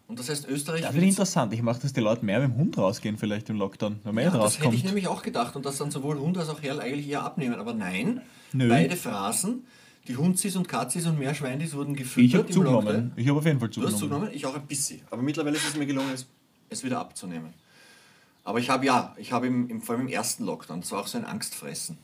Und 0.08 0.18
das 0.20 0.28
heißt, 0.28 0.48
Österreich. 0.48 0.82
Das 0.82 0.94
wird 0.94 1.04
interessant. 1.04 1.52
Ich 1.52 1.62
mache, 1.62 1.80
dass 1.80 1.92
die 1.92 2.00
Leute 2.00 2.24
mehr 2.24 2.38
mit 2.40 2.50
dem 2.50 2.56
Hund 2.56 2.78
rausgehen, 2.78 3.18
vielleicht 3.18 3.48
im 3.50 3.56
Lockdown, 3.56 3.98
wenn 4.04 4.14
man 4.14 4.24
ja, 4.24 4.30
eh 4.34 4.38
das 4.38 4.60
hätte 4.60 4.74
ich 4.74 4.84
nämlich 4.84 5.08
auch 5.08 5.22
gedacht 5.22 5.56
und 5.56 5.66
dass 5.66 5.78
dann 5.78 5.90
sowohl 5.90 6.18
Hund 6.18 6.38
als 6.38 6.48
auch 6.48 6.62
Herr 6.62 6.78
eigentlich 6.78 7.08
eher 7.08 7.22
abnehmen. 7.22 7.56
Aber 7.56 7.74
nein, 7.74 8.20
Nö. 8.52 8.68
beide 8.68 8.94
Phrasen, 8.96 9.64
die 10.06 10.16
Hundsis 10.16 10.54
und 10.54 10.68
Katzis 10.68 11.06
und 11.06 11.18
Meerschweinis 11.18 11.74
wurden 11.74 11.94
Ich 11.94 11.98
gefüttert 12.02 12.38
habe 12.38 12.46
im 12.48 12.52
zugenommen. 12.54 12.86
Lockdown. 12.86 13.12
Ich 13.16 13.28
habe 13.28 13.38
auf 13.40 13.44
jeden 13.46 13.58
Fall 13.58 13.68
Du 13.68 13.74
zugenommen. 13.74 13.94
hast 13.94 14.00
zugenommen, 14.00 14.30
ich 14.32 14.46
auch 14.46 14.54
ein 14.54 14.66
bisschen. 14.66 15.00
Aber 15.10 15.22
mittlerweile 15.22 15.56
ist 15.56 15.68
es 15.68 15.76
mir 15.76 15.86
gelungen, 15.86 16.10
es, 16.14 16.26
es 16.70 16.84
wieder 16.84 17.00
abzunehmen. 17.00 17.52
Aber 18.44 18.60
ich 18.60 18.70
habe 18.70 18.86
ja, 18.86 19.12
ich 19.16 19.32
habe 19.32 19.48
im, 19.48 19.68
im, 19.68 19.82
vor 19.82 19.96
allem 19.96 20.06
im 20.06 20.12
ersten 20.12 20.44
Lockdown, 20.44 20.82
das 20.82 20.92
war 20.92 21.00
auch 21.00 21.08
so 21.08 21.18
ein 21.18 21.24
Angstfressen. 21.24 21.98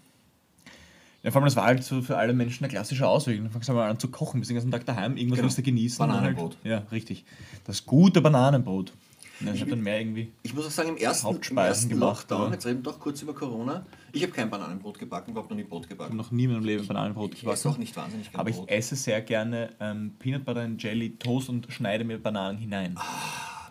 Ja, 1.23 1.31
vor 1.31 1.41
allem, 1.41 1.47
das 1.47 1.57
war 1.57 1.65
halt 1.67 1.85
so 1.85 2.03
für 2.03 2.17
alle 2.19 2.33
Menschen 2.33 2.65
ein 2.65 2.71
klassischer 2.71 3.09
Ausweg. 3.09 3.39
Dann 3.41 3.51
fangst 3.51 3.69
du 3.69 3.73
mal 3.75 3.89
an 3.89 3.99
zu 3.99 4.09
kochen, 4.09 4.41
bist 4.41 4.51
den 4.51 4.57
ganzen 4.57 4.71
Tag 4.73 4.85
daheim, 4.87 5.17
irgendwas 5.17 5.37
Genau. 5.37 5.45
willst 5.47 5.59
du 5.59 5.63
genießen. 5.63 5.99
Bananenbrot. 5.99 6.57
Halt, 6.65 6.65
ja, 6.65 6.79
richtig. 6.91 7.25
Das 7.65 7.87
gute 7.87 8.21
Bananenbrot. 8.21 8.93
Ja, 9.41 9.53
ich 9.53 9.61
habe 9.61 9.71
dann 9.71 9.81
mehr 9.81 9.99
irgendwie. 10.01 10.31
Ich 10.45 10.55
muss 10.55 10.67
auch 10.67 10.71
sagen, 10.71 10.91
im 10.91 10.97
ersten, 10.97 11.27
im 11.27 11.35
Hauptspeisen 11.35 11.69
ersten 11.69 11.89
gemacht, 11.89 12.31
Lockdown, 12.31 12.53
jetzt 12.53 12.65
reden 12.67 12.79
wir 12.85 12.93
doch 12.93 13.01
kurz 13.01 13.23
über 13.23 13.35
Corona, 13.35 13.85
ich 14.13 14.23
habe 14.23 14.31
kein 14.33 14.49
Bananenbrot 14.51 15.01
gebacken, 15.01 15.33
überhaupt 15.33 15.51
noch 15.51 15.57
nie 15.57 15.65
Brot 15.65 15.81
Ich 15.85 15.87
habe 15.91 15.97
gebacken. 15.97 16.17
noch 16.17 16.31
nie 16.31 16.45
in 16.45 16.53
meinem 16.53 16.65
Leben 16.65 16.87
Bananenbrot 16.87 17.35
Ich 17.35 17.41
esse 17.45 17.51
auch 17.51 17.57
gebacken. 17.75 17.81
nicht 17.81 17.97
wahnsinnig 17.97 18.27
gerne 18.31 18.39
Aber 18.41 18.51
ich 18.51 18.57
Brot. 18.57 18.71
esse 18.71 18.95
sehr 18.95 19.21
gerne 19.23 19.71
ähm, 19.81 20.13
Peanut 20.21 20.45
Butter 20.45 20.61
and 20.61 20.81
Jelly 20.81 21.17
Toast 21.19 21.49
und 21.49 21.67
schneide 21.73 22.05
mir 22.05 22.19
Bananen 22.19 22.59
hinein. 22.59 22.97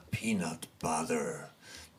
Peanut 0.10 0.68
Butter. 0.80 1.50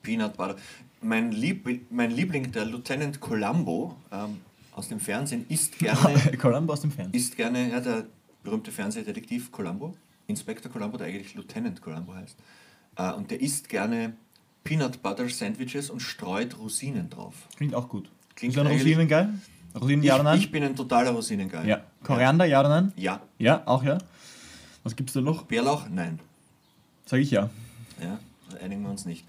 Peanut 0.02 0.36
Butter. 0.36 0.56
Mein, 1.00 1.32
Lieb 1.32 1.66
mein 1.90 2.10
Liebling, 2.10 2.52
der 2.52 2.64
Lieutenant 2.66 3.20
Columbo 3.20 3.96
ähm, 4.12 4.38
aus 4.72 4.88
dem 4.88 5.00
Fernsehen, 5.00 5.46
isst 5.48 5.78
gerne, 5.78 6.18
Columbo 6.38 6.72
aus 6.72 6.80
dem 6.80 6.90
Fernsehen. 6.90 7.14
isst 7.14 7.36
gerne 7.36 7.70
ja, 7.70 7.80
der 7.80 8.06
berühmte 8.42 8.72
Fernsehdetektiv 8.72 9.52
Columbo, 9.52 9.94
Inspector 10.26 10.70
Columbo, 10.70 10.96
der 10.98 11.06
eigentlich 11.08 11.34
Lieutenant 11.34 11.80
Columbo 11.80 12.14
heißt. 12.14 12.36
Äh, 12.96 13.12
und 13.12 13.30
der 13.30 13.40
isst 13.40 13.68
gerne 13.68 14.14
Peanut 14.64 15.02
Butter 15.02 15.28
Sandwiches 15.28 15.90
und 15.90 16.00
streut 16.00 16.58
Rosinen 16.58 17.10
drauf. 17.10 17.34
Klingt 17.56 17.74
auch 17.74 17.88
gut. 17.88 18.10
Klingt 18.34 18.56
Ist 18.56 18.64
Rosinen 18.64 19.08
geil? 19.08 19.28
Rosinen 19.80 20.02
ja 20.02 20.20
oder? 20.20 20.34
Ich, 20.34 20.50
bin 20.50 20.62
ein 20.62 20.76
totaler 20.76 21.10
Rosinengeil. 21.10 21.66
ja. 21.66 21.80
Koriander, 22.02 22.44
ja 22.44 22.60
oder 22.60 22.68
nein? 22.68 22.92
Ja. 22.96 23.22
Ja, 23.38 23.62
auch 23.66 23.82
ja. 23.82 23.98
Was 24.82 24.96
gibt's 24.96 25.12
da 25.12 25.20
noch? 25.20 25.44
Bärlauch? 25.44 25.88
Nein. 25.88 26.18
Sag 27.06 27.20
ich 27.20 27.30
ja. 27.30 27.48
Ja, 28.02 28.18
einigen 28.62 28.82
wir 28.82 28.90
uns 28.90 29.04
nicht. 29.06 29.24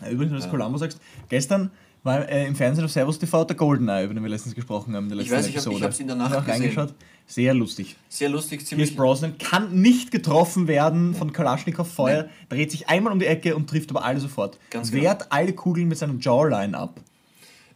Ja, 0.00 0.08
Übrigens, 0.08 0.32
wenn 0.32 0.38
du 0.38 0.42
das 0.44 0.50
Columbo 0.50 0.78
sagst, 0.78 1.00
gestern 1.28 1.70
war 2.04 2.28
äh, 2.28 2.46
im 2.46 2.54
Fernsehen 2.54 2.84
auf 2.84 2.90
Servus 2.92 3.18
TV 3.18 3.44
der 3.44 3.56
Goldeneye, 3.56 4.04
über 4.04 4.14
den 4.14 4.22
wir 4.22 4.30
letztens 4.30 4.54
gesprochen 4.54 4.94
haben 4.94 5.04
in 5.10 5.16
der 5.16 5.18
Ich 5.18 5.30
weiß, 5.30 5.46
ich 5.48 5.56
hab- 5.56 5.62
ich 5.62 5.66
Episode. 5.66 5.84
hab's 5.84 6.00
in 6.00 6.06
der 6.06 6.16
Nacht 6.16 6.34
auch 6.36 6.44
gesehen. 6.44 6.60
reingeschaut. 6.62 6.94
Sehr 7.26 7.54
lustig. 7.54 7.96
Sehr 8.10 8.28
lustig, 8.28 8.58
Pierce 8.60 8.68
ziemlich. 8.68 8.96
Brosnan 8.96 9.38
kann 9.38 9.80
nicht 9.80 10.10
getroffen 10.10 10.68
werden 10.68 11.14
von 11.14 11.32
Kalaschnikow 11.32 11.88
Feuer, 11.90 12.28
dreht 12.50 12.70
sich 12.70 12.88
einmal 12.88 13.12
um 13.12 13.18
die 13.18 13.24
Ecke 13.26 13.56
und 13.56 13.68
trifft 13.68 13.90
aber 13.90 14.04
alle 14.04 14.20
sofort. 14.20 14.58
Ganz 14.70 14.90
genau. 14.90 15.02
Wehrt 15.04 15.32
alle 15.32 15.54
Kugeln 15.54 15.88
mit 15.88 15.96
seinem 15.98 16.20
Jawline 16.20 16.76
ab. 16.76 17.00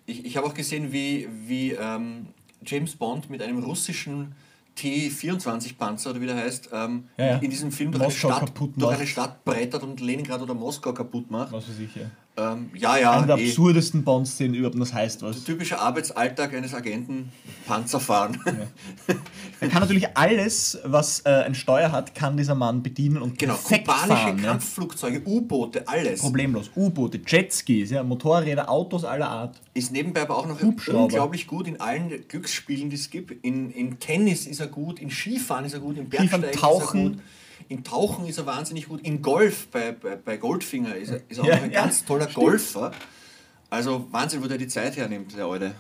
Ich, 0.05 0.25
ich 0.27 0.37
habe 0.37 0.47
auch 0.47 0.55
gesehen, 0.55 0.93
wie, 0.93 1.27
wie 1.47 1.73
ähm, 1.73 2.27
James 2.67 2.95
Bond 2.97 3.31
mit 3.31 3.41
einem 3.43 3.63
russischen 3.63 4.35
T-24-Panzer 4.75 6.11
oder 6.11 6.21
wie 6.21 6.27
der 6.27 6.37
heißt, 6.37 6.69
ähm, 6.73 7.05
Ja, 7.17 7.27
ja. 7.27 7.37
in 7.39 7.51
diesem 7.51 7.73
Film 7.73 7.93
durch 7.93 8.03
eine, 8.05 8.13
Stadt, 8.13 8.53
durch 8.77 8.97
eine 8.97 9.07
Stadt 9.07 9.45
brettert 9.45 9.83
und 9.83 10.01
Leningrad 10.01 10.41
oder 10.43 10.55
Moskau 10.55 10.93
kaputt 10.93 11.31
macht. 11.31 11.53
Was 11.53 11.69
weiß 11.69 11.79
ich, 11.81 11.95
ja. 11.97 12.03
Ähm, 12.39 12.71
ja, 12.75 12.97
ja, 12.97 13.13
Eine 13.13 13.27
der 13.27 13.39
eh. 13.39 13.49
absurdesten 13.49 14.05
Bonds-Szenen 14.05 14.55
überhaupt, 14.55 14.81
das 14.81 14.93
heißt 14.93 15.23
was. 15.23 15.43
typischer 15.43 15.81
Arbeitsalltag 15.81 16.55
eines 16.55 16.73
Agenten, 16.73 17.33
Panzer 17.67 17.99
fahren. 17.99 18.41
Er 19.61 19.69
kann 19.69 19.81
natürlich 19.81 20.17
alles, 20.17 20.79
was 20.85 21.21
äh, 21.21 21.31
ein 21.31 21.57
Steuer 21.57 21.91
hat, 21.91 22.15
kann 22.15 22.37
dieser 22.37 22.55
Mann 22.55 22.83
bedienen 22.83 23.17
und 23.21 23.39
genau, 23.39 23.55
perfekt 23.55 23.89
kubanische 23.89 24.09
fahren. 24.09 24.39
Ja. 24.39 24.51
Kampfflugzeuge, 24.51 25.23
U-Boote, 25.27 25.89
alles. 25.89 26.21
Problemlos. 26.21 26.71
U-Boote, 26.77 27.21
Jetskis, 27.27 27.91
ja, 27.91 28.05
Motorräder, 28.05 28.71
Autos 28.71 29.05
aller 29.05 29.29
Art. 29.29 29.61
Ist 29.75 29.91
nebenbei 29.91 30.23
aber 30.23 30.37
auch 30.37 30.47
noch 30.47 30.63
Hubschrauber. 30.63 31.03
unglaublich 31.05 31.47
gut 31.49 31.67
in 31.67 31.81
allen 31.81 32.29
Glücksspielen, 32.29 32.89
die 32.91 32.97
es 32.97 33.11
gibt. 33.11 33.33
In, 33.45 33.71
in 33.71 33.99
Tennis 33.99 34.47
ist 34.47 34.61
er 34.61 34.69
gut, 34.69 35.01
in 35.01 35.11
Skifahren 35.11 35.65
ist 35.65 35.75
er 35.75 35.81
gut, 35.81 35.97
in 35.99 36.07
Skifahren, 36.07 36.43
Bergsteigen 36.43 36.61
Tauchen. 36.61 37.01
ist 37.01 37.07
er 37.07 37.11
gut. 37.11 37.23
In 37.69 37.85
Tauchen 37.85 38.27
ist 38.27 38.39
er 38.39 38.47
wahnsinnig 38.47 38.89
gut. 38.89 39.01
In 39.03 39.21
Golf, 39.21 39.69
bei, 39.69 39.93
bei, 39.93 40.17
bei 40.17 40.37
Goldfinger 40.39 40.95
ist 40.97 41.11
er, 41.11 41.21
ist 41.29 41.39
er 41.39 41.45
auch 41.45 41.49
Ja, 41.49 41.57
noch 41.57 41.63
ein 41.65 41.71
ja, 41.71 41.83
ganz 41.83 42.05
toller 42.05 42.27
Golfer. 42.27 42.93
Also 43.71 44.07
Wahnsinn, 44.11 44.43
wo 44.43 44.47
der 44.47 44.57
die 44.59 44.69
Zeit 44.69 44.97
hernimmt, 44.97 45.37
der 45.37 45.45
alte 45.45 45.75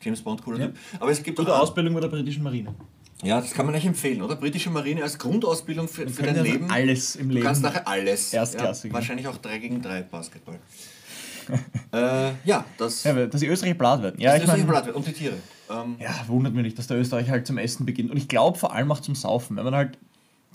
James 0.00 0.22
Bond, 0.22 0.42
cooler 0.42 0.58
Ja. 0.60 0.66
Typ. 0.66 0.76
Aber 1.00 1.10
es 1.10 1.22
gibt 1.22 1.38
Gute 1.38 1.54
auch 1.54 1.60
Ausbildung 1.60 1.94
bei 1.94 2.00
der 2.00 2.08
britischen 2.08 2.42
Marine. 2.42 2.74
Ja, 3.22 3.40
das 3.40 3.52
kann 3.52 3.64
man 3.66 3.74
euch 3.74 3.84
empfehlen, 3.86 4.20
oder? 4.22 4.36
Britische 4.36 4.70
Marine 4.70 5.02
als 5.02 5.18
Grundausbildung 5.18 5.88
für, 5.88 6.08
für 6.08 6.22
dein 6.22 6.34
können 6.34 6.44
Leben. 6.44 6.70
alles 6.70 7.16
im 7.16 7.28
Du 7.28 7.34
Leben. 7.34 7.46
kannst 7.46 7.62
nachher 7.62 7.86
alles. 7.86 8.32
Erstklassig, 8.32 8.90
Ja, 8.90 8.94
wahrscheinlich 8.94 9.26
auch 9.28 9.36
3 9.38 9.58
gegen 9.58 9.80
3 9.82 10.02
Basketball. 10.02 10.58
äh, 11.92 12.32
ja, 12.44 12.64
das, 12.78 13.04
Ja, 13.04 13.26
dass 13.26 13.40
die 13.40 13.46
Österreicher 13.46 13.74
blatt 13.74 14.02
werden. 14.02 14.20
Ja, 14.20 14.32
das 14.32 14.38
ich 14.38 14.48
ist 14.48 14.56
mein, 14.56 14.66
Blatt 14.66 14.88
und 14.94 15.06
die 15.06 15.12
Tiere. 15.12 15.34
Ähm, 15.70 15.96
ja, 16.00 16.10
wundert 16.26 16.54
mich 16.54 16.64
nicht, 16.64 16.78
dass 16.78 16.86
der 16.86 16.98
Österreich 16.98 17.28
halt 17.30 17.46
zum 17.46 17.58
Essen 17.58 17.86
beginnt. 17.86 18.10
Und 18.10 18.16
ich 18.16 18.28
glaube 18.28 18.58
vor 18.58 18.72
allem 18.74 18.90
auch 18.90 19.00
zum 19.00 19.14
Saufen. 19.14 19.56
Wenn 19.56 19.64
man 19.64 19.74
halt 19.74 19.98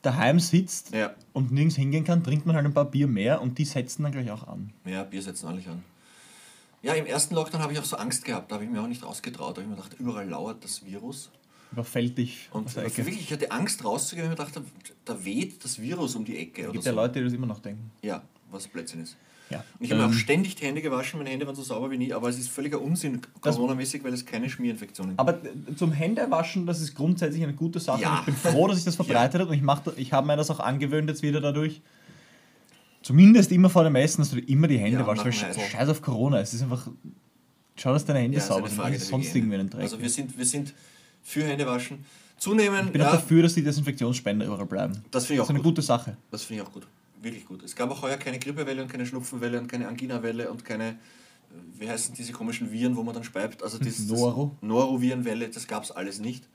daheim 0.02 0.40
sitzt 0.40 0.94
Ja. 0.94 1.14
und 1.34 1.52
nirgends 1.52 1.76
hingehen 1.76 2.04
kann, 2.04 2.24
trinkt 2.24 2.46
man 2.46 2.56
halt 2.56 2.66
ein 2.66 2.74
paar 2.74 2.86
Bier 2.90 3.08
mehr 3.08 3.42
und 3.42 3.58
die 3.58 3.66
setzen 3.66 4.04
dann 4.04 4.12
gleich 4.12 4.30
auch 4.32 4.48
an. 4.48 4.72
ja, 4.86 5.04
Bier 5.04 5.22
setzen 5.22 5.48
alle 5.48 5.60
an. 5.68 5.84
Ja, 6.82 6.94
im 6.94 7.06
ersten 7.06 7.36
Lockdown 7.36 7.62
habe 7.62 7.74
ich 7.74 7.80
auch 7.80 7.84
so 7.86 7.98
Angst 7.98 8.24
gehabt, 8.24 8.50
da 8.52 8.56
habe 8.56 8.64
ich 8.66 8.70
mir 8.72 8.82
auch 8.82 8.88
nicht 8.88 9.04
rausgetraut. 9.04 9.58
Da 9.58 9.62
habe 9.62 9.64
ich 9.64 9.68
mir 9.70 9.76
gedacht, 9.76 10.00
überall 10.00 10.28
lauert 10.30 10.64
das 10.64 10.86
Virus. 10.86 11.30
Überfällt 11.72 12.18
dich 12.18 12.50
Und 12.52 12.76
Ecke. 12.78 13.06
wirklich, 13.06 13.20
ich 13.22 13.32
hatte 13.34 13.52
Angst 13.52 13.84
rauszugehen, 13.84 14.28
weil 14.28 14.34
ich 14.34 14.40
mir 14.40 14.46
dachte, 14.46 14.64
da 15.06 15.24
weht 15.26 15.64
das 15.64 15.80
Virus 15.80 16.16
um 16.16 16.24
die 16.26 16.38
Ecke. 16.38 16.68
Es 16.68 16.72
gibt 16.72 16.84
so. 16.86 16.90
ja 16.90 16.96
Leute, 16.96 17.20
die 17.20 17.26
das 17.26 17.34
immer 17.34 17.46
noch 17.48 17.60
denken. 17.60 17.92
Ja, 18.02 18.24
was 18.50 18.68
Blödsinn 18.68 19.02
ist. 19.04 19.18
Ja. 19.50 19.64
Ich 19.80 19.92
habe 19.92 20.04
Ähm, 20.04 20.10
auch 20.10 20.14
ständig 20.14 20.56
die 20.56 20.66
Hände 20.66 20.82
gewaschen, 20.82 21.18
meine 21.18 21.32
Hände 21.32 21.48
waren 21.48 21.56
so 21.56 21.64
sauber 21.64 21.90
wie 21.92 21.98
nie, 21.98 22.14
aber 22.14 22.30
es 22.30 22.38
ist 22.38 22.50
völliger 22.50 22.80
Unsinn, 22.82 23.22
Das- 23.42 23.56
Corona-mäßig, 23.56 24.04
weil 24.04 24.14
es 24.14 24.26
keine 24.26 24.50
Schmierinfektionen 24.50 25.12
gibt. 25.18 25.20
Aber 25.20 25.34
äh, 25.44 25.76
zum 25.76 25.92
Händewaschen, 25.92 26.66
das 26.68 26.82
ist 26.82 26.94
grundsätzlich 26.96 27.42
eine 27.44 27.54
gute 27.54 27.80
Sache. 27.80 28.02
Ja. 28.02 28.20
Ich 28.20 28.26
bin 28.26 28.36
froh, 28.36 28.68
dass 28.68 28.78
sich 28.78 28.86
das 28.86 28.96
verbreitet 28.98 29.42
hat 29.42 29.48
und 29.48 29.54
ich, 29.56 29.62
mach, 29.62 29.82
ich 29.98 30.14
habe 30.14 30.28
mir 30.28 30.38
das 30.38 30.52
auch 30.52 30.60
angewöhnt 30.60 31.10
jetzt 31.10 31.24
wieder 31.24 31.42
dadurch. 31.42 31.82
Zumindest 33.02 33.52
immer 33.52 33.70
vor 33.70 33.84
dem 33.86 33.96
Essen, 33.96 34.22
dass 34.22 34.32
du 34.32 34.40
immer 34.40 34.68
die 34.68 34.78
Hände 34.78 35.00
Ja, 35.00 35.08
waschst. 35.08 35.24
Weil 35.26 35.32
Scheiß 35.34 35.56
Essen. 35.58 35.70
scheiß 35.72 35.90
auf 35.90 36.02
Corona. 36.02 36.40
Es 36.42 36.54
ist 36.54 36.62
einfach. 36.64 36.88
Schau, 37.78 37.94
dass 37.94 38.04
deine 38.06 38.20
Hände 38.20 38.38
Ja, 38.38 38.44
sauber 38.44 38.68
sind. 38.68 38.84
Der 38.84 39.00
sonst 39.00 39.34
irgendwie 39.34 39.56
einen 39.56 39.70
Dreck. 39.70 39.82
Also 39.84 40.02
wir 40.02 40.10
sind, 40.10 40.38
wir 40.38 40.46
sind 40.46 40.74
für 41.24 41.44
Händewaschen. 41.46 42.04
Zunehmend, 42.38 42.88
ich 42.88 42.92
bin 42.92 43.02
ja, 43.02 43.08
auch 43.08 43.14
dafür, 43.14 43.44
dass 43.44 43.54
die 43.54 43.64
Desinfektionsspender 43.64 44.46
überall 44.46 44.66
bleiben. 44.66 44.94
das 45.12 45.26
finde 45.26 45.36
ich 45.36 45.40
Das 45.40 45.40
auch 45.40 45.44
ist 45.46 45.50
eine 45.50 45.60
gut. 45.60 45.64
gute 45.76 45.82
Sache. 45.82 46.18
Das 46.32 46.44
finde 46.44 46.62
ich 46.62 46.68
auch 46.70 46.72
gut. 46.74 46.88
Wirklich 47.22 47.46
gut. 47.46 47.64
Es 47.64 47.76
gab 47.76 47.92
auch 47.92 48.02
heuer 48.02 48.18
keine 48.18 48.40
Grippewelle 48.40 48.82
und 48.82 48.90
keine 48.90 49.06
Schnupfenwelle 49.06 49.60
und 49.60 49.68
keine 49.68 49.88
Angina-Welle 49.88 50.50
und 50.50 50.64
keine, 50.64 50.90
äh, 50.92 50.96
wie 51.78 51.90
heißen 51.90 52.16
diese 52.16 52.32
komischen 52.32 52.72
Viren, 52.72 52.96
wo 52.96 53.04
man 53.04 53.14
dann 53.14 53.24
speibt. 53.24 53.62
Also 53.62 53.78
das, 53.78 54.00
Noro. 54.00 54.56
Das 54.62 54.68
Norovirenwelle, 54.68 55.50
das 55.50 55.68
gab 55.68 55.84
es 55.84 55.92
alles 55.92 56.20
nicht, 56.20 56.48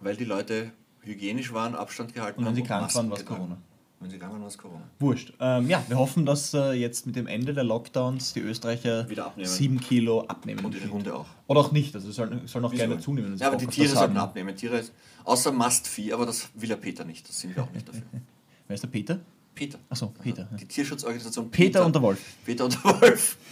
weil 0.00 0.16
die 0.16 0.24
Leute 0.24 0.72
hygienisch 1.02 1.52
waren, 1.52 1.74
Abstand 1.74 2.14
gehalten 2.14 2.40
Und 2.40 2.46
wenn 2.46 2.50
haben. 2.50 2.56
sie 2.56 2.62
krank 2.62 2.94
waren, 2.94 3.10
war 3.10 3.18
es. 3.18 3.24
Corona. 3.24 3.58
Wenn 4.00 4.10
sie 4.10 4.18
krank 4.18 4.32
waren, 4.32 4.40
war 4.40 4.48
es 4.48 4.58
Corona. 4.58 4.82
Wurscht. 4.98 5.32
Ähm, 5.40 5.68
ja, 5.68 5.84
wir 5.86 5.98
hoffen, 5.98 6.26
dass 6.26 6.52
äh, 6.54 6.72
jetzt 6.72 7.06
mit 7.06 7.16
dem 7.16 7.26
Ende 7.26 7.54
der 7.54 7.64
Lockdowns 7.64 8.32
die 8.32 8.40
Österreicher 8.40 9.08
Wieder 9.08 9.26
abnehmen. 9.26 9.48
sieben 9.48 9.80
Kilo 9.80 10.22
abnehmen. 10.22 10.64
Und 10.64 10.74
ihre 10.74 10.90
Hunde 10.90 11.14
auch. 11.14 11.26
Oder 11.46 11.60
auch 11.60 11.70
nicht. 11.72 11.94
Also 11.94 12.10
sollen, 12.10 12.46
sollen 12.48 12.64
auch 12.64 12.72
gerne 12.74 12.98
zunehmen. 12.98 13.32
wenn 13.32 13.38
Ja, 13.38 13.48
aber 13.48 13.56
die 13.56 13.66
Tiere 13.66 13.88
sollten 13.94 14.16
abnehmen. 14.16 14.56
Tiere, 14.56 14.82
außer 15.24 15.52
Mastvieh, 15.52 16.12
aber 16.12 16.26
das 16.26 16.48
will 16.54 16.70
ja 16.70 16.76
Peter 16.76 17.04
nicht. 17.04 17.28
Das 17.28 17.38
sind 17.40 17.54
wir 17.54 17.62
auch 17.62 17.70
nicht 17.72 17.86
dafür. 17.88 18.02
Wer 18.66 18.74
ist 18.74 18.82
der 18.82 18.88
Peter? 18.88 19.20
Peter. 19.54 19.78
Achso, 19.88 20.08
Peter. 20.22 20.48
ja. 20.50 20.56
Die 20.56 20.66
Tierschutzorganisation 20.66 21.50
Peter 21.50 21.84
und 21.84 21.94
der 21.94 22.02
Wolf. 22.02 22.20
Peter 22.44 22.64
und 22.64 22.74
der 22.84 23.00
Wolf. 23.00 23.36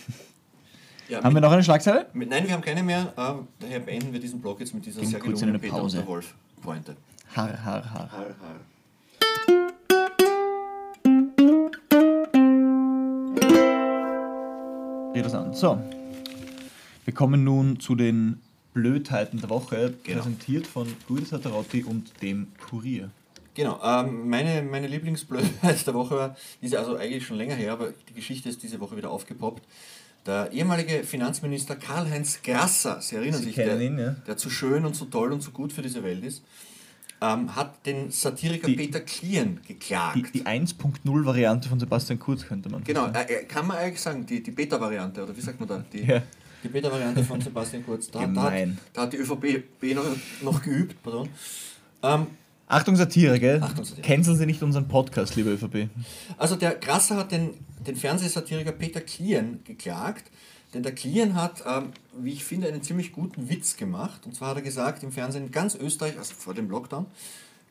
Ja, 1.11 1.25
Haben 1.25 1.35
wir 1.35 1.41
noch 1.41 1.51
eine 1.53 1.65
Schlagzeile? 1.65 2.07
mit, 2.13 2.29
nein, 2.29 2.47
wir 2.47 2.53
haben 2.53 2.61
keine 2.61 2.83
mehr. 2.83 3.15
Äh, 3.17 3.33
daher 3.61 3.81
beenden 3.81 4.13
wir 4.13 4.21
diesen 4.21 4.43
Blog 4.43 4.61
jetzt 4.61 4.75
mit 4.75 4.85
dieser 4.85 5.01
Gehen 5.01 5.09
sehr 5.09 5.19
kurz 5.21 5.41
in 5.41 5.49
eine 5.49 5.59
Peter 5.59 5.77
und 5.77 5.81
Pause. 5.81 5.97
der 5.97 6.07
Wolf 6.07 6.35
Pointe. 6.61 6.95
Har, 7.35 7.49
har, 7.65 7.83
har. 7.91 8.13
Har, 8.13 8.27
har. 8.43 8.61
Geht 15.15 15.25
das 15.25 15.35
an. 15.35 15.55
So. 15.55 15.79
Wir 17.05 17.15
kommen 17.15 17.43
nun 17.43 17.81
zu 17.81 17.95
den 17.95 18.41
Blödheiten 18.75 19.41
der 19.41 19.49
Woche, 19.49 19.95
Genau. 20.05 20.19
präsentiert 20.19 20.67
von 20.67 20.87
Guido 21.09 21.25
Satarotti 21.25 21.83
und 21.85 22.13
dem 22.23 22.49
Kurier. 22.69 23.11
Genau, 23.59 23.81
ähm, 23.83 24.29
meine, 24.29 24.63
meine 24.63 24.87
Lieblingsblödheit 24.87 25.85
der 25.87 25.93
Woche 25.95 26.15
war, 26.17 26.37
ist 26.61 26.77
also 26.77 26.95
eigentlich 26.95 27.27
schon 27.27 27.37
länger 27.39 27.57
her, 27.57 27.73
aber 27.73 27.93
die 28.09 28.15
Geschichte 28.15 28.49
ist 28.49 28.63
diese 28.63 28.79
Woche 28.79 28.97
wieder 28.97 29.11
aufgepoppt. 29.11 29.65
Der 30.27 30.53
ehemalige 30.53 31.03
Finanzminister 31.03 31.75
Karl-Heinz 31.75 32.41
Grasser, 32.45 33.01
Sie 33.01 33.17
erinnern 33.17 33.41
Sie 33.41 33.47
sich, 33.47 33.57
der, 33.57 33.81
ihn, 33.81 33.99
ja. 33.99 34.11
der 34.29 34.37
zu 34.37 34.49
schön 34.49 34.85
und 34.85 34.95
zu 34.95 35.07
toll 35.07 35.33
und 35.33 35.41
zu 35.41 35.51
gut 35.51 35.73
für 35.73 35.83
diese 35.83 36.05
Welt 36.05 36.23
ist, 36.23 36.45
ähm, 37.21 37.57
hat 37.57 37.85
den 37.85 38.13
Satiriker 38.13 38.69
Die- 38.69 38.77
Peter 38.77 39.01
Klien 39.01 39.59
geklagt. 39.67 40.17
Die, 40.19 40.39
die 40.39 40.47
1.0-Variante 40.47 41.69
von 41.69 41.81
Sebastian 41.81 42.21
Kurz 42.21 42.47
könnte 42.47 42.69
man 42.69 42.85
Genau, 42.85 43.07
sagen. 43.07 43.17
äh, 43.29 43.33
äh, 43.41 43.45
kann 43.45 43.67
man 43.67 43.79
eigentlich 43.79 44.01
sagen, 44.01 44.25
die, 44.25 44.41
die 44.41 44.53
Beta-Variante, 44.53 45.25
oder 45.25 45.37
wie 45.37 45.41
sagt 45.41 45.59
man 45.59 45.69
da? 45.69 45.85
Die, 45.93 46.05
Ja. 46.05 46.23
die 46.63 46.69
Beta-Variante 46.69 47.25
von 47.25 47.41
Sebastian 47.41 47.85
Kurz. 47.85 48.09
Da, 48.09 48.25
da, 48.25 48.43
hat, 48.53 48.69
da 48.93 49.03
hat 49.03 49.13
die 49.13 49.17
ÖVP 49.17 49.65
noch, 49.97 50.05
noch 50.43 50.63
geübt, 50.63 51.03
pardon. 51.03 51.29
Ähm, 52.05 52.29
Achtung 52.69 52.97
Satire, 52.97 53.41
gell? 53.41 53.63
Achtung, 53.63 53.85
Satire. 53.85 54.07
Canceln 54.07 54.37
Sie 54.37 54.45
nicht 54.47 54.63
unseren 54.63 54.89
Podcast, 54.89 55.37
liebe 55.37 55.51
ÖVP. 55.51 55.89
Also 56.37 56.55
der 56.55 56.75
Grasser 56.75 57.17
hat 57.17 57.33
den, 57.33 57.55
den 57.87 57.97
Fernsehsatiriker 57.97 58.73
Peter 58.73 59.01
Klien 59.01 59.61
geklagt, 59.65 60.31
denn 60.75 60.83
der 60.83 60.95
Klien 60.95 61.35
hat, 61.35 61.65
ähm, 61.67 61.93
wie 62.19 62.33
ich 62.33 62.45
finde, 62.45 62.69
einen 62.69 62.83
ziemlich 62.83 63.13
guten 63.13 63.49
Witz 63.49 63.77
gemacht. 63.79 64.27
Und 64.27 64.37
zwar 64.37 64.51
hat 64.51 64.57
er 64.57 64.63
gesagt 64.63 65.03
im 65.03 65.13
Fernsehen, 65.13 65.51
ganz 65.51 65.75
Österreich, 65.77 66.19
also 66.19 66.35
vor 66.35 66.53
dem 66.53 66.69
Lockdown, 66.69 67.07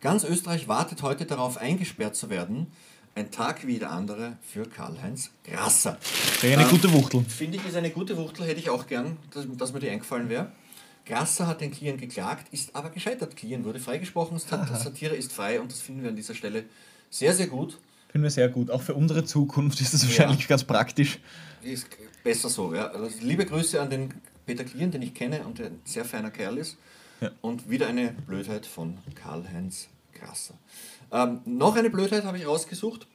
ganz 0.02 0.24
Österreich 0.24 0.68
wartet 0.68 1.04
heute 1.04 1.26
darauf, 1.26 1.58
eingesperrt 1.58 2.16
zu 2.16 2.32
werden. 2.32 2.68
Ein 3.14 3.30
Tag 3.30 3.66
wie 3.66 3.78
der 3.80 3.92
andere 3.92 4.38
für 4.42 4.64
Karl-Heinz 4.64 5.32
Grasser. 5.44 5.98
Wäre 6.42 6.60
eine 6.60 6.64
Ähm, 6.64 6.70
gute 6.72 6.92
Wuchtel. 6.92 7.24
Finde 7.28 7.58
ich, 7.58 7.66
ist 7.68 7.76
eine 7.76 7.90
gute 7.92 8.18
Wuchtel, 8.18 8.46
hätte 8.46 8.60
ich 8.60 8.70
auch 8.70 8.88
gern, 8.88 9.18
dass, 9.32 9.46
dass 9.58 9.74
mir 9.74 9.80
die 9.80 9.90
eingefallen 9.90 10.30
wäre. 10.30 10.52
Grasser 11.08 11.48
hat 11.48 11.62
den 11.62 11.72
Klien 11.72 11.98
geklagt, 11.98 12.48
ist 12.52 12.76
aber 12.76 12.90
gescheitert. 12.90 13.36
Klien 13.36 13.64
wurde 13.64 13.80
freigesprochen, 13.80 14.40
Sat- 14.40 14.68
Satire 14.80 15.16
ist 15.16 15.32
frei 15.32 15.60
und 15.62 15.72
das 15.72 15.82
finden 15.82 16.04
wir 16.04 16.10
an 16.10 16.16
dieser 16.16 16.36
Stelle 16.36 16.66
sehr, 17.10 17.34
sehr 17.34 17.48
gut. 17.48 17.78
Finden 18.12 18.24
wir 18.24 18.32
sehr 18.32 18.50
gut. 18.50 18.70
Auch 18.72 18.82
für 18.82 18.94
unsere 18.94 19.24
Zukunft 19.24 19.80
ist 19.82 19.94
das 19.94 20.04
wahrscheinlich 20.06 20.48
ganz 20.48 20.64
praktisch. 20.64 21.20
Ist 21.64 21.88
besser 22.24 22.50
so, 22.50 22.74
ja. 22.74 22.88
Also 22.88 23.10
liebe 23.22 23.46
Grüße 23.46 23.82
an 23.82 23.90
den 23.90 24.14
Peter 24.46 24.64
Klien, 24.64 24.92
den 24.92 25.02
ich 25.02 25.14
kenne 25.14 25.46
und 25.46 25.60
der 25.60 25.68
ein 25.68 25.80
sehr 25.86 26.06
feiner 26.06 26.32
Kerl 26.32 26.58
ist. 26.58 26.78
Ja. 27.22 27.32
Und 27.42 27.70
wieder 27.70 27.88
eine 27.88 28.12
Blödheit 28.28 28.66
von 28.66 28.98
Karl-Heinz 29.16 29.88
Grasser. 30.14 30.54
Ähm, 31.12 31.40
noch 31.46 31.76
eine 31.76 31.90
Blödheit 31.90 32.24
habe 32.26 32.38
ich 32.38 32.46
rausgesucht. 32.46 33.08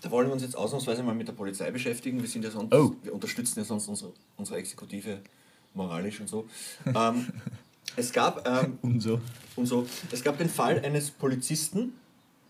Da 0.00 0.10
wollen 0.10 0.28
wir 0.28 0.32
uns 0.32 0.42
jetzt 0.42 0.56
ausnahmsweise 0.56 1.02
mal 1.02 1.14
mit 1.14 1.28
der 1.28 1.32
Polizei 1.32 1.70
beschäftigen. 1.70 2.20
Wir 2.20 2.28
sind 2.28 2.44
ja 2.44 2.50
sonst, 2.50 2.72
Oh. 2.74 2.94
wir 3.02 3.12
unterstützen 3.14 3.58
ja 3.58 3.64
sonst 3.64 3.88
unsere, 3.88 4.12
unsere 4.36 4.58
Exekutive 4.58 5.18
moralisch 5.78 6.20
und 6.20 6.28
so. 6.28 6.46
ähm, 6.86 7.26
es 7.96 8.12
gab 8.12 8.46
ähm, 8.46 8.78
Und 8.82 9.00
so. 9.00 9.20
und 9.56 9.66
so. 9.66 9.86
Es 10.12 10.22
gab 10.22 10.36
den 10.36 10.50
Fall 10.50 10.80
eines 10.84 11.10
Polizisten 11.10 11.94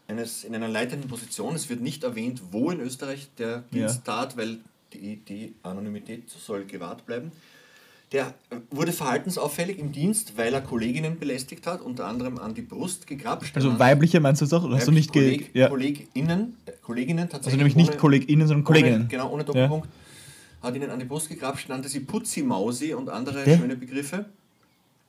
eines, 0.08 0.42
in 0.42 0.54
einer 0.54 0.68
leitenden 0.68 1.08
Position. 1.08 1.54
Es 1.54 1.68
wird 1.68 1.80
nicht 1.82 2.02
erwähnt, 2.02 2.40
wo 2.50 2.70
in 2.70 2.80
Österreich 2.80 3.28
der 3.38 3.62
Dienst 3.72 4.04
tat, 4.04 4.36
weil 4.36 4.58
die, 4.94 5.16
die 5.16 5.54
Anonymität 5.62 6.30
soll 6.30 6.64
gewahrt 6.64 7.04
bleiben. 7.06 7.30
Der 8.11 8.28
äh, 8.48 8.57
wurde 8.70 8.92
verhaltensauffällig 8.92 9.78
im 9.78 9.92
Dienst, 9.92 10.38
weil 10.38 10.55
er 10.55 10.62
Kolleginnen 10.62 11.18
belästigt 11.18 11.66
hat, 11.66 11.82
unter 11.82 12.07
anderem 12.07 12.38
an 12.38 12.55
die 12.55 12.62
Brust 12.62 13.07
gegrapscht. 13.07 13.55
Also 13.55 13.78
weibliche 13.78 14.18
meinst 14.18 14.40
du 14.40 14.46
das 14.46 14.55
auch? 14.55 14.64
Oder 14.64 14.76
hast 14.76 14.88
du 14.88 14.92
nicht 14.92 15.12
Kolleg, 15.12 15.50
ja. 15.55 15.68
KollegInnen, 15.68 16.57
äh, 16.64 16.72
Kolleginnen 16.80 17.28
tatsächlich. 17.28 17.46
Also 17.48 17.57
nämlich 17.59 17.76
nicht 17.76 17.90
ohne- 17.90 17.98
KollegInnen, 17.98 18.48
sondern 18.48 18.64
Kolleginnen. 18.64 19.00
Ohne, 19.03 19.09
genau, 19.09 19.30
ohne 19.30 19.44
Doppelpunkt. 19.44 19.88
Hat 20.62 20.74
ihnen 20.74 20.90
an 20.90 20.98
die 20.98 21.04
Brust 21.04 21.28
gegrapscht, 21.28 21.68
nannte 21.68 21.88
sie 21.88 22.00
Putzi-Mausi 22.00 22.94
und 22.94 23.09
andere 23.09 23.44
Der? 23.44 23.59
schöne 23.59 23.76
Begriffe 23.76 24.26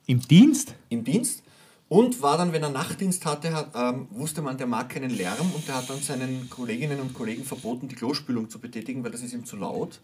Im 0.06 0.20
Dienst? 0.20 0.74
im 0.88 1.04
Dienst 1.04 1.42
und 1.88 2.22
war 2.22 2.38
dann, 2.38 2.52
wenn 2.52 2.62
er 2.62 2.70
Nachtdienst 2.70 3.26
hatte, 3.26 3.52
hat, 3.52 3.72
ähm, 3.74 4.06
wusste 4.10 4.42
man, 4.42 4.56
der 4.56 4.68
mag 4.68 4.88
keinen 4.90 5.10
Lärm 5.10 5.50
und 5.54 5.66
der 5.66 5.74
hat 5.74 5.90
dann 5.90 5.98
seinen 6.00 6.48
Kolleginnen 6.48 7.00
und 7.00 7.14
Kollegen 7.14 7.42
verboten, 7.44 7.88
die 7.88 7.96
Klospülung 7.96 8.48
zu 8.48 8.60
betätigen, 8.60 9.02
weil 9.02 9.10
das 9.10 9.22
ist 9.22 9.32
ihm 9.32 9.44
zu 9.44 9.56
laut. 9.56 9.98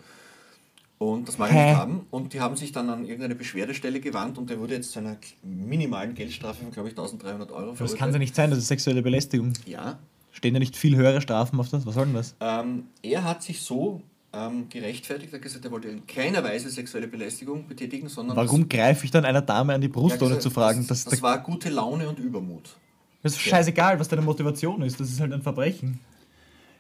Und 0.99 1.29
das 1.29 1.39
mag 1.39 1.53
er 1.53 1.65
nicht 1.67 1.77
haben. 1.77 2.07
Und 2.11 2.33
die 2.33 2.41
haben 2.41 2.57
sich 2.57 2.73
dann 2.73 2.91
an 2.91 3.05
irgendeine 3.05 3.35
Beschwerdestelle 3.37 4.01
gewandt 4.01 4.37
und 4.39 4.51
der 4.51 4.59
wurde 4.59 4.75
jetzt 4.75 4.91
zu 4.93 4.99
einer 4.99 5.17
minimalen 5.45 6.15
Geldstrafe 6.15 6.65
von, 6.65 6.73
glaube 6.73 6.89
ich, 6.89 6.95
1300 6.95 7.53
Euro 7.53 7.75
Das 7.79 7.95
kann 7.95 8.13
ja 8.13 8.19
nicht 8.19 8.35
sein, 8.35 8.51
das 8.51 8.59
ist 8.59 8.69
sexuelle 8.69 9.03
Belästigung. 9.03 9.53
Ja. 9.67 9.99
Stehen 10.33 10.55
ja 10.55 10.59
nicht 10.59 10.77
viel 10.77 10.97
höhere 10.97 11.21
Strafen 11.21 11.61
auf 11.61 11.69
das? 11.69 11.87
Was 11.87 11.95
soll 11.95 12.07
denn 12.07 12.15
das? 12.15 12.35
Ähm, 12.41 12.87
er 13.03 13.23
hat 13.25 13.43
sich 13.45 13.61
so 13.61 14.03
ähm, 14.37 14.69
gerechtfertigt, 14.69 15.33
er 15.33 15.37
hat 15.37 15.43
gesagt, 15.43 15.65
er 15.65 15.71
wollte 15.71 15.89
in 15.89 16.07
keiner 16.07 16.45
Weise 16.45 16.69
sexuelle 16.71 17.09
Belästigung 17.09 17.67
betätigen, 17.67 18.09
sondern 18.09 18.37
Warum 18.37 18.69
greife 18.69 19.05
ich 19.05 19.11
dann 19.11 19.25
einer 19.25 19.43
Dame 19.43 19.75
an 19.75 19.81
die 19.81 19.89
Brust, 19.89 20.23
ohne 20.23 20.39
zu 20.39 20.51
fragen? 20.51 20.87
Das, 20.87 21.05
Das, 21.05 21.13
das 21.13 21.23
war 21.23 21.39
gute 21.43 21.69
Laune 21.71 22.09
und 22.09 22.19
Übermut. 22.19 22.77
das 23.23 23.33
ist 23.33 23.41
scheißegal, 23.41 23.99
was 23.99 24.09
deine 24.09 24.23
Motivation 24.23 24.83
ist. 24.83 25.01
Das 25.01 25.09
ist 25.11 25.21
halt 25.21 25.33
ein 25.33 25.43
Verbrechen. 25.43 25.99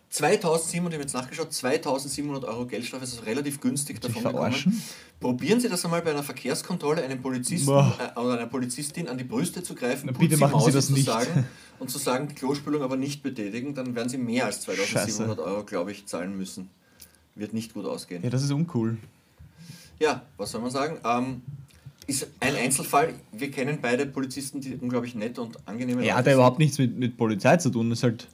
2700, 0.08 0.92
ich 0.92 0.94
habe 0.94 1.02
jetzt 1.02 1.14
nachgeschaut, 1.14 1.52
2700 1.52 2.44
Euro 2.44 2.66
Geldstrafe 2.66 3.04
ist 3.04 3.14
also 3.14 3.24
relativ 3.24 3.60
günstig 3.60 4.00
davon 4.00 4.22
gekommen. 4.22 4.82
Probieren 5.18 5.60
Sie 5.60 5.68
das 5.68 5.84
einmal 5.84 6.00
bei 6.02 6.10
einer 6.12 6.22
Verkehrskontrolle, 6.22 7.02
einem 7.02 7.20
Polizisten 7.20 7.70
äh, 7.70 8.18
oder 8.18 8.34
einer 8.34 8.46
Polizistin 8.46 9.08
an 9.08 9.18
die 9.18 9.24
Brüste 9.24 9.62
zu 9.62 9.74
greifen, 9.74 10.08
Na, 10.12 10.16
bitte 10.16 10.36
machen 10.36 10.60
Sie 10.60 10.70
das 10.70 10.86
zu 10.86 10.92
nicht. 10.92 11.06
sagen 11.06 11.46
und 11.80 11.90
zu 11.90 11.98
sagen, 11.98 12.28
die 12.28 12.34
Klospülung 12.34 12.82
aber 12.82 12.96
nicht 12.96 13.22
betätigen, 13.22 13.74
dann 13.74 13.94
werden 13.96 14.08
Sie 14.08 14.18
mehr 14.18 14.46
als 14.46 14.60
2700 14.60 15.38
Euro, 15.40 15.64
glaube 15.64 15.90
ich, 15.90 16.06
zahlen 16.06 16.36
müssen. 16.36 16.70
Wird 17.36 17.52
nicht 17.52 17.74
gut 17.74 17.84
ausgehen. 17.86 18.22
Ja, 18.22 18.30
das 18.30 18.42
ist 18.42 18.50
uncool. 18.50 18.96
Ja, 20.00 20.22
was 20.36 20.50
soll 20.50 20.60
man 20.62 20.70
sagen? 20.70 20.98
Ähm, 21.04 21.42
ist 22.06 22.26
ein 22.40 22.54
Einzelfall. 22.56 23.14
Wir 23.32 23.50
kennen 23.50 23.78
beide 23.80 24.06
Polizisten, 24.06 24.60
die 24.60 24.74
unglaublich 24.76 25.14
nett 25.14 25.38
und 25.38 25.56
angenehme 25.66 26.00
Ja, 26.02 26.08
Leute 26.08 26.14
hat 26.16 26.26
ja 26.26 26.30
sind. 26.32 26.34
überhaupt 26.38 26.58
nichts 26.58 26.78
mit, 26.78 26.96
mit 26.98 27.16
Polizei 27.16 27.56
zu 27.56 27.70
tun. 27.70 27.90
Das 27.90 27.98
ist 28.00 28.02
halt. 28.04 28.28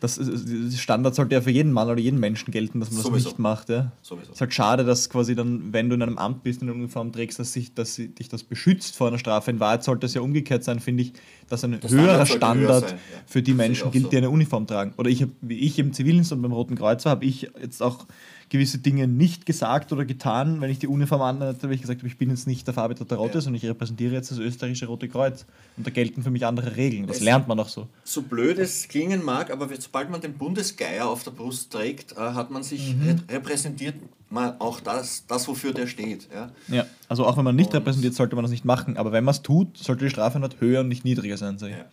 Das, 0.00 0.16
das 0.16 0.78
Standard 0.78 1.14
sollte 1.14 1.34
ja 1.34 1.40
für 1.40 1.50
jeden 1.52 1.72
Mann 1.72 1.88
oder 1.88 1.98
jeden 2.00 2.20
Menschen 2.20 2.50
gelten, 2.50 2.80
dass 2.80 2.90
man 2.90 2.98
das 2.98 3.06
Sowieso. 3.06 3.28
nicht 3.30 3.38
macht. 3.38 3.70
Ja. 3.70 3.92
Sowieso. 4.02 4.28
Es 4.28 4.34
ist 4.34 4.40
halt 4.42 4.52
schade, 4.52 4.84
dass 4.84 5.08
quasi 5.08 5.34
dann, 5.34 5.72
wenn 5.72 5.88
du 5.88 5.94
in 5.94 6.02
einem 6.02 6.18
Amt 6.18 6.42
bist 6.42 6.60
und 6.60 6.68
eine 6.68 6.76
Uniform 6.76 7.10
trägst, 7.10 7.38
dass, 7.38 7.54
sich, 7.54 7.72
dass 7.72 7.94
dich 7.96 8.28
das 8.28 8.42
beschützt 8.42 8.96
vor 8.96 9.08
einer 9.08 9.18
Strafe. 9.18 9.50
In 9.50 9.60
Wahrheit 9.60 9.82
sollte 9.82 10.04
es 10.04 10.12
ja 10.12 10.20
umgekehrt 10.20 10.62
sein, 10.62 10.80
finde 10.80 11.04
ich, 11.04 11.12
dass 11.54 11.64
ein 11.64 11.80
Der 11.80 11.90
höherer 11.90 12.26
Standard 12.26 12.58
höher 12.58 12.80
sein, 12.80 12.98
ja. 13.12 13.18
für 13.26 13.42
die 13.42 13.52
Das 13.52 13.56
Menschen 13.58 13.90
gilt, 13.90 14.04
so. 14.04 14.10
die 14.10 14.16
eine 14.18 14.30
Uniform 14.30 14.66
tragen. 14.66 14.92
Oder 14.96 15.10
ich, 15.10 15.22
hab, 15.22 15.30
wie 15.40 15.58
ich 15.58 15.78
im 15.78 15.92
Zivildienst 15.92 16.32
und 16.32 16.42
beim 16.42 16.52
Roten 16.52 16.74
Kreuz 16.76 17.04
war, 17.04 17.10
habe 17.12 17.24
ich 17.24 17.50
jetzt 17.60 17.82
auch 17.82 18.06
gewisse 18.50 18.78
Dinge 18.78 19.08
nicht 19.08 19.46
gesagt 19.46 19.90
oder 19.92 20.04
getan, 20.04 20.60
wenn 20.60 20.70
ich 20.70 20.78
die 20.78 20.86
Uniform 20.86 21.22
anhatte, 21.22 21.62
weil 21.66 21.72
ich 21.74 21.80
gesagt 21.80 22.00
habe, 22.00 22.08
ich 22.08 22.18
bin 22.18 22.28
jetzt 22.30 22.46
nicht 22.46 22.66
der 22.66 22.74
Farbe 22.74 22.94
der 22.94 23.16
Rote, 23.16 23.34
Ja. 23.36 23.40
sondern 23.40 23.56
ich 23.62 23.68
repräsentiere 23.68 24.12
jetzt 24.12 24.30
das 24.30 24.38
österreichische 24.38 24.86
Rote 24.86 25.08
Kreuz. 25.08 25.46
Und 25.76 25.86
da 25.86 25.90
gelten 25.90 26.22
für 26.22 26.30
mich 26.30 26.44
andere 26.46 26.76
Regeln. 26.76 27.06
Das 27.06 27.16
Es- 27.16 27.22
lernt 27.22 27.48
man 27.48 27.58
auch 27.58 27.68
so. 27.68 27.88
so 28.04 28.22
blöd 28.22 28.58
es 28.58 28.86
klingen 28.86 29.24
mag, 29.24 29.50
aber 29.50 29.68
sobald 29.78 30.10
man 30.10 30.20
den 30.20 30.34
Bundesgeier 30.34 31.08
auf 31.08 31.24
der 31.24 31.30
Brust 31.32 31.72
trägt, 31.72 32.12
äh, 32.12 32.16
hat 32.16 32.50
man 32.50 32.62
sich 32.62 32.94
Mhm. 32.94 33.02
re 33.08 33.16
repräsentiert 33.36 33.94
mal 34.34 34.56
auch 34.58 34.80
das, 34.80 35.24
das, 35.26 35.48
wofür 35.48 35.72
der 35.72 35.86
steht. 35.86 36.28
Ja? 36.34 36.50
Ja, 36.68 36.86
also 37.08 37.24
auch 37.26 37.36
wenn 37.38 37.44
man 37.44 37.56
nicht 37.56 37.68
Und- 37.70 37.76
repräsentiert, 37.76 38.14
sollte 38.14 38.34
man 38.36 38.44
das 38.44 38.50
nicht 38.50 38.64
machen. 38.66 38.96
Aber 38.98 39.12
wenn 39.12 39.24
man 39.24 39.34
es 39.34 39.40
tut, 39.42 39.78
sollte 39.78 40.04
die 40.04 40.10
Strafe 40.10 40.38
halt 40.40 40.60
höher 40.60 40.80
und 40.80 40.88
nicht 40.88 41.04
niedriger 41.04 41.36
sein. 41.38 41.58
Sag 41.58 41.70
ich. 41.70 41.76
Ja. 41.76 41.84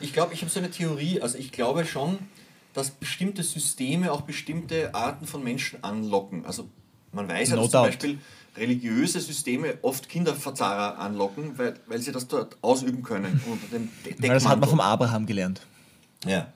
Ich 0.00 0.12
glaube, 0.12 0.34
ich 0.34 0.42
habe 0.42 0.50
so 0.50 0.58
eine 0.60 0.70
Theorie, 0.70 1.20
also 1.22 1.38
ich 1.38 1.50
glaube 1.52 1.84
schon, 1.86 2.18
dass 2.74 2.90
bestimmte 2.90 3.42
Systeme 3.42 4.12
auch 4.12 4.20
bestimmte 4.20 4.94
Arten 4.94 5.26
von 5.26 5.42
Menschen 5.42 5.82
anlocken. 5.82 6.44
Also 6.44 6.68
man 7.12 7.28
weiß 7.28 7.50
ja, 7.50 7.56
No 7.56 7.62
dass 7.62 7.70
zum 7.70 7.78
doubt. 7.80 7.86
Beispiel 7.90 8.18
religiöse 8.56 9.20
Systeme 9.20 9.78
oft 9.82 10.08
Kinderverzahrer 10.08 10.98
anlocken, 10.98 11.56
weil, 11.58 11.74
weil 11.86 12.00
sie 12.00 12.12
das 12.12 12.28
dort 12.28 12.56
ausüben 12.62 13.02
können 13.02 13.40
unter 13.50 13.66
dem 13.68 13.88
De 14.04 14.14
Weil 14.20 14.28
das 14.34 14.44
hat 14.44 14.60
man 14.60 14.60
Deckmantel. 14.60 14.68
vom 14.68 14.80
Abraham 14.80 15.26
gelernt. 15.26 15.60
Ja. 16.26 16.52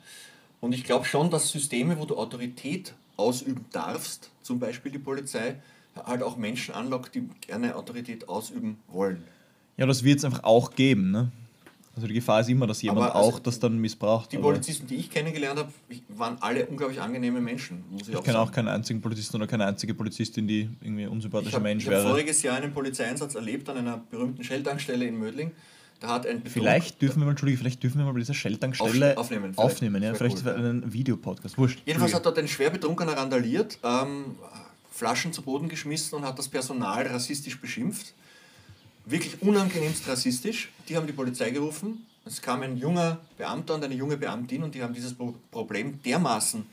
Und 0.60 0.72
ich 0.72 0.84
glaube 0.84 1.04
schon, 1.04 1.30
dass 1.30 1.50
Systeme, 1.50 1.98
wo 1.98 2.04
du 2.04 2.16
Autorität 2.16 2.94
ausüben 3.16 3.64
darfst, 3.72 4.30
zum 4.44 4.60
Beispiel 4.60 4.92
die 4.92 4.98
Polizei, 4.98 5.56
halt 6.06 6.22
auch 6.22 6.36
Menschen 6.36 6.74
anlockt, 6.74 7.14
die 7.14 7.28
gerne 7.40 7.74
Autorität 7.76 8.28
ausüben 8.28 8.78
wollen. 8.88 9.22
Ja, 9.76 9.86
das 9.86 10.04
wird 10.04 10.18
es 10.18 10.24
einfach 10.24 10.44
auch 10.44 10.74
geben. 10.74 11.10
Ne? 11.10 11.32
Also 11.96 12.08
die 12.08 12.14
Gefahr 12.14 12.40
ist 12.40 12.48
immer, 12.48 12.66
dass 12.66 12.82
jemand 12.82 13.14
also 13.14 13.18
auch 13.18 13.38
das 13.38 13.60
dann 13.60 13.78
missbraucht. 13.78 14.32
Die 14.32 14.38
Polizisten, 14.38 14.86
die 14.88 14.96
ich 14.96 15.10
kennengelernt 15.10 15.60
habe, 15.60 15.72
waren 16.08 16.36
alle 16.40 16.66
unglaublich 16.66 17.00
angenehme 17.00 17.40
Menschen, 17.40 17.84
muss 17.90 18.02
ich, 18.02 18.08
ich 18.08 18.16
auch 18.16 18.24
kenne 18.24 18.40
auch 18.40 18.50
keinen 18.50 18.68
einzigen 18.68 19.00
Polizisten 19.00 19.36
oder 19.36 19.46
keine 19.46 19.64
einzige 19.66 19.94
Polizistin, 19.94 20.48
die 20.48 20.68
irgendwie 20.80 21.04
ich 21.04 21.08
unsympathischer 21.08 21.54
habe 21.54 21.64
Mensch 21.64 21.84
hab 21.86 21.92
wäre. 21.92 22.08
voriges 22.08 22.42
Jahr 22.42 22.56
einen 22.56 22.72
Polizeieinsatz 22.72 23.36
erlebt 23.36 23.68
an 23.68 23.76
einer 23.76 23.98
berühmten 23.98 24.42
Shell-Tankstelle 24.42 25.04
in 25.04 25.18
Mödling. 25.18 25.52
Da 26.00 26.08
hat 26.08 26.26
ein 26.26 26.42
Betrug- 26.42 26.50
Vielleicht 26.52 27.00
dürfen 27.00 27.20
wir 27.20 27.24
mal, 27.24 27.30
Entschuldige, 27.30 27.58
vielleicht 27.58 27.82
dürfen 27.82 27.98
wir 27.98 28.04
mal 28.04 28.12
bei 28.12 28.18
dieser 28.20 28.34
Shell-Tankstelle 28.34 29.12
Aufne- 29.12 29.16
aufnehmen, 29.16 29.54
vielleicht. 29.54 29.58
aufnehmen 29.58 30.02
ja? 30.02 30.14
Vielleicht 30.14 30.36
cool, 30.38 30.42
für 30.42 30.54
einen 30.54 30.92
Videopodcast. 30.92 31.56
Wurscht. 31.56 31.78
Jedenfalls 31.86 32.12
hat 32.14 32.26
dort 32.26 32.38
ein 32.38 32.48
schwer 32.48 32.70
betrunkener 32.70 33.16
randaliert, 33.16 33.78
ähm, 33.82 34.34
Flaschen 34.90 35.32
zu 35.32 35.42
Boden 35.42 35.68
geschmissen 35.68 36.16
und 36.18 36.24
hat 36.24 36.38
das 36.38 36.48
Personal 36.48 37.06
rassistisch 37.06 37.60
beschimpft. 37.60 38.12
Wirklich 39.06 39.40
unangenehmst 39.42 40.06
rassistisch. 40.08 40.70
Die 40.88 40.96
haben 40.96 41.06
die 41.06 41.12
Polizei 41.12 41.50
gerufen. 41.50 42.06
Es 42.26 42.40
kam 42.40 42.62
ein 42.62 42.76
junger 42.76 43.18
Beamter 43.36 43.74
und 43.74 43.84
eine 43.84 43.94
junge 43.94 44.16
Beamtin 44.16 44.62
und 44.62 44.74
die 44.74 44.82
haben 44.82 44.94
dieses 44.94 45.12
Pro 45.14 45.34
Problem 45.50 46.00
dermaßen 46.02 46.64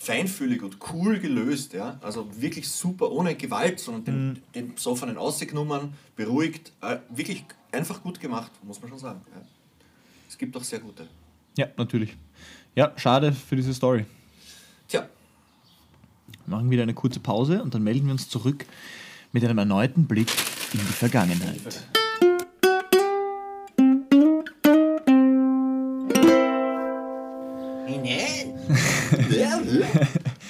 feinfühlig 0.00 0.62
und 0.62 0.78
cool 0.92 1.18
gelöst. 1.20 1.74
Ja? 1.74 2.00
Also 2.02 2.26
wirklich 2.40 2.68
super, 2.68 3.12
ohne 3.12 3.34
Gewalt, 3.34 3.78
sondern 3.78 4.04
den, 4.04 4.42
den 4.54 4.74
Besoffenen 4.74 5.18
ausgenommen, 5.18 5.92
beruhigt. 6.16 6.72
Äh, 6.80 6.98
wirklich 7.10 7.44
einfach 7.70 8.02
gut 8.02 8.18
gemacht, 8.18 8.50
muss 8.64 8.80
man 8.80 8.88
schon 8.88 8.98
sagen. 8.98 9.20
Ja. 9.34 9.42
Es 10.26 10.38
gibt 10.38 10.56
auch 10.56 10.64
sehr 10.64 10.80
gute. 10.80 11.06
Ja, 11.58 11.66
natürlich. 11.76 12.16
Ja, 12.74 12.92
schade 12.96 13.32
für 13.32 13.56
diese 13.56 13.74
Story. 13.74 14.06
Tja, 14.88 15.06
Wir 16.46 16.56
machen 16.56 16.70
wieder 16.70 16.84
eine 16.84 16.94
kurze 16.94 17.20
Pause 17.20 17.62
und 17.62 17.74
dann 17.74 17.82
melden 17.82 18.06
wir 18.06 18.12
uns 18.12 18.28
zurück 18.28 18.64
mit 19.32 19.44
einem 19.44 19.58
erneuten 19.58 20.06
Blick 20.06 20.28
in 20.72 20.78
die 20.78 20.92
Vergangenheit. 20.92 21.60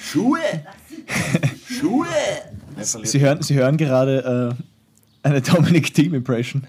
Schuhe! 0.03 0.39
Schuhe! 1.67 2.07
Sie 3.03 3.19
hören, 3.19 3.41
Sie 3.43 3.55
hören 3.55 3.77
gerade 3.77 4.55
äh, 5.23 5.27
eine 5.27 5.41
Dominic 5.41 5.93
Team 5.93 6.13
Impression. 6.13 6.63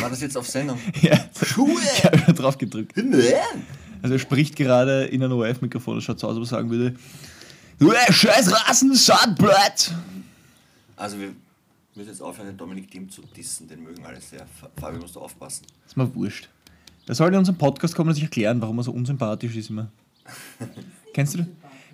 War 0.00 0.10
das 0.10 0.20
jetzt 0.20 0.36
auf 0.36 0.46
Sendung? 0.48 0.78
Ja, 1.02 1.18
Schuhe! 1.44 1.80
ich 1.96 2.04
habe 2.04 2.18
wieder 2.18 2.32
drauf 2.32 2.58
gedrückt. 2.58 2.92
Nein! 2.96 3.20
Also 4.02 4.14
er 4.14 4.18
spricht 4.18 4.56
gerade 4.56 5.04
in 5.06 5.22
ein 5.22 5.32
ORF-Mikrofon, 5.32 5.96
das 5.96 6.04
schaut 6.04 6.20
so 6.20 6.28
aus, 6.28 6.36
als 6.36 6.38
ob 6.38 6.42
er 6.44 6.46
sagen 6.58 6.70
würde, 6.70 6.94
du 7.78 7.92
scheiß 8.10 8.52
Rassen, 8.52 8.94
Schadblatt! 8.94 9.92
Also 10.96 11.18
wir 11.18 11.32
müssen 11.94 12.08
jetzt 12.10 12.22
aufhören, 12.22 12.48
den 12.48 12.56
Dominik 12.56 12.90
Thiem 12.90 13.10
zu 13.10 13.22
dissen, 13.36 13.68
den 13.68 13.82
mögen 13.82 14.04
alle 14.04 14.20
sehr. 14.20 14.40
Fa- 14.60 14.70
Fabio, 14.78 15.00
musst 15.00 15.16
du 15.16 15.20
aufpassen. 15.20 15.64
Ist 15.86 15.96
mir 15.96 16.14
wurscht. 16.14 16.48
Der 17.08 17.14
soll 17.14 17.28
in 17.32 17.38
unserem 17.38 17.56
Podcast 17.58 17.94
kommen 17.94 18.08
und 18.10 18.14
sich 18.14 18.24
erklären, 18.24 18.60
warum 18.60 18.78
er 18.78 18.84
so 18.84 18.92
unsympathisch 18.92 19.56
ist 19.56 19.70
immer. 19.70 19.90
Kennst 21.14 21.34
du, 21.34 21.46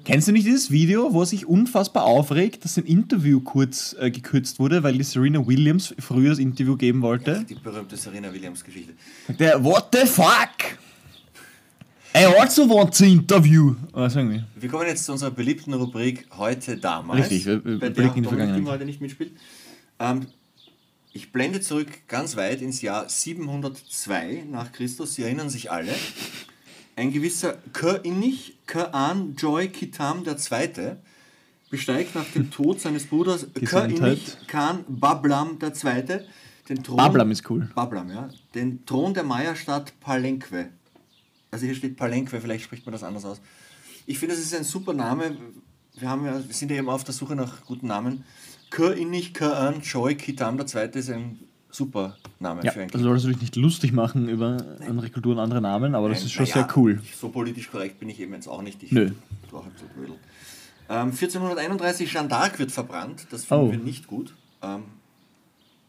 kennst 0.05 0.29
du 0.29 0.33
nicht 0.33 0.47
dieses 0.47 0.71
Video, 0.71 1.13
wo 1.13 1.21
er 1.21 1.27
sich 1.27 1.47
unfassbar 1.47 2.05
aufregt, 2.05 2.65
dass 2.65 2.75
sein 2.75 2.85
Interview 2.85 3.41
kurz 3.41 3.95
äh, 3.99 4.11
gekürzt 4.11 4.59
wurde, 4.59 4.83
weil 4.83 4.97
die 4.99 5.03
Serena 5.05 5.47
Williams 5.47 5.95
früher 5.99 6.31
das 6.31 6.39
Interview 6.39 6.77
geben 6.77 7.03
wollte? 7.03 7.45
Die 7.49 7.55
berühmte 7.55 7.97
Serena 7.97 8.33
Williams 8.33 8.63
Geschichte. 8.65 8.93
Der, 9.39 9.63
what 9.63 9.89
the 9.93 10.07
fuck? 10.07 10.79
I 12.15 12.27
also 12.27 12.69
want 12.69 12.95
to 12.99 13.05
interview. 13.05 13.75
Was 13.93 14.13
sagen 14.13 14.31
wir? 14.31 14.45
Wir 14.57 14.69
kommen 14.69 14.87
jetzt 14.87 15.05
zu 15.07 15.13
unserer 15.13 15.31
beliebten 15.31 15.73
Rubrik 15.73 16.27
heute 16.37 16.77
damals. 16.77 17.23
Richtig, 17.23 17.47
wir- 17.47 17.65
wir 17.65 17.79
bei 17.79 17.89
blicken 17.89 17.95
der 17.95 18.17
in 18.17 18.23
die 18.25 18.29
Vergangenheit. 18.29 18.67
Heute 18.75 18.85
nicht 18.85 19.01
mitspielt. 19.01 19.33
Ähm, 19.99 20.27
ich 21.15 21.33
blende 21.33 21.61
zurück 21.61 21.89
ganz 22.09 22.37
weit 22.37 22.61
ins 22.61 22.83
Jahr 22.83 23.09
702 23.09 24.45
nach 24.51 24.73
Christus. 24.73 25.15
Sie 25.15 25.23
erinnern 25.23 25.49
sich 25.49 25.71
alle. 25.71 25.93
Ein 26.95 27.11
gewisser 27.11 27.57
Kör-Inich, 27.73 28.59
Kör-An 28.67 29.35
Joy 29.37 29.69
Kitam 29.69 30.25
II. 30.27 30.97
besteigt 31.71 32.15
nach 32.15 32.27
dem 32.35 32.51
Tod 32.51 32.81
seines 32.81 33.07
Bruders. 33.07 33.47
Kör-Inich 33.55 34.37
Khan 34.47 34.85
Bablam 34.89 35.59
II. 35.63 36.21
den 36.69 36.83
Thron. 36.83 36.97
Bablam 36.97 37.31
ist 37.31 37.49
cool. 37.49 37.71
Bablam, 37.75 38.11
ja. 38.11 38.29
Den 38.55 38.85
Thron 38.85 39.15
der 39.15 39.25
Maya-Stadt 39.25 39.99
Palenque. 40.01 40.69
Also 41.51 41.67
hier 41.67 41.75
steht 41.75 41.97
Palenque, 41.97 42.41
vielleicht 42.41 42.65
spricht 42.65 42.85
man 42.85 42.93
das 42.93 43.03
anders 43.03 43.25
aus. 43.25 43.41
Ich 44.07 44.19
finde, 44.19 44.35
das 44.35 44.45
ist 44.45 44.55
ein 44.55 44.65
super 44.65 44.93
Name. 44.93 45.37
Wir, 45.95 46.09
haben 46.09 46.27
ja, 46.27 46.47
wir 46.47 46.55
sind 46.55 46.71
ja 46.71 46.79
immer 46.79 46.93
auf 46.93 47.05
der 47.05 47.15
Suche 47.15 47.37
nach 47.37 47.65
guten 47.65 47.87
Namen. 47.87 48.25
Kör 48.71 48.95
Inich 48.97 49.33
Kör 49.33 49.59
An 49.59 49.83
Choi 49.83 50.15
Kitam 50.15 50.59
II. 50.59 50.91
ist 50.95 51.11
ein 51.11 51.39
super 51.73 52.17
Name 52.39 52.63
Ja, 52.65 52.73
für 52.73 52.83
ein 52.83 52.91
also 52.93 53.05
solltest 53.05 53.27
du 53.27 53.31
dich 53.31 53.41
nicht 53.41 53.57
lustig 53.57 53.93
machen 53.93 54.29
über 54.29 54.59
andere 54.87 55.11
Kulturen, 55.11 55.39
andere 55.39 55.61
Namen, 55.61 55.95
aber 55.95 56.09
das 56.09 56.19
Nein, 56.19 56.27
ist 56.27 56.33
schon 56.33 56.45
na 56.47 56.53
sehr 56.53 56.63
ja, 56.63 56.69
cool. 56.77 57.03
So 57.19 57.29
politisch 57.31 57.71
korrekt 57.71 57.99
bin 57.99 58.09
ich 58.09 58.21
eben 58.21 58.33
jetzt 58.35 58.47
auch 58.47 58.63
nicht. 58.63 58.83
Ich 58.83 58.93
Nö. 58.93 59.11
war 59.51 59.65
halt 59.65 59.73
so 59.79 59.87
blödel. 59.95 60.17
Ähm, 60.89 61.11
1431 61.13 62.11
Jeanne 62.13 62.29
d'Arc 62.29 62.59
wird 62.59 62.71
verbrannt. 62.71 63.27
Das 63.31 63.45
finden 63.47 63.65
Oh. 63.65 63.71
wir 63.73 63.79
nicht 63.79 64.07
gut. 64.07 64.35
Ähm, 64.63 64.83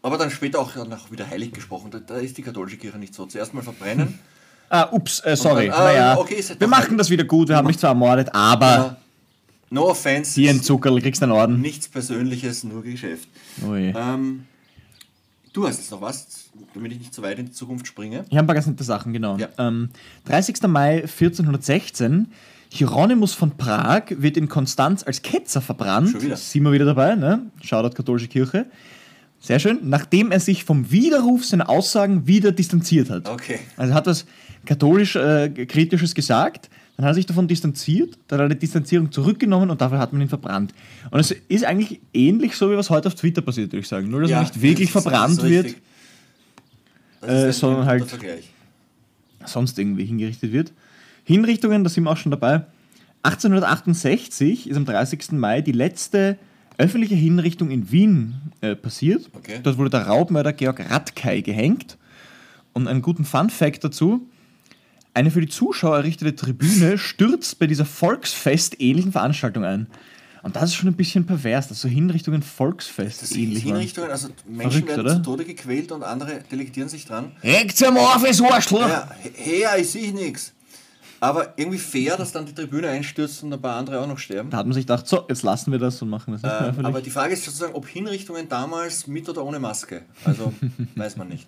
aber 0.02 0.18
dann 0.18 0.30
später 0.30 0.58
auch 0.60 0.74
noch 0.86 1.10
wieder 1.12 1.28
heilig 1.28 1.52
gesprochen. 1.52 1.90
Da, 1.90 1.98
da 1.98 2.16
ist 2.16 2.36
die 2.38 2.42
katholische 2.42 2.76
Kirche 2.78 2.98
nicht 2.98 3.14
so. 3.14 3.26
Zuerst 3.26 3.54
mal 3.54 3.62
verbrennen. 3.62 4.18
Ah, 4.70 4.88
ups, 4.90 5.20
äh, 5.20 5.36
sorry. 5.36 5.66
Dann, 5.68 5.74
ah, 5.76 5.84
naja, 5.84 6.18
okay, 6.18 6.34
ist 6.36 6.48
halt 6.50 6.58
wir 6.58 6.66
machen 6.66 6.96
das 6.96 7.10
wieder 7.10 7.22
gut, 7.24 7.48
wir 7.48 7.56
haben 7.56 7.66
nicht 7.66 7.78
zwar 7.78 7.90
ermordet, 7.90 8.34
aber 8.34 8.66
Ja. 8.66 8.96
No 9.70 9.90
offense. 9.90 10.34
Hier 10.40 10.50
ein 10.50 10.62
Zuckerl, 10.62 11.00
kriegst 11.00 11.22
einen 11.22 11.32
Orden. 11.32 11.60
Nichts 11.60 11.86
Persönliches, 11.86 12.64
nur 12.64 12.82
Geschäft. 12.82 13.28
Oh 13.64 13.74
je. 13.74 13.92
Ähm, 13.94 14.46
du 15.54 15.66
hast 15.66 15.78
jetzt 15.78 15.90
noch 15.90 16.02
was, 16.02 16.50
damit 16.74 16.92
ich 16.92 16.98
nicht 16.98 17.14
zu 17.14 17.22
weit 17.22 17.38
in 17.38 17.46
die 17.46 17.52
Zukunft 17.52 17.86
springe. 17.86 18.26
Ich 18.28 18.36
habe 18.36 18.44
ein 18.44 18.46
paar 18.46 18.54
ganz 18.54 18.66
nette 18.66 18.84
Sachen, 18.84 19.14
genau. 19.14 19.38
Ja. 19.38 19.48
Ähm, 19.56 19.88
30. 20.26 20.62
Mai 20.66 21.02
1416. 21.02 22.28
Hieronymus 22.70 23.34
von 23.34 23.56
Prag 23.56 24.02
wird 24.10 24.36
in 24.36 24.48
Konstanz 24.48 25.04
als 25.04 25.22
Ketzer 25.22 25.60
verbrannt. 25.60 26.10
Schon 26.10 26.22
wieder. 26.22 26.36
Sind 26.36 26.64
wir 26.64 26.72
wieder 26.72 26.84
dabei, 26.84 27.14
ne? 27.14 27.50
Shoutout 27.62 27.94
katholische 27.94 28.28
Kirche. 28.28 28.66
Sehr 29.38 29.60
schön. 29.60 29.78
Nachdem 29.84 30.32
er 30.32 30.40
sich 30.40 30.64
vom 30.64 30.90
Widerruf 30.90 31.44
seiner 31.44 31.68
Aussagen 31.68 32.26
wieder 32.26 32.50
distanziert 32.50 33.10
hat. 33.10 33.28
Okay. 33.28 33.60
Also 33.76 33.92
er 33.92 33.96
hat 33.96 34.06
was 34.06 34.26
katholisch 34.64 35.14
äh, 35.14 35.50
kritisches 35.66 36.14
gesagt, 36.14 36.68
dann 36.96 37.06
hat 37.06 37.12
er 37.12 37.14
sich 37.14 37.26
davon 37.26 37.48
distanziert, 37.48 38.16
dann 38.28 38.38
hat 38.40 38.46
er 38.46 38.54
die 38.54 38.60
Distanzierung 38.60 39.10
zurückgenommen 39.10 39.70
und 39.70 39.80
dafür 39.80 39.98
hat 39.98 40.12
man 40.12 40.22
ihn 40.22 40.28
verbrannt. 40.28 40.72
Und 41.10 41.18
es 41.20 41.32
ist 41.32 41.64
eigentlich 41.64 42.00
ähnlich 42.12 42.54
so, 42.56 42.70
wie 42.70 42.76
was 42.76 42.90
heute 42.90 43.08
auf 43.08 43.14
Twitter 43.14 43.42
passiert, 43.42 43.72
würde 43.72 43.80
ich 43.80 43.88
sagen. 43.88 44.08
Nur, 44.10 44.20
dass 44.22 44.30
er 44.30 44.40
nicht 44.40 44.60
wirklich 44.60 44.92
verbrannt 44.92 45.38
ist 45.38 45.48
wird, 45.48 45.74
äh, 47.22 47.52
sondern 47.52 47.86
halt- 47.86 48.04
Vergleich. 48.04 48.50
sonst 49.44 49.78
irgendwie 49.78 50.04
hingerichtet 50.04 50.52
wird. 50.52 50.72
Hinrichtungen, 51.24 51.82
da 51.84 51.90
sind 51.90 52.04
wir 52.04 52.10
auch 52.10 52.16
schon 52.16 52.30
dabei. 52.30 52.64
1868 53.24 54.68
ist 54.68 54.76
am 54.76 54.84
30. 54.84 55.32
Mai 55.32 55.62
die 55.62 55.72
letzte 55.72 56.38
öffentliche 56.76 57.14
Hinrichtung 57.14 57.70
in 57.70 57.90
Wien 57.90 58.34
äh, 58.60 58.74
passiert. 58.76 59.30
Okay. 59.32 59.60
Dort 59.62 59.78
wurde 59.78 59.90
der 59.90 60.06
Raubmörder 60.06 60.52
Georg 60.52 60.90
Radkay 60.90 61.42
gehängt. 61.42 61.96
Und 62.72 62.88
einen 62.88 63.02
guten 63.02 63.24
Fun-Fact 63.24 63.84
dazu: 63.84 64.26
Eine 65.14 65.30
für 65.30 65.40
die 65.40 65.48
Zuschauer 65.48 65.96
errichtete 65.96 66.34
Tribüne 66.34 66.98
stürzt 66.98 67.58
bei 67.60 67.66
dieser 67.66 67.84
Volksfest-ähnlichen 67.84 69.12
Veranstaltung 69.12 69.64
ein. 69.64 69.86
Und 70.42 70.56
das 70.56 70.64
ist 70.64 70.74
schon 70.74 70.88
ein 70.88 70.94
bisschen 70.94 71.24
pervers, 71.24 71.68
dass 71.68 71.80
so 71.80 71.88
Hinrichtungen 71.88 72.40
Das 72.40 72.48
sind 72.50 72.56
Volksfest-ähnlich 72.56 73.64
waren. 73.64 73.76
Hinrichtungen, 73.76 74.10
also 74.10 74.28
Menschen 74.46 74.70
Verrückt, 74.70 74.88
werden 74.88 75.00
oder? 75.00 75.14
zu 75.16 75.22
Tode 75.22 75.44
gequält 75.46 75.90
und 75.90 76.02
andere 76.02 76.40
delektieren 76.50 76.88
sich 76.90 77.06
dran. 77.06 77.32
Hängt 77.40 77.82
am 77.82 77.96
Arschloch! 77.96 78.80
Ja, 78.80 79.08
her, 79.34 79.78
ich 79.78 79.88
sehe 79.88 80.12
nichts. 80.12 80.52
Aber 81.20 81.54
irgendwie 81.56 81.78
fair, 81.78 82.18
dass 82.18 82.32
dann 82.32 82.44
die 82.44 82.52
Tribüne 82.52 82.88
einstürzt 82.88 83.42
und 83.42 83.52
ein 83.54 83.62
paar 83.62 83.76
andere 83.76 84.00
auch 84.00 84.06
noch 84.06 84.18
sterben. 84.18 84.50
Da 84.50 84.58
hat 84.58 84.66
man 84.66 84.74
sich 84.74 84.82
gedacht, 84.84 85.08
so, 85.08 85.24
jetzt 85.28 85.42
lassen 85.42 85.72
wir 85.72 85.78
das 85.78 86.02
und 86.02 86.10
machen 86.10 86.32
das 86.32 86.42
nicht 86.42 86.60
mehr 86.60 86.74
Ähm, 86.78 86.84
aber 86.84 87.00
die 87.00 87.08
Frage 87.08 87.32
ist 87.32 87.44
sozusagen, 87.44 87.72
ob 87.72 87.88
Hinrichtungen 87.88 88.46
damals 88.46 89.06
mit 89.06 89.26
oder 89.26 89.42
ohne 89.42 89.58
Maske. 89.58 90.02
Also 90.24 90.52
weiß 90.96 91.16
man 91.16 91.28
nicht. 91.28 91.46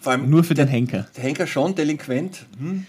Vor 0.00 0.12
allem 0.12 0.30
Nur 0.30 0.44
für 0.44 0.54
den 0.54 0.68
Henker. 0.68 1.06
Der 1.16 1.24
Henker 1.24 1.46
schon, 1.46 1.74
delinquent. 1.74 2.46
Hm. 2.58 2.86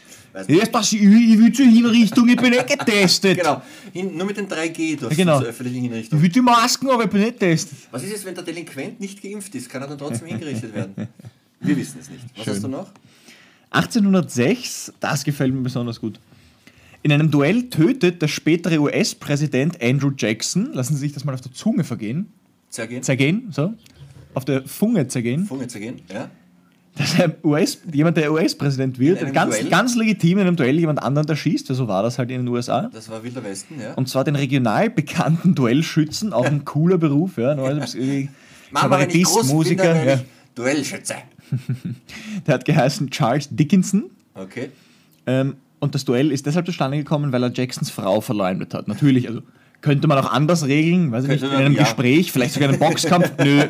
Jetzt 0.47 0.71
pass 0.71 0.93
ich, 0.93 1.01
ich 1.01 1.39
will 1.39 1.51
zur 1.51 1.65
Hinrichtung, 1.65 2.29
ich 2.29 2.35
bin 2.37 2.51
nicht 2.51 2.67
getestet. 2.67 3.37
Genau, 3.39 3.61
Hin, 3.91 4.15
nur 4.15 4.27
mit 4.27 4.37
den 4.37 4.47
3G 4.47 4.99
durch 4.99 5.17
genau. 5.17 5.39
zur 5.39 5.47
öffentlichen 5.49 5.77
Ich 5.77 5.89
Hinrichtung. 5.91 6.21
will 6.21 6.29
die 6.29 6.41
Masken, 6.41 6.89
aber 6.91 7.05
ich 7.05 7.09
bin 7.09 7.21
nicht 7.21 7.39
getestet. 7.39 7.77
Was 7.91 8.03
ist 8.03 8.11
jetzt, 8.11 8.25
wenn 8.25 8.35
der 8.35 8.43
Delinquent 8.43 8.99
nicht 8.99 9.21
geimpft 9.23 9.53
ist? 9.55 9.67
Kann 9.69 9.81
er 9.81 9.87
dann 9.87 9.97
trotzdem 9.97 10.27
hingerichtet 10.27 10.73
werden? 10.73 10.93
Wir 11.61 11.75
wissen 11.75 11.97
es 11.99 12.09
nicht. 12.09 12.23
Was 12.37 12.43
Schön. 12.45 12.53
hast 12.53 12.63
du 12.63 12.67
noch? 12.67 12.87
1806, 13.71 14.93
das 14.99 15.23
gefällt 15.23 15.53
mir 15.53 15.61
besonders 15.61 15.99
gut. 15.99 16.19
In 17.01 17.11
einem 17.11 17.31
Duell 17.31 17.69
tötet 17.69 18.21
der 18.21 18.27
spätere 18.27 18.77
US-Präsident 18.79 19.81
Andrew 19.81 20.11
Jackson, 20.15 20.73
lassen 20.73 20.93
Sie 20.95 20.99
sich 21.01 21.13
das 21.13 21.23
mal 21.25 21.33
auf 21.33 21.41
der 21.41 21.53
Zunge 21.53 21.83
vergehen, 21.83 22.31
Zergehen? 22.69 23.03
zergehen, 23.03 23.47
so, 23.51 23.73
auf 24.33 24.45
der 24.45 24.63
Funge 24.67 25.07
zergehen, 25.07 25.45
Funge 25.45 25.67
zergehen? 25.67 26.01
Ja? 26.11 26.29
Dass 26.95 27.15
US, 27.43 27.79
jemand, 27.93 28.17
der 28.17 28.31
US-Präsident 28.31 28.99
wird, 28.99 29.19
In 29.19 29.25
einem 29.25 29.33
ganz, 29.33 29.57
Duell? 29.57 29.69
ganz 29.69 29.95
legitim 29.95 30.39
in 30.39 30.47
einem 30.47 30.55
Duell 30.55 30.77
jemand 30.77 31.01
anderen 31.01 31.27
erschießt, 31.27 31.69
weil 31.69 31.75
so 31.75 31.87
war 31.87 32.03
das 32.03 32.19
halt 32.19 32.29
in 32.29 32.41
den 32.41 32.47
USA. 32.47 32.89
Das 32.91 33.09
war 33.09 33.23
Wilder 33.23 33.43
Westen, 33.43 33.79
ja? 33.79 33.93
Und 33.93 34.09
zwar 34.09 34.23
den 34.23 34.35
regional 34.35 34.89
bekannten 34.89 35.55
Duellschützen, 35.55 36.33
auch 36.33 36.45
ein 36.45 36.65
cooler 36.65 36.97
Beruf, 36.97 37.37
ja, 37.37 37.55
Mama, 37.55 37.69
wenn 37.69 37.83
ich 37.83 38.29
Kabarettist, 38.73 39.33
groß 39.33 39.47
bin, 39.47 39.55
Musiker, 39.55 39.93
dann 39.93 40.07
ja. 40.07 40.19
Duellschütze. 40.55 41.15
der 42.47 42.53
hat 42.53 42.65
geheißen 42.65 43.09
Charles 43.09 43.47
Dickinson. 43.49 44.11
Okay. 44.35 44.69
Ähm, 45.25 45.55
und 45.79 45.95
das 45.95 46.05
Duell 46.05 46.31
ist 46.31 46.45
deshalb 46.45 46.65
zustande 46.65 46.97
gekommen, 46.97 47.31
weil 47.31 47.43
er 47.43 47.51
Jacksons 47.53 47.89
Frau 47.89 48.21
verleumdet 48.21 48.73
hat. 48.73 48.87
Natürlich, 48.87 49.27
also 49.27 49.41
könnte 49.81 50.07
man 50.07 50.17
auch 50.17 50.31
anders 50.31 50.65
regeln, 50.65 51.11
weiß 51.11 51.23
ich 51.23 51.29
nicht, 51.29 51.43
in 51.43 51.49
einem 51.51 51.73
ja. 51.73 51.83
Gespräch, 51.83 52.31
vielleicht 52.31 52.53
sogar 52.53 52.69
einen 52.69 52.79
Boxkampf. 52.79 53.31
Nö, 53.43 53.63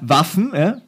Waffen, 0.00 0.52
ja. 0.54 0.80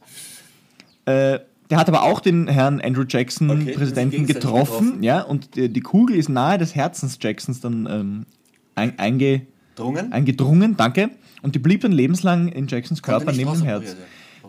Äh, 1.06 1.40
der 1.70 1.78
hat 1.78 1.88
aber 1.88 2.02
auch 2.02 2.20
den 2.20 2.48
Herrn 2.48 2.80
Andrew 2.80 3.04
Jackson, 3.08 3.50
Okay, 3.50 3.72
Präsidenten, 3.72 4.26
getroffen, 4.26 4.84
getroffen. 4.86 5.02
ja, 5.02 5.22
und 5.22 5.54
die, 5.56 5.68
die 5.72 5.80
Kugel 5.80 6.16
ist 6.16 6.28
nahe 6.28 6.58
des 6.58 6.74
Herzens 6.74 7.18
Jacksons 7.20 7.60
dann 7.60 7.86
ähm, 7.90 8.26
ein, 8.74 8.98
einge, 8.98 9.46
Drungen? 9.76 10.12
eingedrungen, 10.12 10.76
danke, 10.76 11.10
und 11.42 11.54
die 11.54 11.58
blieb 11.58 11.80
dann 11.82 11.92
lebenslang 11.92 12.48
in 12.48 12.66
Jacksons 12.66 13.02
Körper 13.02 13.32
neben 13.32 13.52
dem 13.52 13.62
Herz. 13.62 13.96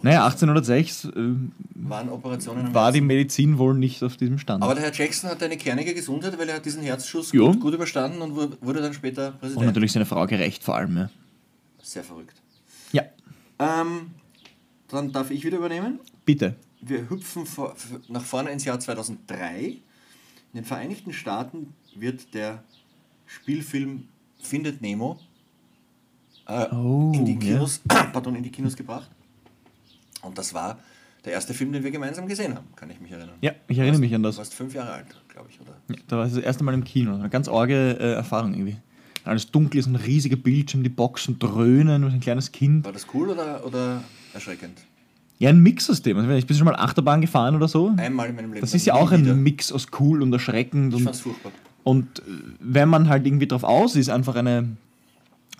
Naja, 0.04 0.24
1806 0.26 1.06
äh, 1.06 1.10
Waren 1.76 2.10
Operationen 2.10 2.66
am 2.68 2.74
war 2.74 2.92
die. 2.92 3.02
Medizin 3.02 3.60
wohl 3.60 3.76
nicht 3.76 4.02
auf 4.02 4.18
diesem 4.18 4.40
Stand. 4.40 4.64
Aber 4.64 4.74
der 4.74 4.86
Herr 4.86 4.92
Jackson 4.94 5.30
hat 5.30 5.44
eine 5.44 5.58
kernige 5.58 5.94
Gesundheit, 5.94 6.40
weil 6.40 6.50
er 6.50 6.56
hat 6.56 6.66
diesen 6.66 6.82
Herzschuss 6.82 7.32
gut, 7.32 7.60
gut 7.60 7.76
überstanden 7.76 8.20
und 8.24 8.36
wu- 8.36 8.48
wurde 8.62 8.82
dann 8.82 8.94
später 8.96 9.28
und 9.34 9.40
Präsident. 9.42 9.66
natürlich 9.68 9.92
seine 9.92 10.08
Frau 10.08 10.26
gerecht 10.26 10.64
vor 10.64 10.76
allem. 10.76 10.98
Ja. 10.98 11.10
Sehr 11.84 12.04
verrückt. 12.04 12.34
ja, 12.94 13.04
Ähm, 13.60 14.08
dann 14.88 15.12
darf 15.12 15.30
ich 15.30 15.46
wieder 15.46 15.58
übernehmen. 15.58 16.00
bitte. 16.26 16.56
Wir 16.82 17.10
hüpfen 17.10 17.46
vor, 17.46 17.76
nach 18.10 18.24
vorne 18.24 18.50
ins 18.52 18.66
Jahr 18.66 18.80
2003. 18.80 19.60
In 19.64 19.80
den 20.54 20.66
Vereinigten 20.66 21.14
Staaten 21.14 21.74
wird 21.96 22.34
der 22.34 22.64
Spielfilm 23.26 24.08
Findet 24.42 24.82
Nemo 24.82 25.20
äh, 26.48 26.66
Oh, 26.74 27.12
in, 27.14 27.26
die 27.26 27.34
ja. 27.34 27.40
Kinos, 27.40 27.82
pardon, 27.88 28.36
in 28.36 28.44
die 28.44 28.50
Kinos 28.52 28.76
gebracht. 28.76 29.10
Und 30.24 30.38
das 30.38 30.54
war 30.54 30.80
der 31.24 31.34
erste 31.34 31.54
Film, 31.54 31.72
den 31.72 31.84
wir 31.84 31.92
gemeinsam 31.92 32.28
gesehen 32.28 32.56
haben, 32.56 32.68
kann 32.76 32.90
ich 32.90 33.00
mich 33.00 33.12
erinnern. 33.12 33.36
Ja, 33.42 33.52
ich 33.68 33.78
erinnere 33.78 34.00
mich 34.00 34.14
an 34.16 34.24
Du 34.24 34.30
das. 34.30 34.38
warst 34.40 34.54
fünf 34.56 34.74
Jahre 34.74 34.94
alt, 34.94 35.16
glaube 35.30 35.50
ich, 35.52 35.62
oder? 35.62 35.78
Ja, 35.90 35.96
da 36.08 36.18
war 36.18 36.26
ich 36.26 36.34
das 36.34 36.44
erste 36.44 36.64
Mal 36.64 36.74
im 36.74 36.84
Kino. 36.84 37.14
Eine 37.14 37.30
ganz 37.30 37.48
arge 37.48 37.98
äh, 38.00 38.14
Erfahrung 38.14 38.54
irgendwie. 38.54 38.78
Alles 39.24 39.52
dunkel 39.52 39.80
ist, 39.80 39.86
ein 39.86 39.96
riesiger 39.96 40.36
Bildschirm, 40.36 40.82
die 40.82 40.90
Boxen 40.90 41.38
dröhnen, 41.38 42.04
ein 42.04 42.20
kleines 42.20 42.52
Kind. 42.52 42.86
War 42.86 42.92
das 42.92 43.06
cool 43.14 43.30
oder, 43.30 43.64
oder 43.64 44.04
erschreckend? 44.34 44.80
Ja, 45.42 45.50
ein 45.50 45.58
Mixsystem. 45.58 46.16
Also, 46.18 46.30
ich 46.34 46.46
bin 46.46 46.56
schon 46.56 46.66
mal 46.66 46.76
Achterbahn 46.76 47.20
gefahren 47.20 47.56
oder 47.56 47.68
so. 47.68 47.92
Einmal 47.98 48.30
in 48.30 48.36
meinem 48.36 48.54
Leben. 48.54 48.62
Das 48.62 48.76
ist 48.76 48.86
ja 48.86 48.94
auch 48.94 49.12
ein 49.12 49.24
wieder. 49.24 49.34
Mix 49.34 49.72
aus 49.72 49.88
cool 50.00 50.22
und 50.22 50.32
erschreckend. 50.32 50.94
Ich 50.94 51.04
Und, 51.04 51.16
furchtbar. 51.16 51.52
und 51.84 52.20
äh, 52.20 52.22
wenn 52.60 52.88
man 52.88 53.10
halt 53.10 53.26
irgendwie 53.26 53.48
drauf 53.48 53.64
aus 53.64 53.96
ist, 53.96 54.10
einfach 54.10 54.36
eine, 54.36 54.78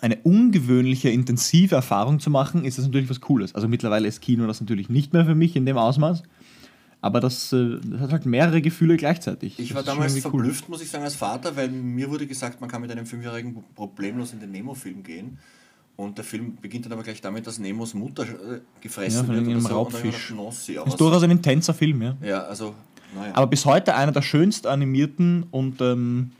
eine 0.00 0.18
ungewöhnliche, 0.18 1.08
intensive 1.08 1.74
Erfahrung 1.74 2.20
zu 2.20 2.30
machen, 2.30 2.64
ist 2.64 2.78
das 2.78 2.84
natürlich 2.84 3.10
was 3.10 3.20
Cooles. 3.20 3.56
Also 3.56 3.66
mittlerweile 3.66 4.06
ist 4.06 4.20
Kino 4.22 4.46
das 4.46 4.60
natürlich 4.60 4.88
nicht 4.88 5.12
mehr 5.12 5.24
für 5.24 5.34
mich 5.34 5.56
in 5.56 5.66
dem 5.66 5.76
Ausmaß. 5.76 6.22
Aber 7.00 7.18
das, 7.18 7.52
äh, 7.52 7.80
das 7.84 8.02
hat 8.02 8.12
halt 8.12 8.24
mehrere 8.24 8.62
Gefühle 8.62 8.96
gleichzeitig. 8.96 9.58
Ich 9.58 9.74
war 9.74 9.82
damals 9.82 10.12
irgendwie 10.12 10.28
cool. 10.28 10.42
verblüfft, 10.42 10.68
muss 10.68 10.80
ich 10.80 10.90
sagen, 10.90 11.02
als 11.02 11.16
Vater, 11.16 11.56
weil 11.56 11.68
mir 11.68 12.08
wurde 12.08 12.28
gesagt, 12.28 12.60
man 12.60 12.70
kann 12.70 12.82
mit 12.82 12.92
einem 12.92 13.04
Fünfjährigen 13.06 13.64
problemlos 13.74 14.32
in 14.32 14.38
den 14.38 14.52
Nemo-Film 14.52 15.02
gehen. 15.02 15.38
Und 15.96 16.16
der 16.18 16.24
Film 16.24 16.56
beginnt 16.60 16.86
dann 16.86 16.92
aber 16.94 17.02
gleich 17.02 17.20
damit, 17.20 17.46
dass 17.46 17.58
Nemos 17.58 17.92
Mutter 17.94 18.22
äh, 18.24 18.60
gefressen 18.80 19.20
Ja, 19.20 19.24
von 19.24 19.34
wird. 19.36 19.46
oder 19.48 19.60
so. 19.60 19.68
Und 19.68 19.74
Raubfisch. 19.74 20.28
gedacht, 20.28 20.30
Nossi, 20.36 20.78
Ist 20.86 21.00
durchaus 21.00 21.22
ein 21.22 21.30
intenser 21.30 21.74
Film, 21.74 22.02
ja. 22.02 22.16
Ja, 22.22 22.42
also, 22.44 22.74
naja. 23.14 23.32
Aber 23.34 23.46
bis 23.46 23.64
heute 23.66 23.94
einer 23.94 24.10
der 24.12 24.22
schönst 24.22 24.66
animierten 24.66 25.44
und 25.50 25.80
ähm, 25.82 26.32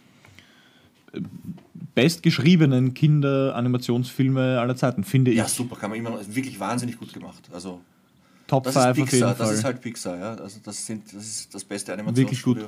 bestgeschriebenen 1.94 2.94
Kinderanimationsfilme 2.94 4.58
aller 4.58 4.76
Zeiten, 4.76 5.04
finde 5.04 5.30
ich. 5.32 5.36
ja, 5.36 5.46
super, 5.48 5.76
kann 5.76 5.90
man 5.90 5.98
immer 5.98 6.10
noch, 6.10 6.20
wirklich 6.28 6.58
wahnsinnig 6.58 6.98
gut 6.98 7.12
gemacht. 7.12 7.42
Also, 7.52 7.80
Top 8.46 8.64
das 8.64 8.74
5 8.74 8.84
ist 8.84 8.90
auf 8.90 8.96
jeden 8.96 9.08
Pixar, 9.10 9.36
Fall. 9.36 9.46
das 9.46 9.56
ist 9.58 9.64
halt 9.64 9.80
Pixar, 9.80 10.16
ja. 10.18 10.34
Also, 10.34 10.60
das, 10.64 10.86
sind, 10.86 11.06
das 11.14 11.24
ist 11.24 11.54
das 11.54 11.64
beste 11.64 11.92
Wirklich 11.92 12.42
gut. 12.42 12.56
Animationsstudio. 12.58 12.66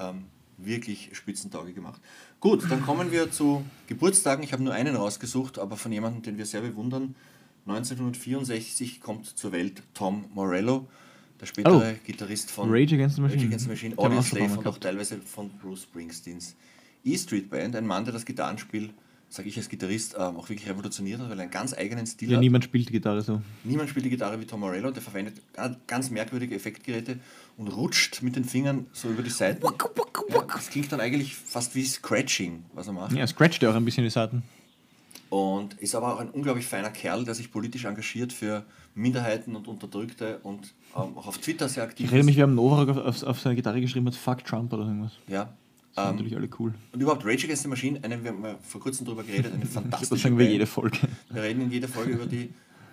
Ähm, 0.00 0.24
wirklich 0.56 1.10
Spitzentage 1.12 1.72
gemacht. 1.72 2.00
Gut, 2.40 2.64
dann 2.70 2.82
kommen 2.82 3.10
wir 3.12 3.30
zu 3.30 3.64
Geburtstagen. 3.86 4.42
Ich 4.44 4.52
habe 4.52 4.62
nur 4.62 4.72
einen 4.74 4.96
rausgesucht, 4.96 5.58
aber 5.58 5.76
von 5.76 5.92
jemandem, 5.92 6.22
den 6.22 6.38
wir 6.38 6.46
sehr 6.46 6.60
bewundern. 6.62 7.14
1964 7.66 9.00
kommt 9.00 9.26
zur 9.26 9.52
Welt 9.52 9.82
Tom 9.94 10.26
Morello, 10.34 10.86
der 11.40 11.46
spätere 11.46 11.94
Oh. 11.94 11.98
Gitarrist 12.06 12.50
von 12.50 12.68
Rage 12.70 12.94
Against 12.94 13.16
the 13.16 13.22
Machine. 13.22 13.38
Rage 13.40 13.46
Against 13.48 13.64
the 13.64 13.70
Machine, 13.70 13.94
Den 13.94 14.04
haben 14.04 14.12
wir 14.12 14.18
Audio 14.18 14.18
auch 14.20 14.24
schon 14.26 14.38
Slave 14.38 14.50
mal 14.50 14.58
und 14.58 14.66
auch 14.66 14.78
teilweise 14.78 15.18
von 15.18 15.50
Bruce 15.58 15.82
Springsteens 15.84 16.56
E 17.04 17.16
Street 17.18 17.50
Band. 17.50 17.76
Ein 17.76 17.86
Mann, 17.86 18.04
der 18.04 18.12
das 18.12 18.24
Gitarrenspiel, 18.24 18.90
sage 19.34 19.48
ich 19.48 19.56
als 19.56 19.68
Gitarrist, 19.68 20.14
ähm, 20.18 20.36
auch 20.36 20.48
wirklich 20.48 20.68
revolutioniert 20.68 21.20
hat, 21.20 21.28
weil 21.28 21.38
er 21.38 21.42
einen 21.42 21.50
ganz 21.50 21.74
eigenen 21.74 22.06
Stil 22.06 22.30
Ja, 22.30 22.36
hat. 22.36 22.40
niemand 22.40 22.64
spielt 22.64 22.90
Gitarre 22.90 23.20
so. 23.22 23.42
Niemand 23.64 23.90
spielt 23.90 24.04
die 24.06 24.10
Gitarre 24.10 24.40
wie 24.40 24.44
Tom 24.44 24.60
Morello, 24.60 24.90
der 24.90 25.02
verwendet 25.02 25.36
ga- 25.52 25.76
ganz 25.86 26.10
merkwürdige 26.10 26.54
Effektgeräte 26.54 27.18
und 27.56 27.68
rutscht 27.68 28.22
mit 28.22 28.36
den 28.36 28.44
Fingern 28.44 28.86
so 28.92 29.08
über 29.10 29.22
die 29.22 29.30
Seiten. 29.30 29.64
Ja, 29.64 30.42
das 30.52 30.70
klingt 30.70 30.90
dann 30.92 31.00
eigentlich 31.00 31.34
fast 31.34 31.74
wie 31.74 31.84
Scratching, 31.84 32.64
was 32.74 32.86
er 32.86 32.92
macht. 32.92 33.12
Ja, 33.12 33.26
scratcht 33.26 33.62
ja 33.62 33.70
auch 33.70 33.74
ein 33.74 33.84
bisschen 33.84 34.04
die 34.04 34.10
Seiten. 34.10 34.42
Und 35.30 35.74
ist 35.80 35.94
aber 35.96 36.14
auch 36.14 36.20
ein 36.20 36.30
unglaublich 36.30 36.66
feiner 36.66 36.90
Kerl, 36.90 37.24
der 37.24 37.34
sich 37.34 37.50
politisch 37.50 37.86
engagiert 37.86 38.32
für 38.32 38.64
Minderheiten 38.94 39.56
und 39.56 39.66
Unterdrückte 39.66 40.38
und 40.44 40.72
ähm, 40.96 41.16
auch 41.18 41.26
auf 41.26 41.38
Twitter 41.38 41.68
sehr 41.68 41.82
aktiv 41.82 42.06
Ich 42.06 42.12
erinnere 42.12 42.26
mich, 42.26 42.36
wir 42.36 42.44
haben 42.44 42.54
Novarock 42.54 42.90
auf, 42.90 42.98
auf, 42.98 43.22
auf 43.24 43.40
seine 43.40 43.56
Gitarre 43.56 43.80
geschrieben 43.80 44.06
hat, 44.06 44.14
Fuck 44.14 44.44
Trump 44.44 44.72
oder 44.72 44.84
irgendwas. 44.84 45.12
Ja, 45.26 45.52
sind 45.94 46.16
natürlich 46.16 46.36
alle 46.36 46.48
cool. 46.58 46.74
Und 46.92 47.00
überhaupt 47.00 47.24
Rage 47.24 47.44
Against 47.44 47.62
the 47.62 47.68
Machine, 47.68 48.00
eine, 48.02 48.22
wir 48.22 48.30
haben 48.32 48.44
vor 48.62 48.80
kurzem 48.80 49.06
darüber 49.06 49.22
geredet, 49.22 49.52
eine 49.54 49.66
fantastische 49.66 50.22
sagen, 50.22 50.38
wir 50.38 50.50
jede 50.50 50.66
Folge. 50.66 50.98
Wir 51.30 51.42
reden 51.42 51.62
in 51.62 51.70
jeder 51.70 51.88
Folge 51.88 52.12
über 52.12 52.26
die, 52.26 52.52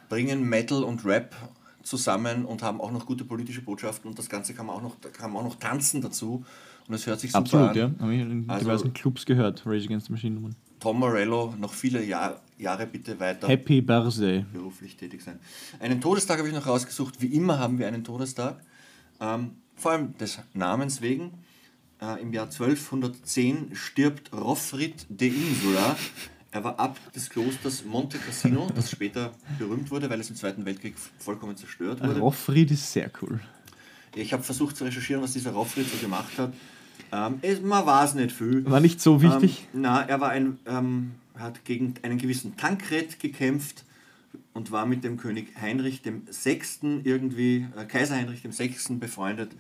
bringen 0.10 0.47
Metal 0.47 0.84
und 0.84 1.06
Rap 1.06 1.36
zusammen 1.84 2.45
und 2.45 2.62
haben 2.62 2.80
auch 2.80 2.91
noch 2.91 3.06
gute 3.06 3.24
politische 3.26 3.62
Botschaften 3.62 4.10
und 4.10 4.20
das 4.20 4.30
Ganze 4.30 4.54
kann 4.54 4.66
man 4.68 4.76
auch 4.76 4.82
noch, 4.84 4.95
kann 5.14 5.32
man 5.34 5.41
auch 5.43 5.47
noch 5.49 5.56
tanzen 5.56 6.02
dazu 6.02 6.45
und 6.88 6.93
es 6.93 7.08
hört 7.08 7.20
sich 7.20 7.32
super 7.32 7.41
Absolut, 7.43 7.70
an. 7.70 7.76
ja. 7.76 7.91
Habe 7.99 8.14
ich 8.14 8.22
in 8.22 8.45
Also- 8.49 8.66
diversen 8.66 8.93
Clubs 8.93 9.26
gehört, 9.26 9.66
Rage 9.66 9.86
Against 9.86 10.08
the 10.08 10.14
Machine 10.14 10.36
Nummern. 10.36 10.56
Tom 10.80 10.99
Morello, 10.99 11.54
noch 11.60 11.74
viele 11.74 12.04
Jahr, 12.04 12.41
Jahre 12.58 12.86
bitte 12.88 13.20
weiter 13.20 13.47
Happy 13.47 13.82
Birthday. 13.82 14.45
beruflich 14.52 14.95
tätig 14.95 15.22
sein. 15.24 15.39
Einen 15.80 16.02
Todestag 16.02 16.39
habe 16.39 16.47
ich 16.49 16.56
noch 16.56 16.66
rausgesucht. 16.68 17.22
Wie 17.22 17.28
immer 17.28 17.58
haben 17.60 17.78
wir 17.80 17.88
einen 17.88 18.04
Todestag. 18.04 18.60
Ähm, 19.20 19.52
vor 19.76 19.91
allem 19.91 20.18
des 20.18 20.39
Namens 20.56 21.02
wegen. 21.02 21.32
Äh, 22.02 22.20
Im 22.22 22.34
Jahr 22.34 22.45
1210 22.45 23.76
stirbt 23.76 24.34
Rothfried 24.34 25.06
de 25.08 25.30
Insula. 25.30 25.95
Er 26.49 26.64
war 26.64 26.80
Abt 26.80 27.16
des 27.16 27.30
Klosters 27.30 27.86
Monte 27.86 28.18
Cassino, 28.18 28.68
das 28.74 28.89
später 28.91 29.32
berühmt 29.60 29.91
wurde, 29.91 30.10
weil 30.10 30.20
es 30.20 30.30
im 30.32 30.36
Zweiten 30.36 30.66
Weltkrieg 30.66 30.95
vollkommen 31.20 31.56
zerstört 31.56 32.02
wurde. 32.02 32.20
Roffried 32.20 32.72
ist 32.72 32.91
sehr 32.91 33.12
cool. 33.22 33.39
Ich 34.16 34.34
habe 34.34 34.41
versucht 34.41 34.76
zu 34.76 34.84
recherchieren, 34.84 35.22
was 35.22 35.34
dieser 35.34 35.52
Rothfried 35.52 35.88
so 35.89 35.97
gemacht 35.97 36.38
hat. 36.38 36.54
Ähm, 37.12 37.38
es, 37.43 37.62
man 37.62 37.86
weiß 37.86 38.16
nicht 38.16 38.32
viel. 38.32 38.66
War 38.70 38.80
nicht 38.80 38.99
so 38.99 39.22
wichtig. 39.22 39.68
Ähm, 39.74 39.82
na, 39.82 40.02
er 40.02 40.20
war 40.20 40.30
ein, 40.30 40.58
ähm, 40.66 41.12
hat 41.38 41.64
gegen 41.66 41.93
einen 42.02 42.18
gewissen 42.18 42.58
Tankred 42.58 43.20
gekämpft 43.20 43.86
und 44.54 44.72
war 44.72 44.88
mit 44.88 45.04
dem 45.04 45.18
König 45.18 45.49
Heinrich 45.62 46.02
dem 46.02 46.24
Sechsten 46.30 47.02
irgendwie, 47.04 47.68
äh, 47.78 47.86
Kaiser 47.86 48.16
Heinrich 48.16 48.41
dem 48.41 48.52
Sechsten 48.52 48.99
befreundet. 48.99 49.52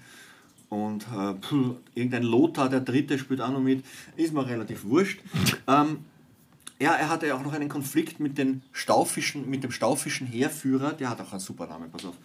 Und 0.71 1.03
äh, 1.13 1.33
puh, 1.33 1.75
irgendein 1.95 2.23
Lothar 2.23 2.69
der 2.69 2.79
Dritte 2.79 3.19
spielt 3.19 3.41
auch 3.41 3.51
noch 3.51 3.59
mit, 3.59 3.83
ist 4.15 4.33
mir 4.33 4.47
relativ 4.47 4.85
wurscht. 4.85 5.19
ähm, 5.67 5.97
ja, 6.79 6.93
er 6.93 7.09
hatte 7.09 7.27
ja 7.27 7.35
auch 7.35 7.43
noch 7.43 7.51
einen 7.51 7.67
Konflikt 7.67 8.21
mit, 8.21 8.37
den 8.37 8.63
Staufischen, 8.71 9.49
mit 9.49 9.65
dem 9.65 9.71
staufischen 9.71 10.25
Heerführer, 10.25 10.93
der 10.93 11.09
hat 11.09 11.19
auch 11.19 11.31
einen 11.31 11.41
super 11.41 11.67
Namen, 11.67 11.91
pass 11.91 12.05
auf. 12.05 12.15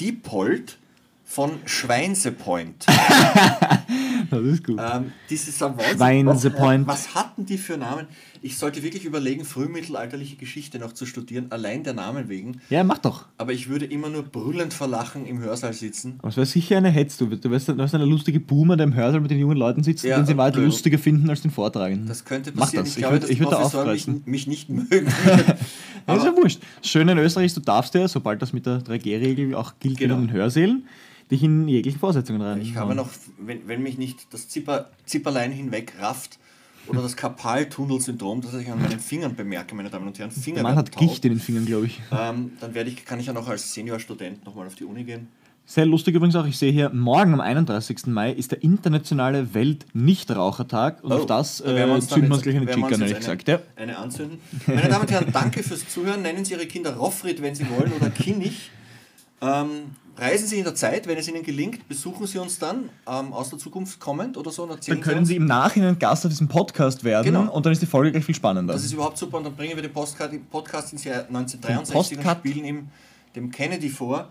Diepold 0.00 0.76
von 1.24 1.52
Schweinsepoint. 1.64 2.86
Das 4.30 4.42
ist 4.42 4.64
gut. 4.64 4.80
Ähm, 4.80 5.12
das 5.30 5.48
ist 5.48 5.62
ein 5.62 5.76
Wahnsinn. 5.76 5.96
Schweinsepoint. 5.96 6.86
Was, 6.86 7.06
was 7.08 7.14
hatten 7.14 7.44
die 7.46 7.58
für 7.58 7.76
Namen? 7.76 8.06
Ich 8.40 8.56
sollte 8.56 8.82
wirklich 8.82 9.04
überlegen, 9.04 9.44
frühmittelalterliche 9.44 10.36
Geschichte 10.36 10.78
noch 10.78 10.92
zu 10.92 11.04
studieren, 11.06 11.46
allein 11.50 11.84
der 11.84 11.92
Namen 11.92 12.28
wegen. 12.28 12.60
Ja, 12.70 12.82
mach 12.84 12.98
doch. 12.98 13.26
Aber 13.36 13.52
ich 13.52 13.68
würde 13.68 13.84
immer 13.84 14.08
nur 14.08 14.22
brüllend 14.22 14.72
vor 14.72 14.88
Lachen 14.88 15.26
im 15.26 15.40
Hörsaal 15.40 15.74
sitzen. 15.74 16.14
Aber 16.18 16.28
es 16.28 16.36
wäre 16.36 16.46
sicher 16.46 16.78
eine 16.78 16.90
Hetz. 16.90 17.18
Du, 17.18 17.26
du 17.26 17.50
wärst, 17.50 17.68
du 17.68 17.76
wärst 17.76 17.94
eine 17.94 18.06
lustige 18.06 18.40
Boomer, 18.40 18.76
der 18.76 18.84
im 18.86 18.94
Hörsaal 18.94 19.20
mit 19.20 19.30
den 19.30 19.38
jungen 19.38 19.58
Leuten 19.58 19.82
sitzt, 19.84 20.04
Ja, 20.04 20.16
den 20.16 20.26
sie 20.26 20.36
weit 20.38 20.56
lustiger 20.56 20.98
finden 20.98 21.28
als 21.28 21.42
den 21.42 21.50
Vortragenden. 21.50 22.08
Das 22.08 22.24
könnte 22.24 22.50
Mach 22.54 22.72
passieren. 22.72 22.84
das. 22.86 22.94
Ich 22.94 22.98
glaube, 23.02 23.20
dass 23.20 23.30
ich 23.30 23.38
die 23.38 23.44
würd 23.44 23.86
mich, 23.86 24.26
mich 24.26 24.46
nicht 24.46 24.68
mögen. 24.70 25.06
Ja, 26.06 26.16
ist 26.16 26.24
ja 26.24 26.36
wurscht. 26.36 26.60
Das 26.82 26.90
Schöne 26.90 27.12
in 27.12 27.18
Österreich 27.18 27.46
ist, 27.46 27.56
du 27.56 27.62
darfst 27.62 27.94
ja, 27.94 28.06
sobald 28.08 28.42
das 28.42 28.52
mit 28.52 28.66
der 28.66 28.80
3G-Regel 28.82 29.54
auch 29.54 29.72
gilt 29.80 29.96
Genau. 29.98 30.16
in 30.16 30.26
den 30.26 30.32
Hörsälen, 30.32 30.86
dich 31.30 31.42
in 31.42 31.68
jeglichen 31.68 31.98
Vorsetzungen 31.98 32.40
rein. 32.40 32.60
Ich 32.60 32.76
habe 32.76 32.94
noch, 32.94 33.08
wenn, 33.38 33.66
wenn 33.66 33.82
mich 33.82 33.98
nicht 33.98 34.32
das 34.32 34.48
Zipper, 34.48 34.90
Zipperlein 35.06 35.52
hinweg 35.52 35.94
rafft 36.00 36.38
oder 36.86 37.02
das 37.02 37.16
Karpaltunnelsyndrom, 37.16 38.42
das 38.42 38.54
ich 38.54 38.70
an 38.70 38.80
meinen 38.80 39.00
Fingern 39.00 39.34
bemerke, 39.34 39.74
meine 39.74 39.90
Damen 39.90 40.06
und 40.06 40.18
Herren, 40.18 40.30
Finger 40.30 40.56
Der 40.56 40.62
Mann 40.64 40.76
hat 40.76 40.92
taub, 40.92 41.00
Gicht 41.00 41.24
in 41.24 41.32
den 41.32 41.40
Fingern, 41.40 41.64
glaube 41.64 41.86
ich. 41.86 42.00
ähm, 42.12 42.52
dann 42.60 42.74
werde 42.74 42.90
ich, 42.90 43.04
kann 43.04 43.18
ich 43.20 43.26
ja 43.26 43.32
noch 43.32 43.48
als 43.48 43.72
Seniorstudent 43.72 44.44
nochmal 44.44 44.66
auf 44.66 44.74
die 44.74 44.84
Uni 44.84 45.04
gehen. 45.04 45.28
Sehr 45.66 45.86
lustig 45.86 46.14
übrigens 46.14 46.36
auch, 46.36 46.44
ich 46.44 46.58
sehe 46.58 46.70
hier, 46.70 46.90
morgen 46.90 47.32
am 47.32 47.40
31. 47.40 48.06
Mai 48.08 48.30
ist 48.32 48.52
der 48.52 48.62
internationale 48.62 49.54
Welt-Nichtrauchertag 49.54 51.02
und 51.02 51.10
auf 51.10 51.24
das 51.24 51.62
Oh, 51.62 51.68
da 51.68 51.74
werden 51.74 51.88
wir 51.88 51.92
äh, 51.92 51.96
uns 51.96 52.08
zünden 52.08 52.28
wir 52.28 52.34
uns 52.34 52.42
gleich 52.42 52.56
eine 52.56 52.66
Chica, 52.66 52.90
ehrlich 52.90 53.16
gesagt. 53.16 53.48
Ja. 53.48 53.60
Eine 53.76 53.96
anzünden. 53.96 54.38
Meine 54.66 54.88
Damen 54.88 55.02
und 55.02 55.10
Herren, 55.10 55.26
danke 55.32 55.62
fürs 55.62 55.88
Zuhören. 55.88 56.20
Nennen 56.20 56.44
Sie 56.44 56.52
Ihre 56.52 56.66
Kinder 56.66 56.94
Roffried, 56.94 57.40
wenn 57.40 57.54
Sie 57.54 57.66
wollen, 57.70 57.92
oder 57.92 58.10
Kinnich. 58.10 58.70
Ähm, 59.44 59.68
reisen 60.16 60.46
Sie 60.46 60.58
in 60.58 60.64
der 60.64 60.74
Zeit, 60.74 61.06
wenn 61.06 61.18
es 61.18 61.28
Ihnen 61.28 61.42
gelingt, 61.42 61.86
besuchen 61.88 62.26
Sie 62.26 62.38
uns 62.38 62.58
dann 62.58 62.88
ähm, 63.06 63.32
aus 63.32 63.50
der 63.50 63.58
Zukunft 63.58 63.98
kommend 64.00 64.36
oder 64.36 64.50
so 64.50 64.62
und 64.62 64.70
erzählen 64.70 64.98
Dann 64.98 65.04
können 65.04 65.18
uns. 65.20 65.28
Sie 65.28 65.36
im 65.36 65.46
Nachhinein 65.46 65.98
Gast 65.98 66.24
auf 66.24 66.30
diesem 66.30 66.48
Podcast 66.48 67.04
werden 67.04 67.24
Genau. 67.26 67.52
und 67.52 67.66
dann 67.66 67.72
ist 67.72 67.82
die 67.82 67.86
Folge 67.86 68.12
gleich 68.12 68.24
viel 68.24 68.34
spannender. 68.34 68.72
Das 68.72 68.84
ist 68.84 68.92
überhaupt 68.92 69.18
super 69.18 69.38
und 69.38 69.44
dann 69.44 69.56
bringen 69.56 69.74
wir 69.74 69.82
den 69.82 69.92
Postcard, 69.92 70.32
Podcast 70.50 70.92
ins 70.92 71.04
Jahr 71.04 71.26
1963 71.26 72.18
und 72.18 72.24
spielen 72.38 72.64
ihm 72.64 72.88
dem 73.34 73.50
Kennedy 73.50 73.88
vor. 73.88 74.28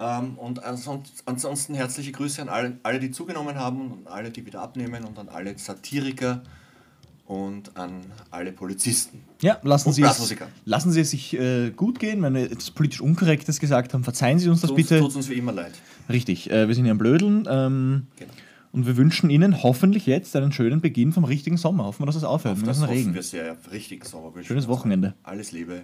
Ähm, 0.00 0.36
und 0.38 0.62
ansonsten, 0.64 1.12
ansonsten 1.26 1.74
herzliche 1.74 2.12
Grüße 2.12 2.42
an 2.42 2.48
alle, 2.48 2.78
alle, 2.82 2.98
die 2.98 3.10
zugenommen 3.10 3.56
haben 3.56 3.90
und 3.92 4.06
an 4.06 4.12
alle, 4.12 4.30
die 4.30 4.44
wieder 4.44 4.60
abnehmen 4.62 5.04
und 5.04 5.18
an 5.18 5.28
alle 5.28 5.56
Satiriker 5.58 6.42
und 7.26 7.76
an 7.76 8.00
alle 8.30 8.52
Polizisten. 8.52 9.20
Ja, 9.40 9.58
lassen 9.62 9.88
Und 9.88 9.94
Sie, 9.94 10.02
es, 10.02 10.34
lassen 10.64 10.92
Sie 10.92 11.00
es 11.00 11.10
sich 11.10 11.38
äh, 11.38 11.70
gut 11.70 11.98
gehen. 11.98 12.22
Wenn 12.22 12.34
wir 12.34 12.50
etwas 12.50 12.70
politisch 12.70 13.00
Unkorrektes 13.00 13.60
gesagt 13.60 13.94
haben, 13.94 14.04
verzeihen 14.04 14.38
Sie 14.38 14.48
uns 14.48 14.60
das 14.60 14.68
Tut 14.68 14.76
bitte. 14.76 14.98
tut's 15.00 15.16
uns 15.16 15.28
wie 15.28 15.34
immer 15.34 15.52
leid. 15.52 15.72
Richtig, 16.10 16.50
äh, 16.50 16.68
wir 16.68 16.74
sind 16.74 16.84
hier 16.84 16.92
am 16.92 16.98
Blödeln. 16.98 17.46
Ähm, 17.48 18.06
Genau. 18.18 18.30
Und 18.72 18.86
wir 18.86 18.96
wünschen 18.96 19.30
Ihnen 19.30 19.62
hoffentlich 19.62 20.04
jetzt 20.06 20.34
einen 20.34 20.50
schönen 20.50 20.80
Beginn 20.80 21.12
vom 21.12 21.22
richtigen 21.22 21.56
Sommer. 21.56 21.84
Hoffen 21.84 22.02
wir, 22.02 22.06
dass 22.06 22.16
es 22.16 22.24
aufhört. 22.24 22.54
Auf 22.56 22.60
Wir 22.62 22.66
das 22.66 22.80
hoffen 22.80 22.90
Regen. 22.92 23.14
wir 23.14 23.22
sehr. 23.22 23.56
Richtig 23.70 24.04
Sommer. 24.04 24.34
wünschen 24.34 24.48
Schönes. 24.48 24.66
Wochenende. 24.66 25.14
Alles 25.22 25.52
Liebe. 25.52 25.82